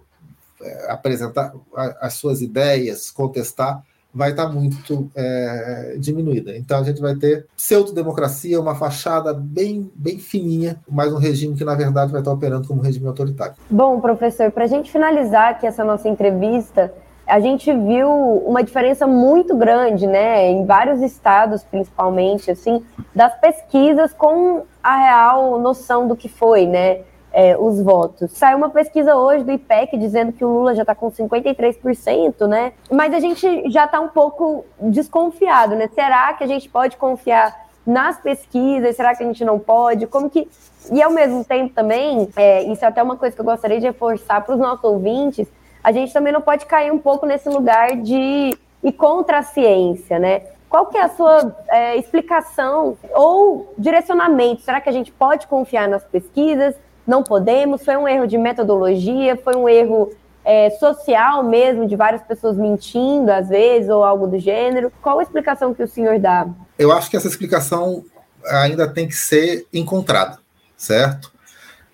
é, 0.60 0.90
apresentar 0.90 1.54
as 2.00 2.14
suas 2.14 2.42
ideias, 2.42 3.10
contestar, 3.10 3.82
vai 4.14 4.30
estar 4.30 4.46
tá 4.46 4.52
muito 4.52 5.10
é, 5.14 5.96
diminuída. 5.98 6.56
Então 6.56 6.80
a 6.80 6.82
gente 6.82 7.00
vai 7.00 7.14
ter 7.14 7.46
pseudo-democracia, 7.56 8.60
uma 8.60 8.74
fachada 8.74 9.32
bem, 9.32 9.90
bem 9.94 10.18
fininha, 10.18 10.76
mas 10.88 11.12
um 11.12 11.18
regime 11.18 11.54
que 11.54 11.64
na 11.64 11.74
verdade 11.74 12.12
vai 12.12 12.20
estar 12.20 12.32
operando 12.32 12.66
como 12.68 12.80
um 12.80 12.84
regime 12.84 13.06
autoritário. 13.06 13.54
Bom, 13.70 14.00
professor, 14.00 14.50
para 14.50 14.64
a 14.64 14.68
gente 14.68 14.90
finalizar 14.90 15.52
aqui 15.52 15.66
essa 15.66 15.84
nossa 15.84 16.08
entrevista, 16.08 16.92
a 17.26 17.40
gente 17.40 17.72
viu 17.72 18.10
uma 18.46 18.62
diferença 18.62 19.06
muito 19.06 19.56
grande, 19.56 20.06
né, 20.06 20.50
em 20.50 20.66
vários 20.66 21.00
estados, 21.00 21.62
principalmente, 21.62 22.50
assim, 22.50 22.84
das 23.14 23.34
pesquisas 23.40 24.12
com 24.12 24.64
a 24.82 24.96
real 24.96 25.58
noção 25.60 26.08
do 26.08 26.16
que 26.16 26.28
foi, 26.28 26.66
né? 26.66 27.00
É, 27.32 27.56
os 27.56 27.82
votos. 27.82 28.30
Saiu 28.32 28.58
uma 28.58 28.70
pesquisa 28.70 29.16
hoje 29.16 29.44
do 29.44 29.52
IPEC 29.52 29.96
dizendo 29.96 30.32
que 30.32 30.44
o 30.44 30.48
Lula 30.48 30.74
já 30.74 30.82
está 30.82 30.94
com 30.94 31.10
53%, 31.10 32.46
né? 32.46 32.72
Mas 32.90 33.14
a 33.14 33.20
gente 33.20 33.70
já 33.70 33.86
está 33.86 34.00
um 34.00 34.08
pouco 34.08 34.64
desconfiado, 34.78 35.74
né? 35.74 35.88
Será 35.94 36.32
que 36.34 36.44
a 36.44 36.46
gente 36.46 36.68
pode 36.68 36.96
confiar 36.96 37.66
nas 37.86 38.18
pesquisas? 38.18 38.94
Será 38.94 39.14
que 39.14 39.22
a 39.22 39.26
gente 39.26 39.44
não 39.44 39.58
pode? 39.58 40.06
Como 40.06 40.28
que. 40.28 40.48
E 40.90 41.02
ao 41.02 41.10
mesmo 41.10 41.44
tempo 41.44 41.74
também, 41.74 42.28
é, 42.36 42.64
isso 42.64 42.84
é 42.84 42.88
até 42.88 43.02
uma 43.02 43.16
coisa 43.16 43.34
que 43.34 43.40
eu 43.40 43.44
gostaria 43.44 43.80
de 43.80 43.86
reforçar 43.86 44.40
para 44.44 44.54
os 44.54 44.60
nossos 44.60 44.84
ouvintes, 44.84 45.48
a 45.82 45.92
gente 45.92 46.12
também 46.12 46.32
não 46.32 46.40
pode 46.40 46.66
cair 46.66 46.92
um 46.92 46.98
pouco 46.98 47.24
nesse 47.24 47.48
lugar 47.48 47.96
de 47.96 48.56
ir 48.82 48.92
contra 48.92 49.38
a 49.38 49.42
ciência, 49.42 50.18
né? 50.18 50.42
Qual 50.68 50.86
que 50.86 50.96
é 50.96 51.02
a 51.02 51.08
sua 51.08 51.54
é, 51.68 51.96
explicação 51.96 52.96
ou 53.14 53.74
direcionamento? 53.76 54.62
Será 54.62 54.80
que 54.80 54.88
a 54.88 54.92
gente 54.92 55.12
pode 55.12 55.46
confiar 55.46 55.86
nas 55.86 56.02
pesquisas? 56.02 56.74
Não 57.06 57.22
podemos? 57.22 57.84
Foi 57.84 57.96
um 57.96 58.06
erro 58.06 58.26
de 58.26 58.38
metodologia? 58.38 59.36
Foi 59.36 59.54
um 59.56 59.68
erro 59.68 60.12
é, 60.44 60.70
social 60.70 61.44
mesmo, 61.44 61.86
de 61.86 61.96
várias 61.96 62.22
pessoas 62.22 62.56
mentindo 62.56 63.30
às 63.30 63.48
vezes, 63.48 63.88
ou 63.88 64.04
algo 64.04 64.26
do 64.26 64.38
gênero? 64.38 64.92
Qual 65.02 65.18
a 65.18 65.22
explicação 65.22 65.74
que 65.74 65.82
o 65.82 65.88
senhor 65.88 66.18
dá? 66.18 66.48
Eu 66.78 66.92
acho 66.92 67.10
que 67.10 67.16
essa 67.16 67.28
explicação 67.28 68.04
ainda 68.44 68.88
tem 68.88 69.06
que 69.06 69.14
ser 69.14 69.66
encontrada, 69.72 70.38
certo? 70.76 71.32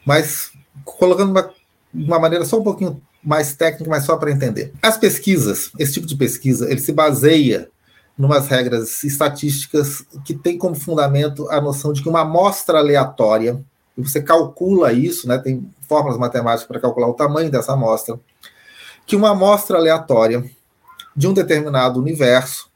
Mas 0.05 0.51
colocando 0.85 1.31
uma, 1.31 1.51
uma 1.93 2.19
maneira 2.19 2.45
só 2.45 2.59
um 2.59 2.63
pouquinho 2.63 3.01
mais 3.23 3.55
técnica, 3.55 3.91
mas 3.91 4.05
só 4.05 4.17
para 4.17 4.31
entender. 4.31 4.73
As 4.81 4.97
pesquisas, 4.97 5.71
esse 5.79 5.95
tipo 5.95 6.07
de 6.07 6.17
pesquisa, 6.17 6.71
ele 6.71 6.81
se 6.81 6.93
baseia 6.93 7.69
numas 8.17 8.49
regras 8.49 9.05
estatísticas 9.05 10.05
que 10.25 10.35
tem 10.35 10.59
como 10.59 10.75
fundamento 10.75 11.49
a 11.51 11.61
noção 11.61 11.93
de 11.93 12.03
que 12.03 12.09
uma 12.09 12.23
amostra 12.23 12.79
aleatória, 12.79 13.63
e 13.99 14.03
você 14.03 14.23
calcula 14.23 14.93
isso, 14.93 15.27
né, 15.27 15.37
tem 15.39 15.69
fórmulas 15.89 16.17
matemáticas 16.17 16.69
para 16.69 16.79
calcular 16.79 17.09
o 17.09 17.15
tamanho 17.15 17.51
dessa 17.51 17.73
amostra, 17.73 18.19
que 19.05 19.17
uma 19.17 19.31
amostra 19.31 19.77
aleatória 19.77 20.49
de 21.17 21.27
um 21.27 21.33
determinado 21.33 21.99
universo, 21.99 22.71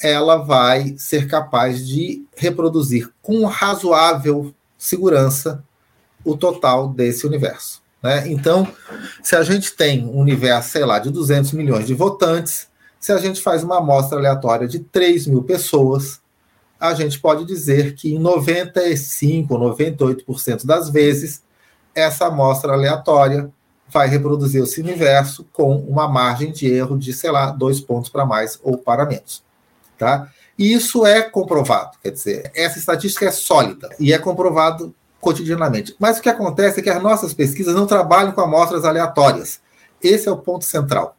ela 0.00 0.36
vai 0.36 0.94
ser 0.96 1.28
capaz 1.28 1.86
de 1.86 2.24
reproduzir 2.34 3.12
com 3.20 3.44
razoável 3.44 4.54
segurança 4.78 5.62
o 6.24 6.36
total 6.36 6.88
desse 6.88 7.26
universo. 7.26 7.82
Né? 8.02 8.28
Então, 8.28 8.66
se 9.22 9.36
a 9.36 9.42
gente 9.42 9.72
tem 9.72 10.06
um 10.06 10.18
universo, 10.18 10.70
sei 10.70 10.86
lá, 10.86 10.98
de 10.98 11.10
200 11.10 11.52
milhões 11.52 11.86
de 11.86 11.92
votantes, 11.92 12.66
se 12.98 13.12
a 13.12 13.18
gente 13.18 13.42
faz 13.42 13.62
uma 13.62 13.76
amostra 13.76 14.18
aleatória 14.18 14.66
de 14.66 14.78
3 14.78 15.26
mil 15.26 15.42
pessoas, 15.42 16.21
a 16.82 16.94
gente 16.94 17.20
pode 17.20 17.44
dizer 17.44 17.94
que 17.94 18.12
em 18.12 18.18
95 18.18 19.54
ou 19.54 19.76
98% 19.76 20.66
das 20.66 20.90
vezes, 20.90 21.40
essa 21.94 22.26
amostra 22.26 22.72
aleatória 22.72 23.48
vai 23.88 24.08
reproduzir 24.08 24.60
esse 24.62 24.80
universo 24.80 25.46
com 25.52 25.76
uma 25.76 26.08
margem 26.08 26.50
de 26.50 26.66
erro 26.66 26.98
de, 26.98 27.12
sei 27.12 27.30
lá, 27.30 27.52
dois 27.52 27.80
pontos 27.80 28.10
para 28.10 28.26
mais 28.26 28.58
ou 28.64 28.76
para 28.76 29.06
menos. 29.06 29.44
Tá? 29.96 30.28
E 30.58 30.72
isso 30.72 31.06
é 31.06 31.22
comprovado, 31.22 31.96
quer 32.02 32.10
dizer, 32.10 32.50
essa 32.52 32.80
estatística 32.80 33.26
é 33.26 33.30
sólida 33.30 33.94
e 34.00 34.12
é 34.12 34.18
comprovado 34.18 34.92
cotidianamente. 35.20 35.94
Mas 36.00 36.18
o 36.18 36.22
que 36.22 36.28
acontece 36.28 36.80
é 36.80 36.82
que 36.82 36.90
as 36.90 37.00
nossas 37.00 37.32
pesquisas 37.32 37.76
não 37.76 37.86
trabalham 37.86 38.32
com 38.32 38.40
amostras 38.40 38.84
aleatórias. 38.84 39.60
Esse 40.02 40.28
é 40.28 40.32
o 40.32 40.36
ponto 40.36 40.64
central. 40.64 41.16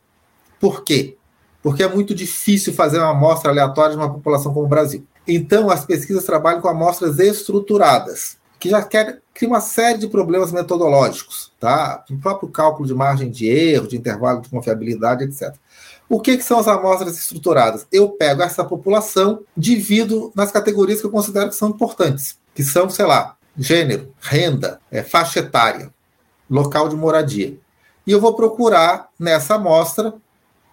Por 0.59 0.83
quê? 0.83 1.15
porque 1.63 1.81
é 1.81 1.87
muito 1.87 2.13
difícil 2.13 2.73
fazer 2.73 2.99
uma 2.99 3.11
amostra 3.11 3.49
aleatória 3.49 3.91
de 3.91 3.97
uma 3.97 4.11
população 4.11 4.53
como 4.53 4.65
o 4.65 4.69
Brasil. 4.69 5.07
Então, 5.27 5.69
as 5.69 5.85
pesquisas 5.85 6.25
trabalham 6.25 6.61
com 6.61 6.67
amostras 6.67 7.19
estruturadas, 7.19 8.37
que 8.59 8.69
já 8.69 8.81
quer, 8.81 9.21
cria 9.33 9.49
uma 9.49 9.61
série 9.61 9.97
de 9.97 10.07
problemas 10.07 10.51
metodológicos, 10.51 11.51
tá? 11.59 12.03
O 12.09 12.17
próprio 12.17 12.49
cálculo 12.49 12.87
de 12.87 12.93
margem 12.93 13.29
de 13.29 13.47
erro, 13.47 13.87
de 13.87 13.97
intervalo 13.97 14.41
de 14.41 14.49
confiabilidade, 14.49 15.23
etc. 15.23 15.55
O 16.09 16.19
que, 16.19 16.37
que 16.37 16.43
são 16.43 16.59
as 16.59 16.67
amostras 16.67 17.17
estruturadas? 17.17 17.87
Eu 17.91 18.09
pego 18.09 18.41
essa 18.41 18.63
população, 18.63 19.41
divido 19.55 20.31
nas 20.35 20.51
categorias 20.51 20.99
que 20.99 21.07
eu 21.07 21.11
considero 21.11 21.49
que 21.49 21.55
são 21.55 21.69
importantes, 21.69 22.37
que 22.53 22.63
são, 22.63 22.89
sei 22.89 23.05
lá, 23.05 23.35
gênero, 23.57 24.13
renda, 24.19 24.79
é, 24.91 25.01
faixa 25.01 25.39
etária, 25.39 25.93
local 26.49 26.89
de 26.89 26.95
moradia. 26.95 27.57
E 28.05 28.11
eu 28.11 28.19
vou 28.19 28.35
procurar 28.35 29.09
nessa 29.17 29.55
amostra 29.55 30.13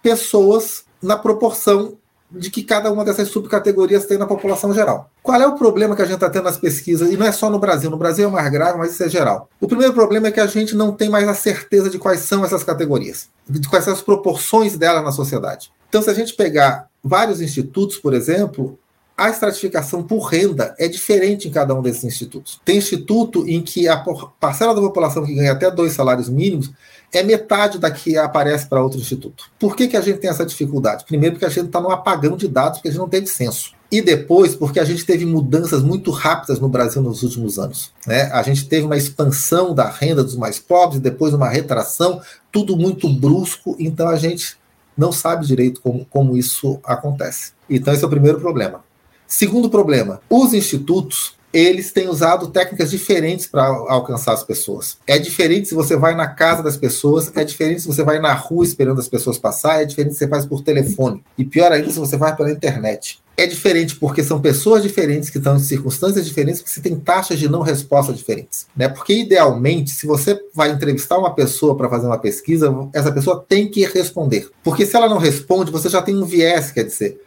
pessoas 0.03 0.85
na 1.01 1.17
proporção 1.17 1.97
de 2.31 2.51
que 2.51 2.62
cada 2.62 2.93
uma 2.93 3.05
dessas 3.05 3.28
subcategorias 3.28 4.07
tem 4.07 4.16
na 4.16 4.26
população 4.26 4.72
geral. 4.72 5.11
Qual 5.22 5.41
é 5.41 5.47
o 5.47 5.57
problema 5.57 5.97
que 5.97 6.03
a 6.03 6.05
gente 6.05 6.14
está 6.14 6.31
tendo 6.31 6.45
nas 6.45 6.57
pesquisas? 6.57 7.11
E 7.11 7.16
não 7.16 7.26
é 7.26 7.33
só 7.33 7.51
no 7.51 7.59
Brasil, 7.59 7.91
no 7.91 7.97
Brasil 7.97 8.28
é 8.28 8.31
mais 8.31 8.51
grave, 8.51 8.78
mas 8.78 8.93
isso 8.93 9.03
é 9.03 9.09
geral. 9.09 9.49
O 9.61 9.66
primeiro 9.66 9.93
problema 9.93 10.28
é 10.28 10.31
que 10.31 10.41
a 10.41 10.47
gente 10.47 10.74
não 10.74 10.93
tem 10.93 11.09
mais 11.09 11.28
a 11.28 11.35
certeza 11.35 11.91
de 11.91 11.99
quais 11.99 12.20
são 12.20 12.45
essas 12.45 12.62
categorias, 12.62 13.28
de 13.49 13.68
quais 13.68 13.85
são 13.85 13.93
as 13.93 14.03
proporções 14.03 14.76
delas 14.76 15.05
na 15.05 15.12
sociedade. 15.12 15.72
Então, 15.89 16.01
se 16.01 16.11
a 16.11 16.14
gente 16.14 16.35
pegar 16.35 16.89
vários 17.03 17.41
institutos, 17.41 17.97
por 17.97 18.14
exemplo, 18.14 18.78
a 19.20 19.28
estratificação 19.28 20.03
por 20.03 20.20
renda 20.20 20.74
é 20.78 20.89
diferente 20.89 21.47
em 21.47 21.51
cada 21.51 21.74
um 21.74 21.83
desses 21.83 22.05
institutos. 22.05 22.59
Tem 22.64 22.78
instituto 22.78 23.47
em 23.47 23.61
que 23.61 23.87
a 23.87 24.03
parcela 24.39 24.74
da 24.74 24.81
população 24.81 25.26
que 25.26 25.35
ganha 25.35 25.53
até 25.53 25.70
dois 25.70 25.93
salários 25.93 26.28
mínimos 26.28 26.70
é 27.13 27.23
metade 27.23 27.79
da 27.79 27.91
que 27.91 28.17
aparece 28.17 28.67
para 28.67 28.83
outro 28.83 28.99
instituto. 28.99 29.45
Por 29.59 29.75
que, 29.75 29.89
que 29.89 29.97
a 29.97 30.01
gente 30.01 30.19
tem 30.19 30.31
essa 30.31 30.47
dificuldade? 30.47 31.05
Primeiro, 31.05 31.35
porque 31.35 31.47
a 31.47 31.51
gente 31.51 31.67
está 31.67 31.81
num 31.81 31.91
apagão 31.91 32.37
de 32.37 32.47
dados, 32.47 32.79
porque 32.79 32.89
a 32.89 32.91
gente 32.93 33.01
não 33.01 33.09
teve 33.09 33.27
censo. 33.27 33.73
E 33.91 34.01
depois, 34.01 34.55
porque 34.55 34.79
a 34.79 34.85
gente 34.85 35.05
teve 35.05 35.27
mudanças 35.27 35.83
muito 35.83 36.13
rápidas 36.13 36.61
no 36.61 36.69
Brasil 36.69 37.03
nos 37.03 37.25
últimos 37.25 37.59
anos. 37.59 37.93
Né? 38.07 38.31
A 38.33 38.43
gente 38.43 38.69
teve 38.69 38.87
uma 38.87 38.97
expansão 38.97 39.75
da 39.75 39.89
renda 39.89 40.23
dos 40.23 40.37
mais 40.37 40.61
pobres, 40.61 41.01
depois 41.01 41.35
uma 41.35 41.49
retração, 41.49 42.21
tudo 42.53 42.77
muito 42.77 43.09
brusco, 43.09 43.75
então 43.81 44.09
a 44.09 44.17
gente 44.17 44.57
não 44.97 45.11
sabe 45.11 45.47
direito 45.47 45.81
como, 45.81 46.05
como 46.05 46.37
isso 46.37 46.79
acontece. 46.85 47.53
Então, 47.69 47.93
esse 47.93 48.05
é 48.05 48.07
o 48.07 48.11
primeiro 48.11 48.39
problema. 48.39 48.85
Segundo 49.27 49.71
problema, 49.71 50.21
os 50.29 50.53
institutos 50.53 51.35
eles 51.53 51.93
têm 51.93 52.09
usado 52.09 52.49
técnicas 52.49 52.91
diferentes 52.91 53.47
para 53.47 53.67
alcançar 53.67 54.33
as 54.33 54.45
pessoas. 54.45 54.99
É 55.07 55.19
diferente 55.19 55.69
se 55.69 55.75
você 55.75 55.97
vai 55.97 56.15
na 56.15 56.29
casa 56.29 56.63
das 56.63 56.77
pessoas, 56.77 57.31
é 57.35 57.45
diferente 57.45 57.83
se 57.83 57.89
você 57.89 58.03
vai 58.03 58.19
na 58.21 58.33
rua 58.33 58.65
esperando 58.65 59.01
as 59.01 59.09
pessoas 59.09 59.39
passar, 59.39 59.83
é 59.83 59.85
diferente 59.85 60.13
se 60.13 60.21
você 60.21 60.29
faz 60.29 60.47
por 60.47 60.63
telefone. 60.63 61.23
E 61.37 61.45
pior 61.45 61.73
ainda 61.73 61.91
se 61.91 61.99
você 61.99 62.17
vai 62.17 62.35
pela 62.37 62.51
internet. 62.51 63.21
É 63.37 63.47
diferente 63.47 63.97
porque 63.97 64.23
são 64.23 64.39
pessoas 64.39 64.83
diferentes 64.83 65.31
que 65.31 65.39
estão 65.39 65.57
em 65.57 65.61
circunstâncias 65.61 66.27
diferentes, 66.27 66.61
que 66.61 66.69
você 66.69 66.81
tem 66.81 66.95
taxas 66.95 67.39
de 67.39 67.49
não 67.49 67.63
resposta 67.63 68.13
diferentes. 68.13 68.67
Né? 68.77 68.87
Porque, 68.87 69.15
idealmente, 69.15 69.93
se 69.93 70.07
você 70.07 70.39
vai 70.55 70.71
entrevistar 70.71 71.17
uma 71.17 71.35
pessoa 71.35 71.75
para 71.75 71.89
fazer 71.89 72.07
uma 72.07 72.19
pesquisa, 72.19 72.71
essa 72.93 73.11
pessoa 73.11 73.43
tem 73.49 73.71
que 73.71 73.87
responder. 73.87 74.51
Porque 74.63 74.85
se 74.85 74.95
ela 74.95 75.09
não 75.09 75.17
responde, 75.17 75.73
você 75.73 75.89
já 75.89 76.03
tem 76.03 76.15
um 76.15 76.27
viés, 76.27 76.71
quer 76.71 76.85
dizer, 76.85 77.19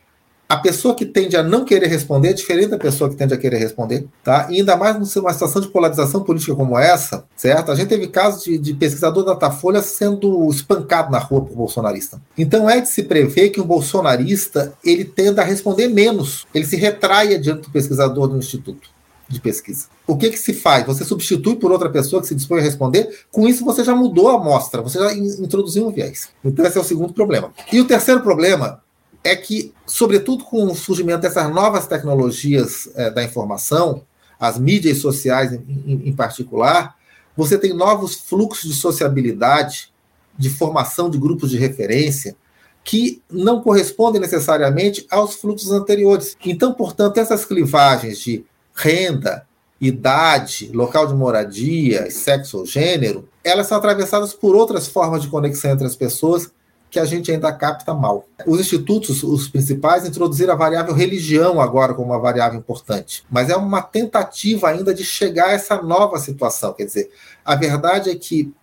a 0.53 0.57
pessoa 0.57 0.93
que 0.93 1.03
tende 1.03 1.35
a 1.35 1.41
não 1.41 1.65
querer 1.65 1.87
responder 1.87 2.29
é 2.29 2.33
diferente 2.33 2.69
da 2.69 2.77
pessoa 2.77 3.09
que 3.09 3.15
tende 3.15 3.33
a 3.33 3.37
querer 3.37 3.57
responder, 3.57 4.05
tá? 4.23 4.47
E 4.51 4.59
ainda 4.59 4.77
mais 4.77 4.93
numa 4.93 5.33
situação 5.33 5.59
de 5.59 5.67
polarização 5.67 6.21
política 6.21 6.55
como 6.55 6.77
essa, 6.77 7.25
certo? 7.35 7.71
A 7.71 7.75
gente 7.75 7.87
teve 7.87 8.07
casos 8.07 8.43
de, 8.43 8.59
de 8.59 8.71
pesquisador 8.75 9.25
da 9.25 9.33
Datafolha 9.33 9.81
sendo 9.81 10.47
espancado 10.51 11.11
na 11.11 11.17
rua 11.17 11.41
por 11.41 11.55
bolsonarista. 11.55 12.21
Então 12.37 12.69
é 12.69 12.79
de 12.79 12.87
se 12.87 13.01
prever 13.01 13.49
que 13.49 13.59
um 13.59 13.65
bolsonarista 13.65 14.75
ele 14.83 15.03
tenda 15.03 15.41
a 15.41 15.45
responder 15.45 15.87
menos, 15.87 16.45
ele 16.53 16.65
se 16.65 16.75
retraia 16.75 17.39
diante 17.39 17.63
do 17.63 17.71
pesquisador 17.71 18.27
do 18.27 18.37
instituto 18.37 18.89
de 19.27 19.41
pesquisa. 19.41 19.87
O 20.05 20.15
que, 20.15 20.29
que 20.29 20.37
se 20.37 20.53
faz? 20.53 20.85
Você 20.85 21.03
substitui 21.03 21.55
por 21.55 21.71
outra 21.71 21.89
pessoa 21.89 22.21
que 22.21 22.27
se 22.27 22.35
dispõe 22.35 22.59
a 22.59 22.63
responder, 22.63 23.25
com 23.31 23.47
isso 23.47 23.65
você 23.65 23.83
já 23.83 23.95
mudou 23.95 24.29
a 24.29 24.35
amostra, 24.35 24.83
você 24.83 24.99
já 24.99 25.13
introduziu 25.13 25.87
um 25.87 25.91
viés. 25.91 26.29
Então 26.45 26.63
esse 26.63 26.77
é 26.77 26.81
o 26.81 26.83
segundo 26.83 27.11
problema. 27.11 27.51
E 27.71 27.81
o 27.81 27.85
terceiro 27.85 28.21
problema 28.21 28.83
é 29.23 29.35
que, 29.35 29.73
sobretudo 29.85 30.43
com 30.43 30.65
o 30.65 30.75
surgimento 30.75 31.21
dessas 31.21 31.49
novas 31.49 31.87
tecnologias 31.87 32.89
é, 32.95 33.09
da 33.09 33.23
informação, 33.23 34.03
as 34.39 34.59
mídias 34.59 34.97
sociais 34.97 35.53
em, 35.53 36.01
em, 36.05 36.13
particular, 36.13 36.95
você 37.35 37.57
tem 37.57 37.73
novos 37.73 38.15
fluxos 38.15 38.69
de 38.69 38.75
sociabilidade, 38.75 39.91
de 40.37 40.49
formação 40.49 41.09
de 41.09 41.17
grupos 41.17 41.49
de 41.49 41.57
referência, 41.57 42.35
que 42.83 43.21
não 43.31 43.61
correspondem 43.61 44.19
necessariamente 44.19 45.07
aos 45.09 45.35
fluxos 45.35 45.71
anteriores. 45.71 46.35
Então, 46.43 46.73
portanto, 46.73 47.17
essas 47.17 47.45
clivagens 47.45 48.19
de 48.19 48.45
renda, 48.75 49.47
idade, 49.79 50.69
local 50.73 51.07
de 51.07 51.13
moradia, 51.13 52.11
sexo 52.11 52.59
ou 52.59 52.65
gênero, 52.65 53.29
elas 53.43 53.67
são 53.67 53.77
atravessadas 53.77 54.33
por 54.33 54.55
outras 54.55 54.87
formas 54.87 55.21
de 55.21 55.29
conexão 55.29 55.71
entre 55.71 55.85
as 55.85 55.95
pessoas 55.95 56.51
que 56.93 56.99
a 56.99 57.05
gente 57.05 57.31
ainda 57.31 57.51
capta 57.51 57.91
mal. 57.91 58.27
Os 58.45 58.59
institutos, 58.59 59.23
os 59.23 59.47
principais, 59.47 60.05
introduziram 60.05 60.53
a 60.53 60.55
variável 60.55 60.93
religião 60.93 61.59
agora 61.59 61.95
como 61.95 62.11
uma 62.11 62.19
variável 62.19 62.59
importante, 62.59 63.25
mas 63.31 63.49
é 63.49 63.55
uma 63.55 63.81
tentativa 63.81 64.69
ainda 64.69 64.93
de 64.93 65.03
chegar 65.03 65.47
a 65.47 65.53
essa 65.53 65.81
nova 65.81 66.19
situação. 66.19 66.71
Quer 66.71 66.85
dizer, 66.85 67.11
a 67.43 67.55
verdade 67.55 68.11
é 68.11 68.15
que 68.15 68.53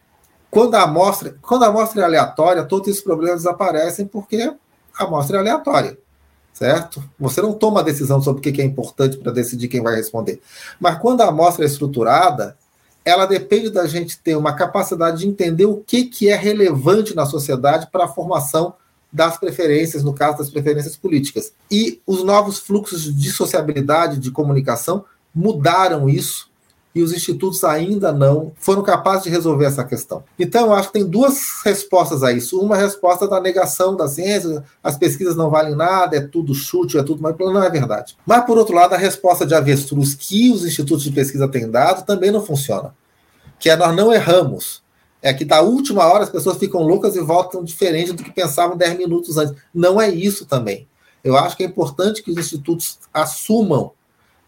quando 0.49 0.77
a 0.77 0.83
amostra, 0.83 1.35
quando 1.43 1.65
a 1.65 1.67
amostra 1.67 2.03
é 2.03 2.05
aleatória, 2.05 2.63
todos 2.63 2.87
esses 2.87 3.03
problemas 3.03 3.39
desaparecem 3.39 4.07
porque 4.07 4.55
a 4.97 5.05
amostra 5.05 5.39
é 5.39 5.41
aleatória 5.41 5.99
certo? 6.53 7.03
Você 7.19 7.41
não 7.41 7.55
toma 7.55 7.81
a 7.81 7.83
decisão 7.83 8.21
sobre 8.21 8.41
o 8.41 8.53
que 8.53 8.61
é 8.61 8.65
importante 8.65 9.17
para 9.17 9.33
decidir 9.33 9.67
quem 9.67 9.83
vai 9.83 9.97
responder. 9.97 10.43
Mas 10.79 10.99
quando 10.99 11.23
a 11.23 11.29
amostra 11.29 11.65
é 11.65 11.67
estruturada, 11.67 12.55
ela 13.05 13.27
depende 13.27 13.71
da 13.71 13.87
gente 13.87 14.19
ter 14.19 14.37
uma 14.37 14.55
capacidade 14.55 15.21
de 15.21 15.29
entender 15.29 15.65
o 15.65 15.79
que, 15.79 16.05
que 16.05 16.29
é 16.29 16.37
relevante 16.37 17.15
na 17.15 17.25
sociedade 17.25 17.89
para 17.91 18.05
a 18.05 18.09
formação 18.09 18.75
das 19.13 19.39
preferências, 19.39 20.05
no 20.05 20.15
caso 20.15 20.39
das 20.39 20.51
preferências 20.51 20.97
políticas. 20.97 21.53
E 21.71 22.01
os 22.07 22.23
novos 22.23 22.59
fluxos 22.59 23.15
de 23.15 23.31
sociabilidade, 23.31 24.19
de 24.19 24.31
comunicação, 24.31 25.05
mudaram 25.35 26.09
isso 26.09 26.50
e 26.95 27.03
os 27.03 27.13
institutos 27.13 27.63
ainda 27.63 28.13
não 28.13 28.53
foram 28.57 28.83
capazes 28.83 29.25
de 29.25 29.31
resolver 29.31 29.65
essa 29.65 29.85
questão. 29.85 30.25
Então, 30.39 30.67
eu 30.67 30.73
acho 30.73 30.89
que 30.89 30.95
tem 30.95 31.07
duas 31.07 31.41
respostas 31.65 32.23
a 32.23 32.33
isso. 32.33 32.61
Uma 32.61 32.77
resposta 32.77 33.29
da 33.29 33.41
negação 33.41 33.97
da 33.97 34.09
ciência, 34.09 34.65
as 34.83 34.97
pesquisas 34.97 35.37
não 35.37 35.51
valem 35.51 35.77
nada, 35.77 36.17
é 36.17 36.21
tudo 36.21 36.55
chute, 36.55 36.99
é 36.99 37.03
tudo, 37.03 37.23
mas 37.23 37.37
não 37.39 37.63
é 37.63 37.71
verdade. 37.71 38.17
Mas, 38.27 38.45
por 38.45 38.59
outro 38.59 38.75
lado, 38.75 38.95
a 38.95 38.99
resposta 38.99 39.47
de 39.47 39.55
avestruz 39.55 40.15
que 40.15 40.51
os 40.51 40.65
institutos 40.65 41.05
de 41.05 41.13
pesquisa 41.13 41.49
têm 41.49 41.71
dado 41.71 42.05
também 42.05 42.31
não 42.31 42.45
funciona. 42.45 42.93
Que 43.59 43.71
é 43.71 43.77
nós 43.77 43.95
não 43.95 44.13
erramos. 44.13 44.83
É 45.23 45.33
que 45.33 45.45
da 45.45 45.61
última 45.61 46.07
hora 46.07 46.25
as 46.25 46.31
pessoas 46.31 46.57
ficam 46.57 46.83
loucas 46.83 47.15
e 47.15 47.21
votam 47.21 47.63
diferente 47.63 48.13
do 48.13 48.25
que 48.25 48.33
pensavam 48.33 48.77
10 48.77 48.99
minutos 48.99 49.37
antes. 49.37 49.55
Não 49.73 50.01
é 50.01 50.09
isso 50.09 50.47
também. 50.47 50.89
Eu 51.23 51.37
acho 51.37 51.57
que 51.57 51.63
é 51.63 51.67
importante 51.67 52.23
que 52.23 52.31
os 52.31 52.39
institutos 52.39 52.99
assumam 53.13 53.93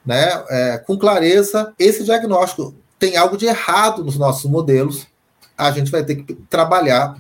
né, 0.04 0.44
é, 0.48 0.78
com 0.78 0.98
clareza 0.98 1.72
esse 1.78 2.04
diagnóstico. 2.04 2.74
Tem 2.98 3.16
algo 3.16 3.36
de 3.36 3.46
errado 3.46 4.04
nos 4.04 4.16
nossos 4.16 4.50
modelos, 4.50 5.06
a 5.56 5.70
gente 5.70 5.90
vai 5.90 6.04
ter 6.04 6.16
que 6.16 6.34
trabalhar 6.48 7.16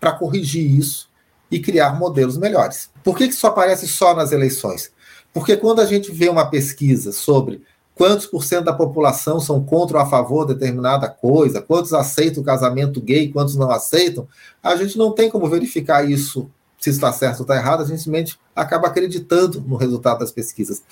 para 0.00 0.12
corrigir 0.12 0.64
isso 0.64 1.08
e 1.50 1.58
criar 1.60 1.98
modelos 1.98 2.36
melhores. 2.36 2.90
Por 3.02 3.16
que, 3.16 3.28
que 3.28 3.34
isso 3.34 3.46
aparece 3.46 3.86
só 3.86 4.14
nas 4.14 4.32
eleições? 4.32 4.90
Porque 5.32 5.56
quando 5.56 5.80
a 5.80 5.86
gente 5.86 6.10
vê 6.12 6.28
uma 6.28 6.50
pesquisa 6.50 7.12
sobre 7.12 7.62
quantos 7.94 8.26
por 8.26 8.44
cento 8.44 8.64
da 8.64 8.72
população 8.72 9.40
são 9.40 9.62
contra 9.62 9.98
ou 9.98 10.02
a 10.02 10.06
favor 10.06 10.46
de 10.46 10.54
determinada 10.54 11.08
coisa, 11.08 11.60
quantos 11.60 11.92
aceitam 11.92 12.42
o 12.42 12.46
casamento 12.46 13.00
gay, 13.00 13.30
quantos 13.30 13.56
não 13.56 13.70
aceitam, 13.70 14.28
a 14.62 14.76
gente 14.76 14.96
não 14.96 15.12
tem 15.12 15.28
como 15.28 15.48
verificar 15.48 16.08
isso, 16.08 16.48
se 16.78 16.90
está 16.90 17.12
certo 17.12 17.40
ou 17.40 17.42
está 17.42 17.56
errado, 17.56 17.82
a 17.82 17.86
gente 17.86 17.98
simplesmente 17.98 18.38
acaba 18.54 18.86
acreditando 18.86 19.60
no 19.60 19.76
resultado 19.76 20.20
das 20.20 20.30
pesquisas. 20.30 20.82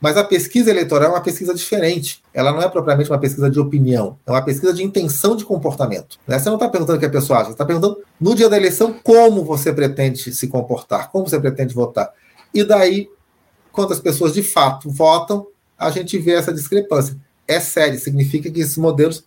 Mas 0.00 0.16
a 0.16 0.22
pesquisa 0.22 0.70
eleitoral 0.70 1.08
é 1.08 1.12
uma 1.14 1.20
pesquisa 1.20 1.52
diferente. 1.52 2.22
Ela 2.32 2.52
não 2.52 2.62
é 2.62 2.68
propriamente 2.68 3.10
uma 3.10 3.18
pesquisa 3.18 3.50
de 3.50 3.58
opinião, 3.58 4.16
é 4.24 4.30
uma 4.30 4.42
pesquisa 4.42 4.72
de 4.72 4.82
intenção 4.82 5.34
de 5.34 5.44
comportamento. 5.44 6.18
Né? 6.26 6.38
Você 6.38 6.48
não 6.48 6.56
está 6.56 6.68
perguntando 6.68 6.98
o 6.98 7.00
que 7.00 7.06
a 7.06 7.10
pessoa 7.10 7.40
acha, 7.40 7.46
você 7.46 7.52
está 7.52 7.64
perguntando 7.64 7.98
no 8.20 8.34
dia 8.34 8.48
da 8.48 8.56
eleição 8.56 8.92
como 9.02 9.44
você 9.44 9.72
pretende 9.72 10.32
se 10.32 10.46
comportar, 10.46 11.10
como 11.10 11.28
você 11.28 11.40
pretende 11.40 11.74
votar. 11.74 12.12
E 12.54 12.62
daí, 12.62 13.10
quando 13.72 13.92
as 13.92 13.98
pessoas 13.98 14.32
de 14.32 14.42
fato 14.42 14.88
votam, 14.88 15.46
a 15.76 15.90
gente 15.90 16.16
vê 16.18 16.32
essa 16.32 16.52
discrepância. 16.52 17.16
É 17.46 17.58
sério, 17.58 17.98
significa 17.98 18.50
que 18.50 18.60
esses 18.60 18.76
modelos 18.76 19.24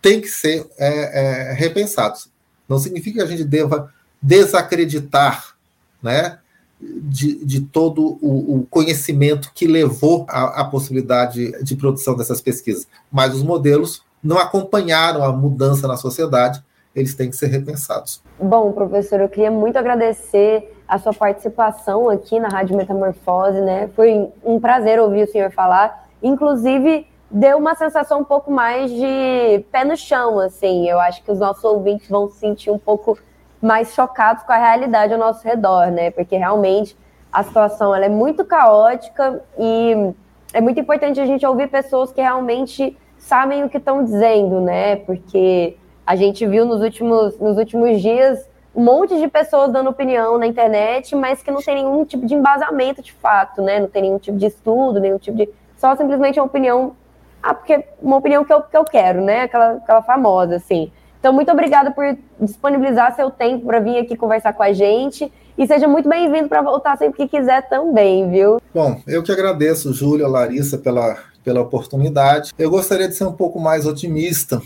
têm 0.00 0.20
que 0.20 0.28
ser 0.28 0.66
é, 0.78 1.50
é, 1.50 1.52
repensados. 1.52 2.28
Não 2.68 2.78
significa 2.78 3.18
que 3.18 3.24
a 3.24 3.36
gente 3.36 3.44
deva 3.44 3.92
desacreditar 4.20 5.56
né, 6.02 6.38
de, 6.80 7.44
de 7.44 7.60
todo 7.60 8.18
o, 8.20 8.58
o, 8.58 8.66
conhecimento 8.68 9.50
que 9.54 9.66
levou 9.66 10.26
à, 10.28 10.64
possibilidade 10.64 11.62
de 11.62 11.74
produção 11.74 12.16
dessas 12.16 12.40
pesquisas. 12.40 12.86
Mas 13.10 13.34
os 13.34 13.42
modelos 13.42 14.04
não 14.22 14.38
acompanharam 14.38 15.24
a 15.24 15.32
mudança 15.32 15.88
na 15.88 15.96
sociedade, 15.96 16.62
eles 16.94 17.14
têm 17.14 17.30
que 17.30 17.36
ser 17.36 17.46
repensados. 17.46 18.22
Bom, 18.38 18.72
professor, 18.72 19.20
eu 19.20 19.28
queria 19.28 19.50
muito 19.50 19.78
agradecer 19.78 20.74
a 20.88 20.98
sua 20.98 21.12
participação 21.12 22.08
aqui 22.08 22.38
na 22.38 22.48
Rádio 22.48 22.76
Metamorfose, 22.76 23.60
né? 23.60 23.90
Foi 23.94 24.28
um 24.44 24.60
prazer 24.60 24.98
ouvir 25.00 25.24
o 25.24 25.30
senhor 25.30 25.50
falar. 25.50 26.08
Inclusive, 26.22 27.06
deu 27.30 27.58
uma 27.58 27.74
sensação 27.74 28.20
um 28.20 28.24
pouco 28.24 28.50
mais 28.50 28.90
de 28.90 29.64
pé 29.70 29.84
no 29.84 29.96
chão, 29.96 30.38
assim. 30.38 30.88
Eu 30.88 30.98
acho 31.00 31.22
que 31.22 31.30
os 31.30 31.38
nossos 31.38 31.64
ouvintes 31.64 32.08
vão 32.08 32.30
se 32.30 32.38
sentir 32.38 32.70
um 32.70 32.78
pouco 32.78 33.18
mais 33.60 33.94
chocados 33.94 34.42
com 34.42 34.52
a 34.52 34.56
realidade 34.56 35.12
ao 35.12 35.18
nosso 35.18 35.46
redor, 35.46 35.90
né? 35.90 36.10
Porque 36.10 36.36
realmente 36.36 36.96
a 37.32 37.42
situação 37.42 37.94
ela 37.94 38.06
é 38.06 38.08
muito 38.08 38.44
caótica 38.44 39.42
e 39.58 40.12
é 40.52 40.60
muito 40.60 40.80
importante 40.80 41.20
a 41.20 41.26
gente 41.26 41.44
ouvir 41.44 41.68
pessoas 41.68 42.12
que 42.12 42.20
realmente 42.20 42.96
sabem 43.18 43.64
o 43.64 43.68
que 43.68 43.78
estão 43.78 44.04
dizendo, 44.04 44.60
né? 44.60 44.96
Porque 44.96 45.76
a 46.06 46.14
gente 46.14 46.46
viu 46.46 46.64
nos 46.64 46.80
últimos, 46.80 47.38
nos 47.38 47.58
últimos 47.58 48.00
dias 48.00 48.48
um 48.76 48.84
monte 48.84 49.18
de 49.18 49.26
pessoas 49.26 49.72
dando 49.72 49.88
opinião 49.88 50.36
na 50.36 50.46
internet, 50.46 51.16
mas 51.16 51.42
que 51.42 51.50
não 51.50 51.62
tem 51.62 51.76
nenhum 51.76 52.04
tipo 52.04 52.26
de 52.26 52.34
embasamento 52.34 53.00
de 53.00 53.12
fato, 53.14 53.62
né? 53.62 53.80
Não 53.80 53.88
tem 53.88 54.02
nenhum 54.02 54.18
tipo 54.18 54.36
de 54.36 54.46
estudo, 54.46 55.00
nenhum 55.00 55.16
tipo 55.16 55.36
de. 55.36 55.48
Só 55.78 55.96
simplesmente 55.96 56.38
uma 56.38 56.44
opinião. 56.44 56.94
Ah, 57.42 57.54
porque 57.54 57.86
uma 58.02 58.16
opinião 58.16 58.44
que 58.44 58.52
eu, 58.52 58.60
que 58.62 58.76
eu 58.76 58.84
quero, 58.84 59.22
né? 59.22 59.42
Aquela, 59.42 59.72
aquela 59.72 60.02
famosa, 60.02 60.56
assim. 60.56 60.92
Então, 61.18 61.32
muito 61.32 61.50
obrigada 61.50 61.90
por 61.90 62.04
disponibilizar 62.40 63.14
seu 63.16 63.30
tempo 63.30 63.66
para 63.66 63.80
vir 63.80 63.98
aqui 63.98 64.16
conversar 64.16 64.52
com 64.52 64.62
a 64.62 64.72
gente. 64.72 65.32
E 65.58 65.66
seja 65.66 65.88
muito 65.88 66.08
bem-vindo 66.08 66.48
para 66.48 66.60
voltar 66.60 66.98
sempre 66.98 67.26
que 67.26 67.38
quiser 67.38 67.68
também, 67.68 68.30
viu? 68.30 68.60
Bom, 68.74 69.00
eu 69.06 69.22
que 69.22 69.32
agradeço, 69.32 69.92
Júlia, 69.92 70.28
Larissa, 70.28 70.76
pela, 70.76 71.16
pela 71.42 71.62
oportunidade. 71.62 72.52
Eu 72.58 72.70
gostaria 72.70 73.08
de 73.08 73.14
ser 73.14 73.24
um 73.24 73.32
pouco 73.32 73.58
mais 73.58 73.86
otimista 73.86 74.60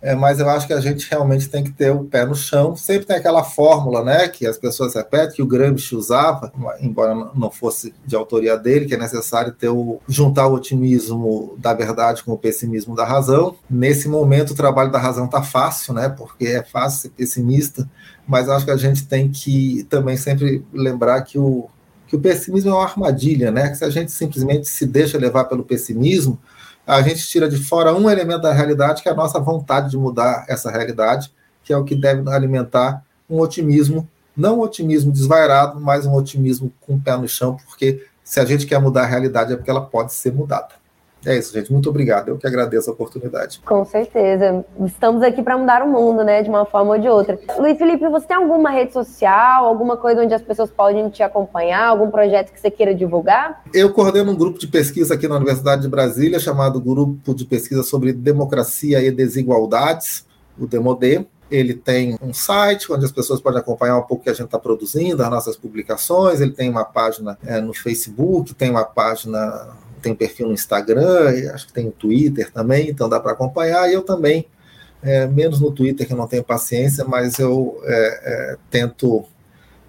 é, 0.00 0.14
mas 0.14 0.38
eu 0.38 0.48
acho 0.48 0.66
que 0.66 0.72
a 0.72 0.80
gente 0.80 1.08
realmente 1.10 1.48
tem 1.48 1.64
que 1.64 1.72
ter 1.72 1.90
o 1.90 2.04
pé 2.04 2.24
no 2.24 2.34
chão. 2.34 2.76
Sempre 2.76 3.06
tem 3.06 3.16
aquela 3.16 3.42
fórmula, 3.42 4.04
né, 4.04 4.28
que 4.28 4.46
as 4.46 4.56
pessoas 4.56 4.94
repetem, 4.94 5.36
que 5.36 5.42
o 5.42 5.46
Gramsci 5.46 5.96
usava, 5.96 6.52
embora 6.80 7.14
não 7.34 7.50
fosse 7.50 7.92
de 8.06 8.14
autoria 8.14 8.56
dele, 8.56 8.86
que 8.86 8.94
é 8.94 8.98
necessário 8.98 9.52
ter 9.52 9.68
o, 9.68 10.00
juntar 10.08 10.46
o 10.46 10.54
otimismo 10.54 11.56
da 11.58 11.74
verdade 11.74 12.22
com 12.22 12.32
o 12.32 12.38
pessimismo 12.38 12.94
da 12.94 13.04
razão. 13.04 13.56
Nesse 13.68 14.08
momento, 14.08 14.52
o 14.52 14.56
trabalho 14.56 14.92
da 14.92 14.98
razão 14.98 15.24
está 15.24 15.42
fácil, 15.42 15.94
né, 15.94 16.08
porque 16.08 16.46
é 16.46 16.62
fácil 16.62 17.00
ser 17.00 17.10
pessimista, 17.10 17.88
mas 18.26 18.48
acho 18.48 18.64
que 18.64 18.70
a 18.70 18.76
gente 18.76 19.06
tem 19.06 19.28
que 19.28 19.84
também 19.90 20.16
sempre 20.16 20.64
lembrar 20.72 21.22
que 21.22 21.38
o, 21.38 21.68
que 22.06 22.14
o 22.14 22.20
pessimismo 22.20 22.70
é 22.70 22.74
uma 22.74 22.84
armadilha, 22.84 23.50
né, 23.50 23.68
que 23.68 23.76
se 23.76 23.84
a 23.84 23.90
gente 23.90 24.12
simplesmente 24.12 24.68
se 24.68 24.86
deixa 24.86 25.18
levar 25.18 25.44
pelo 25.44 25.64
pessimismo, 25.64 26.38
a 26.88 27.02
gente 27.02 27.28
tira 27.28 27.46
de 27.46 27.58
fora 27.58 27.94
um 27.94 28.08
elemento 28.08 28.40
da 28.40 28.52
realidade, 28.52 29.02
que 29.02 29.10
é 29.10 29.12
a 29.12 29.14
nossa 29.14 29.38
vontade 29.38 29.90
de 29.90 29.98
mudar 29.98 30.46
essa 30.48 30.70
realidade, 30.70 31.30
que 31.62 31.70
é 31.70 31.76
o 31.76 31.84
que 31.84 31.94
deve 31.94 32.28
alimentar 32.30 33.04
um 33.28 33.40
otimismo, 33.40 34.08
não 34.34 34.60
um 34.60 34.62
otimismo 34.62 35.12
desvairado, 35.12 35.78
mas 35.78 36.06
um 36.06 36.14
otimismo 36.14 36.72
com 36.80 36.94
o 36.94 37.00
pé 37.00 37.14
no 37.14 37.28
chão, 37.28 37.58
porque 37.66 38.06
se 38.24 38.40
a 38.40 38.44
gente 38.46 38.64
quer 38.64 38.80
mudar 38.80 39.02
a 39.02 39.06
realidade 39.06 39.52
é 39.52 39.56
porque 39.56 39.70
ela 39.70 39.84
pode 39.84 40.14
ser 40.14 40.32
mudada. 40.32 40.70
É 41.24 41.36
isso, 41.36 41.52
gente. 41.52 41.72
Muito 41.72 41.88
obrigado. 41.88 42.28
Eu 42.28 42.38
que 42.38 42.46
agradeço 42.46 42.90
a 42.90 42.92
oportunidade. 42.92 43.60
Com 43.64 43.84
certeza. 43.84 44.64
Estamos 44.84 45.22
aqui 45.22 45.42
para 45.42 45.58
mudar 45.58 45.82
o 45.82 45.88
mundo, 45.88 46.22
né? 46.24 46.42
De 46.42 46.48
uma 46.48 46.64
forma 46.64 46.94
ou 46.94 46.98
de 46.98 47.08
outra. 47.08 47.38
Luiz 47.58 47.76
Felipe, 47.76 48.08
você 48.08 48.26
tem 48.26 48.36
alguma 48.36 48.70
rede 48.70 48.92
social, 48.92 49.66
alguma 49.66 49.96
coisa 49.96 50.22
onde 50.22 50.34
as 50.34 50.42
pessoas 50.42 50.70
podem 50.70 51.08
te 51.10 51.22
acompanhar, 51.22 51.88
algum 51.88 52.10
projeto 52.10 52.52
que 52.52 52.60
você 52.60 52.70
queira 52.70 52.94
divulgar? 52.94 53.62
Eu 53.74 53.92
coordeno 53.92 54.32
um 54.32 54.36
grupo 54.36 54.58
de 54.58 54.66
pesquisa 54.66 55.14
aqui 55.14 55.26
na 55.26 55.36
Universidade 55.36 55.82
de 55.82 55.88
Brasília, 55.88 56.38
chamado 56.38 56.80
Grupo 56.80 57.34
de 57.34 57.44
Pesquisa 57.44 57.82
sobre 57.82 58.12
Democracia 58.12 59.00
e 59.02 59.10
Desigualdades, 59.10 60.26
o 60.58 60.66
DEMODE. 60.66 61.26
Ele 61.50 61.72
tem 61.72 62.18
um 62.20 62.32
site 62.32 62.92
onde 62.92 63.06
as 63.06 63.12
pessoas 63.12 63.40
podem 63.40 63.58
acompanhar 63.58 63.96
um 63.96 64.02
pouco 64.02 64.16
o 64.16 64.24
que 64.24 64.30
a 64.30 64.34
gente 64.34 64.46
está 64.46 64.58
produzindo, 64.58 65.22
as 65.22 65.30
nossas 65.30 65.56
publicações. 65.56 66.40
Ele 66.40 66.52
tem 66.52 66.68
uma 66.68 66.84
página 66.84 67.38
é, 67.44 67.58
no 67.58 67.72
Facebook, 67.72 68.54
tem 68.54 68.70
uma 68.70 68.84
página 68.84 69.68
tem 69.98 70.14
perfil 70.14 70.48
no 70.48 70.54
Instagram, 70.54 71.30
acho 71.52 71.66
que 71.66 71.72
tem 71.72 71.90
Twitter 71.90 72.50
também, 72.52 72.88
então 72.88 73.08
dá 73.08 73.20
para 73.20 73.32
acompanhar. 73.32 73.88
E 73.88 73.94
eu 73.94 74.02
também, 74.02 74.46
é, 75.02 75.26
menos 75.26 75.60
no 75.60 75.70
Twitter, 75.70 76.06
que 76.06 76.12
eu 76.12 76.16
não 76.16 76.26
tenho 76.26 76.44
paciência, 76.44 77.04
mas 77.04 77.38
eu 77.38 77.80
é, 77.84 77.92
é, 77.92 78.56
tento, 78.70 79.24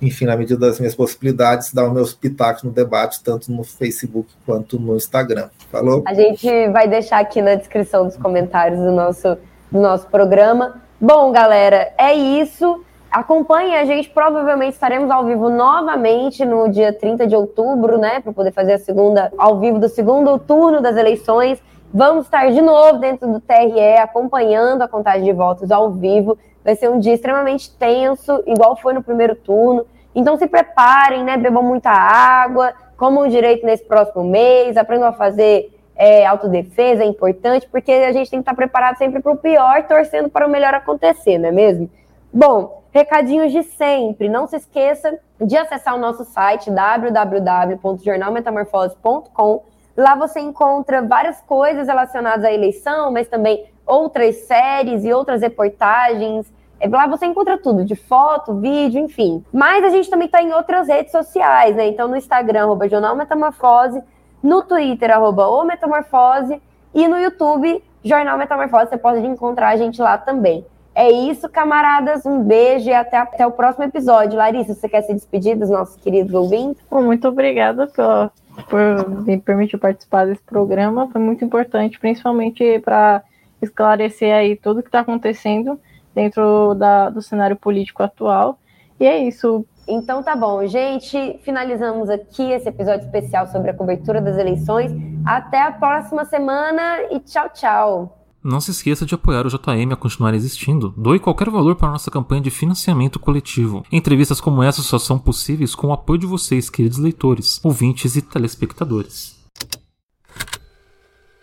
enfim, 0.02 0.26
na 0.26 0.36
medida 0.36 0.60
das 0.60 0.80
minhas 0.80 0.96
possibilidades, 0.96 1.74
dar 1.74 1.88
os 1.88 1.94
meus 1.94 2.14
pitacos 2.14 2.64
no 2.64 2.72
debate, 2.72 3.24
tanto 3.24 3.52
no 3.52 3.64
Facebook 3.64 4.30
quanto 4.46 4.80
no 4.80 4.96
Instagram. 4.96 5.50
Falou? 5.72 6.04
A 6.08 6.14
gente 6.14 6.48
vai 6.70 6.88
deixar 6.88 7.20
aqui 7.20 7.42
na 7.42 7.56
descrição 7.56 8.06
dos 8.06 8.18
comentários 8.18 8.80
do 8.80 8.92
nosso, 8.92 9.38
do 9.72 9.80
nosso 9.80 10.08
programa. 10.08 10.82
Bom, 11.00 11.32
galera, 11.32 11.94
é 11.98 12.14
isso. 12.14 12.84
Acompanhe 13.12 13.76
a 13.76 13.86
gente, 13.86 14.08
provavelmente 14.08 14.74
estaremos 14.74 15.10
ao 15.10 15.26
vivo 15.26 15.50
novamente 15.50 16.46
no 16.46 16.70
dia 16.70 16.94
30 16.94 17.26
de 17.26 17.36
outubro, 17.36 17.98
né? 17.98 18.20
Para 18.20 18.32
poder 18.32 18.52
fazer 18.52 18.74
a 18.74 18.78
segunda, 18.78 19.34
ao 19.36 19.60
vivo 19.60 19.80
do 19.80 19.90
segundo 19.90 20.38
turno 20.38 20.80
das 20.80 20.96
eleições. 20.96 21.60
Vamos 21.92 22.26
estar 22.26 22.52
de 22.52 22.62
novo 22.62 23.00
dentro 23.00 23.28
do 23.28 23.40
TRE, 23.40 23.98
acompanhando 24.00 24.84
a 24.84 24.88
contagem 24.88 25.24
de 25.24 25.34
votos 25.34 25.72
ao 25.72 25.90
vivo. 25.90 26.38
Vai 26.64 26.76
ser 26.76 26.88
um 26.88 27.00
dia 27.00 27.16
extremamente 27.16 27.76
tenso, 27.78 28.44
igual 28.46 28.76
foi 28.76 28.94
no 28.94 29.02
primeiro 29.02 29.34
turno. 29.34 29.88
Então 30.14 30.38
se 30.38 30.46
preparem, 30.46 31.24
né? 31.24 31.36
Bebam 31.36 31.64
muita 31.64 31.90
água, 31.90 32.74
comam 32.96 33.28
direito 33.28 33.66
nesse 33.66 33.86
próximo 33.86 34.24
mês, 34.24 34.78
aprendam 34.78 35.08
a 35.08 35.14
fazer 35.14 35.76
é, 35.96 36.28
autodefesa, 36.28 37.04
é 37.04 37.08
importante, 37.08 37.68
porque 37.72 37.92
a 37.92 38.12
gente 38.12 38.30
tem 38.30 38.40
que 38.40 38.44
estar 38.44 38.54
preparado 38.54 38.98
sempre 38.98 39.20
para 39.20 39.32
o 39.32 39.38
pior, 39.38 39.82
torcendo 39.88 40.30
para 40.30 40.46
o 40.46 40.50
melhor 40.50 40.76
acontecer, 40.76 41.40
não 41.40 41.50
é 41.50 41.52
mesmo? 41.52 41.90
Bom, 42.32 42.79
recadinhos 42.92 43.52
de 43.52 43.64
sempre. 43.64 44.30
Não 44.30 44.46
se 44.48 44.56
esqueça 44.58 45.20
de 45.40 45.58
acessar 45.58 45.96
o 45.96 46.00
nosso 46.00 46.24
site 46.26 46.70
www.jornalmetamorfose.com. 46.72 49.64
Lá 49.96 50.16
você 50.16 50.40
encontra 50.40 51.02
várias 51.02 51.42
coisas 51.42 51.88
relacionadas 51.88 52.46
à 52.46 52.52
eleição, 52.52 53.12
mas 53.12 53.28
também 53.28 53.66
outras 53.86 54.36
séries 54.48 55.04
e 55.04 55.12
outras 55.12 55.42
reportagens. 55.42 56.52
É, 56.80 56.88
lá 56.88 57.08
você 57.08 57.26
encontra 57.26 57.58
tudo, 57.58 57.84
de 57.84 57.96
foto, 57.96 58.54
vídeo, 58.56 59.02
enfim. 59.02 59.44
Mas 59.52 59.84
a 59.84 59.90
gente 59.90 60.10
também 60.10 60.28
está 60.28 60.42
em 60.42 60.54
outras 60.54 60.88
redes 60.88 61.12
sociais, 61.12 61.76
né? 61.76 61.88
Então 61.88 62.08
no 62.08 62.16
Instagram, 62.16 62.64
arroba 62.64 62.88
Jornal 62.88 63.14
Metamorfose, 63.16 64.02
no 64.42 64.64
Twitter, 64.64 65.12
arroba 65.12 65.50
o 65.50 65.66
Metamorfose, 65.66 66.62
e 66.94 67.08
no 67.08 67.20
YouTube, 67.20 67.84
Jornal 68.04 68.38
Metamorfose, 68.38 68.90
você 68.90 68.98
pode 68.98 69.26
encontrar 69.26 69.70
a 69.70 69.78
gente 69.78 70.02
lá 70.02 70.18
também. 70.18 70.66
É 71.00 71.10
isso, 71.10 71.48
camaradas. 71.48 72.26
Um 72.26 72.44
beijo 72.44 72.90
e 72.90 72.94
até, 72.94 73.16
até 73.16 73.48
o 73.48 73.52
próximo 73.52 73.86
episódio. 73.86 74.38
Larissa, 74.38 74.74
você 74.74 74.90
quer 74.90 75.02
se 75.04 75.14
despedir 75.14 75.58
dos 75.58 75.70
nossos 75.70 75.96
queridos 75.96 76.34
ouvintes? 76.34 76.84
Muito 76.92 77.26
obrigada 77.26 77.88
por, 77.88 78.32
por 78.66 79.10
me 79.24 79.38
permitir 79.38 79.78
participar 79.78 80.26
desse 80.26 80.42
programa. 80.42 81.08
Foi 81.10 81.22
muito 81.22 81.46
importante, 81.46 81.98
principalmente 81.98 82.80
para 82.80 83.24
esclarecer 83.62 84.36
aí 84.36 84.58
tudo 84.58 84.82
que 84.82 84.90
está 84.90 85.00
acontecendo 85.00 85.80
dentro 86.14 86.74
da, 86.74 87.10
do 87.10 87.22
cenário 87.22 87.56
político 87.56 88.04
atual. 88.04 88.60
E 89.00 89.08
é 89.08 89.20
isso. 89.20 89.66
Então 89.88 90.22
tá 90.22 90.36
bom, 90.36 90.68
gente. 90.68 91.40
Finalizamos 91.44 92.10
aqui 92.10 92.52
esse 92.52 92.68
episódio 92.68 93.06
especial 93.06 93.48
sobre 93.48 93.72
a 93.72 93.74
cobertura 93.74 94.20
das 94.20 94.38
eleições. 94.38 94.92
Até 95.26 95.62
a 95.62 95.72
próxima 95.72 96.26
semana 96.26 97.04
e 97.10 97.22
tchau, 97.22 97.50
tchau. 97.54 98.19
Não 98.44 98.62
se 98.62 98.72
esqueça 98.72 99.06
de 99.06 99.14
apoiar 99.14 99.46
o 99.46 99.50
JM 99.50 99.92
a 99.92 99.98
continuar 99.98 100.34
existindo. 100.34 100.94
Doe 100.98 101.20
qualquer 101.20 101.50
valor 101.50 101.76
para 101.76 101.90
a 101.90 101.92
nossa 101.92 102.10
campanha 102.10 102.42
de 102.42 102.50
financiamento 102.50 103.20
coletivo. 103.20 103.86
Entrevistas 103.92 104.40
como 104.40 104.64
essa 104.64 104.82
só 104.82 104.98
são 104.98 105.20
possíveis 105.20 105.76
com 105.76 105.88
o 105.88 105.94
apoio 105.94 106.20
de 106.20 106.26
vocês, 106.26 106.70
queridos 106.70 106.98
leitores, 106.98 107.60
ouvintes 107.64 108.16
e 108.16 108.22
telespectadores. 108.22 109.38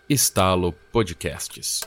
Estalo 0.08 0.72
Podcasts. 0.92 1.82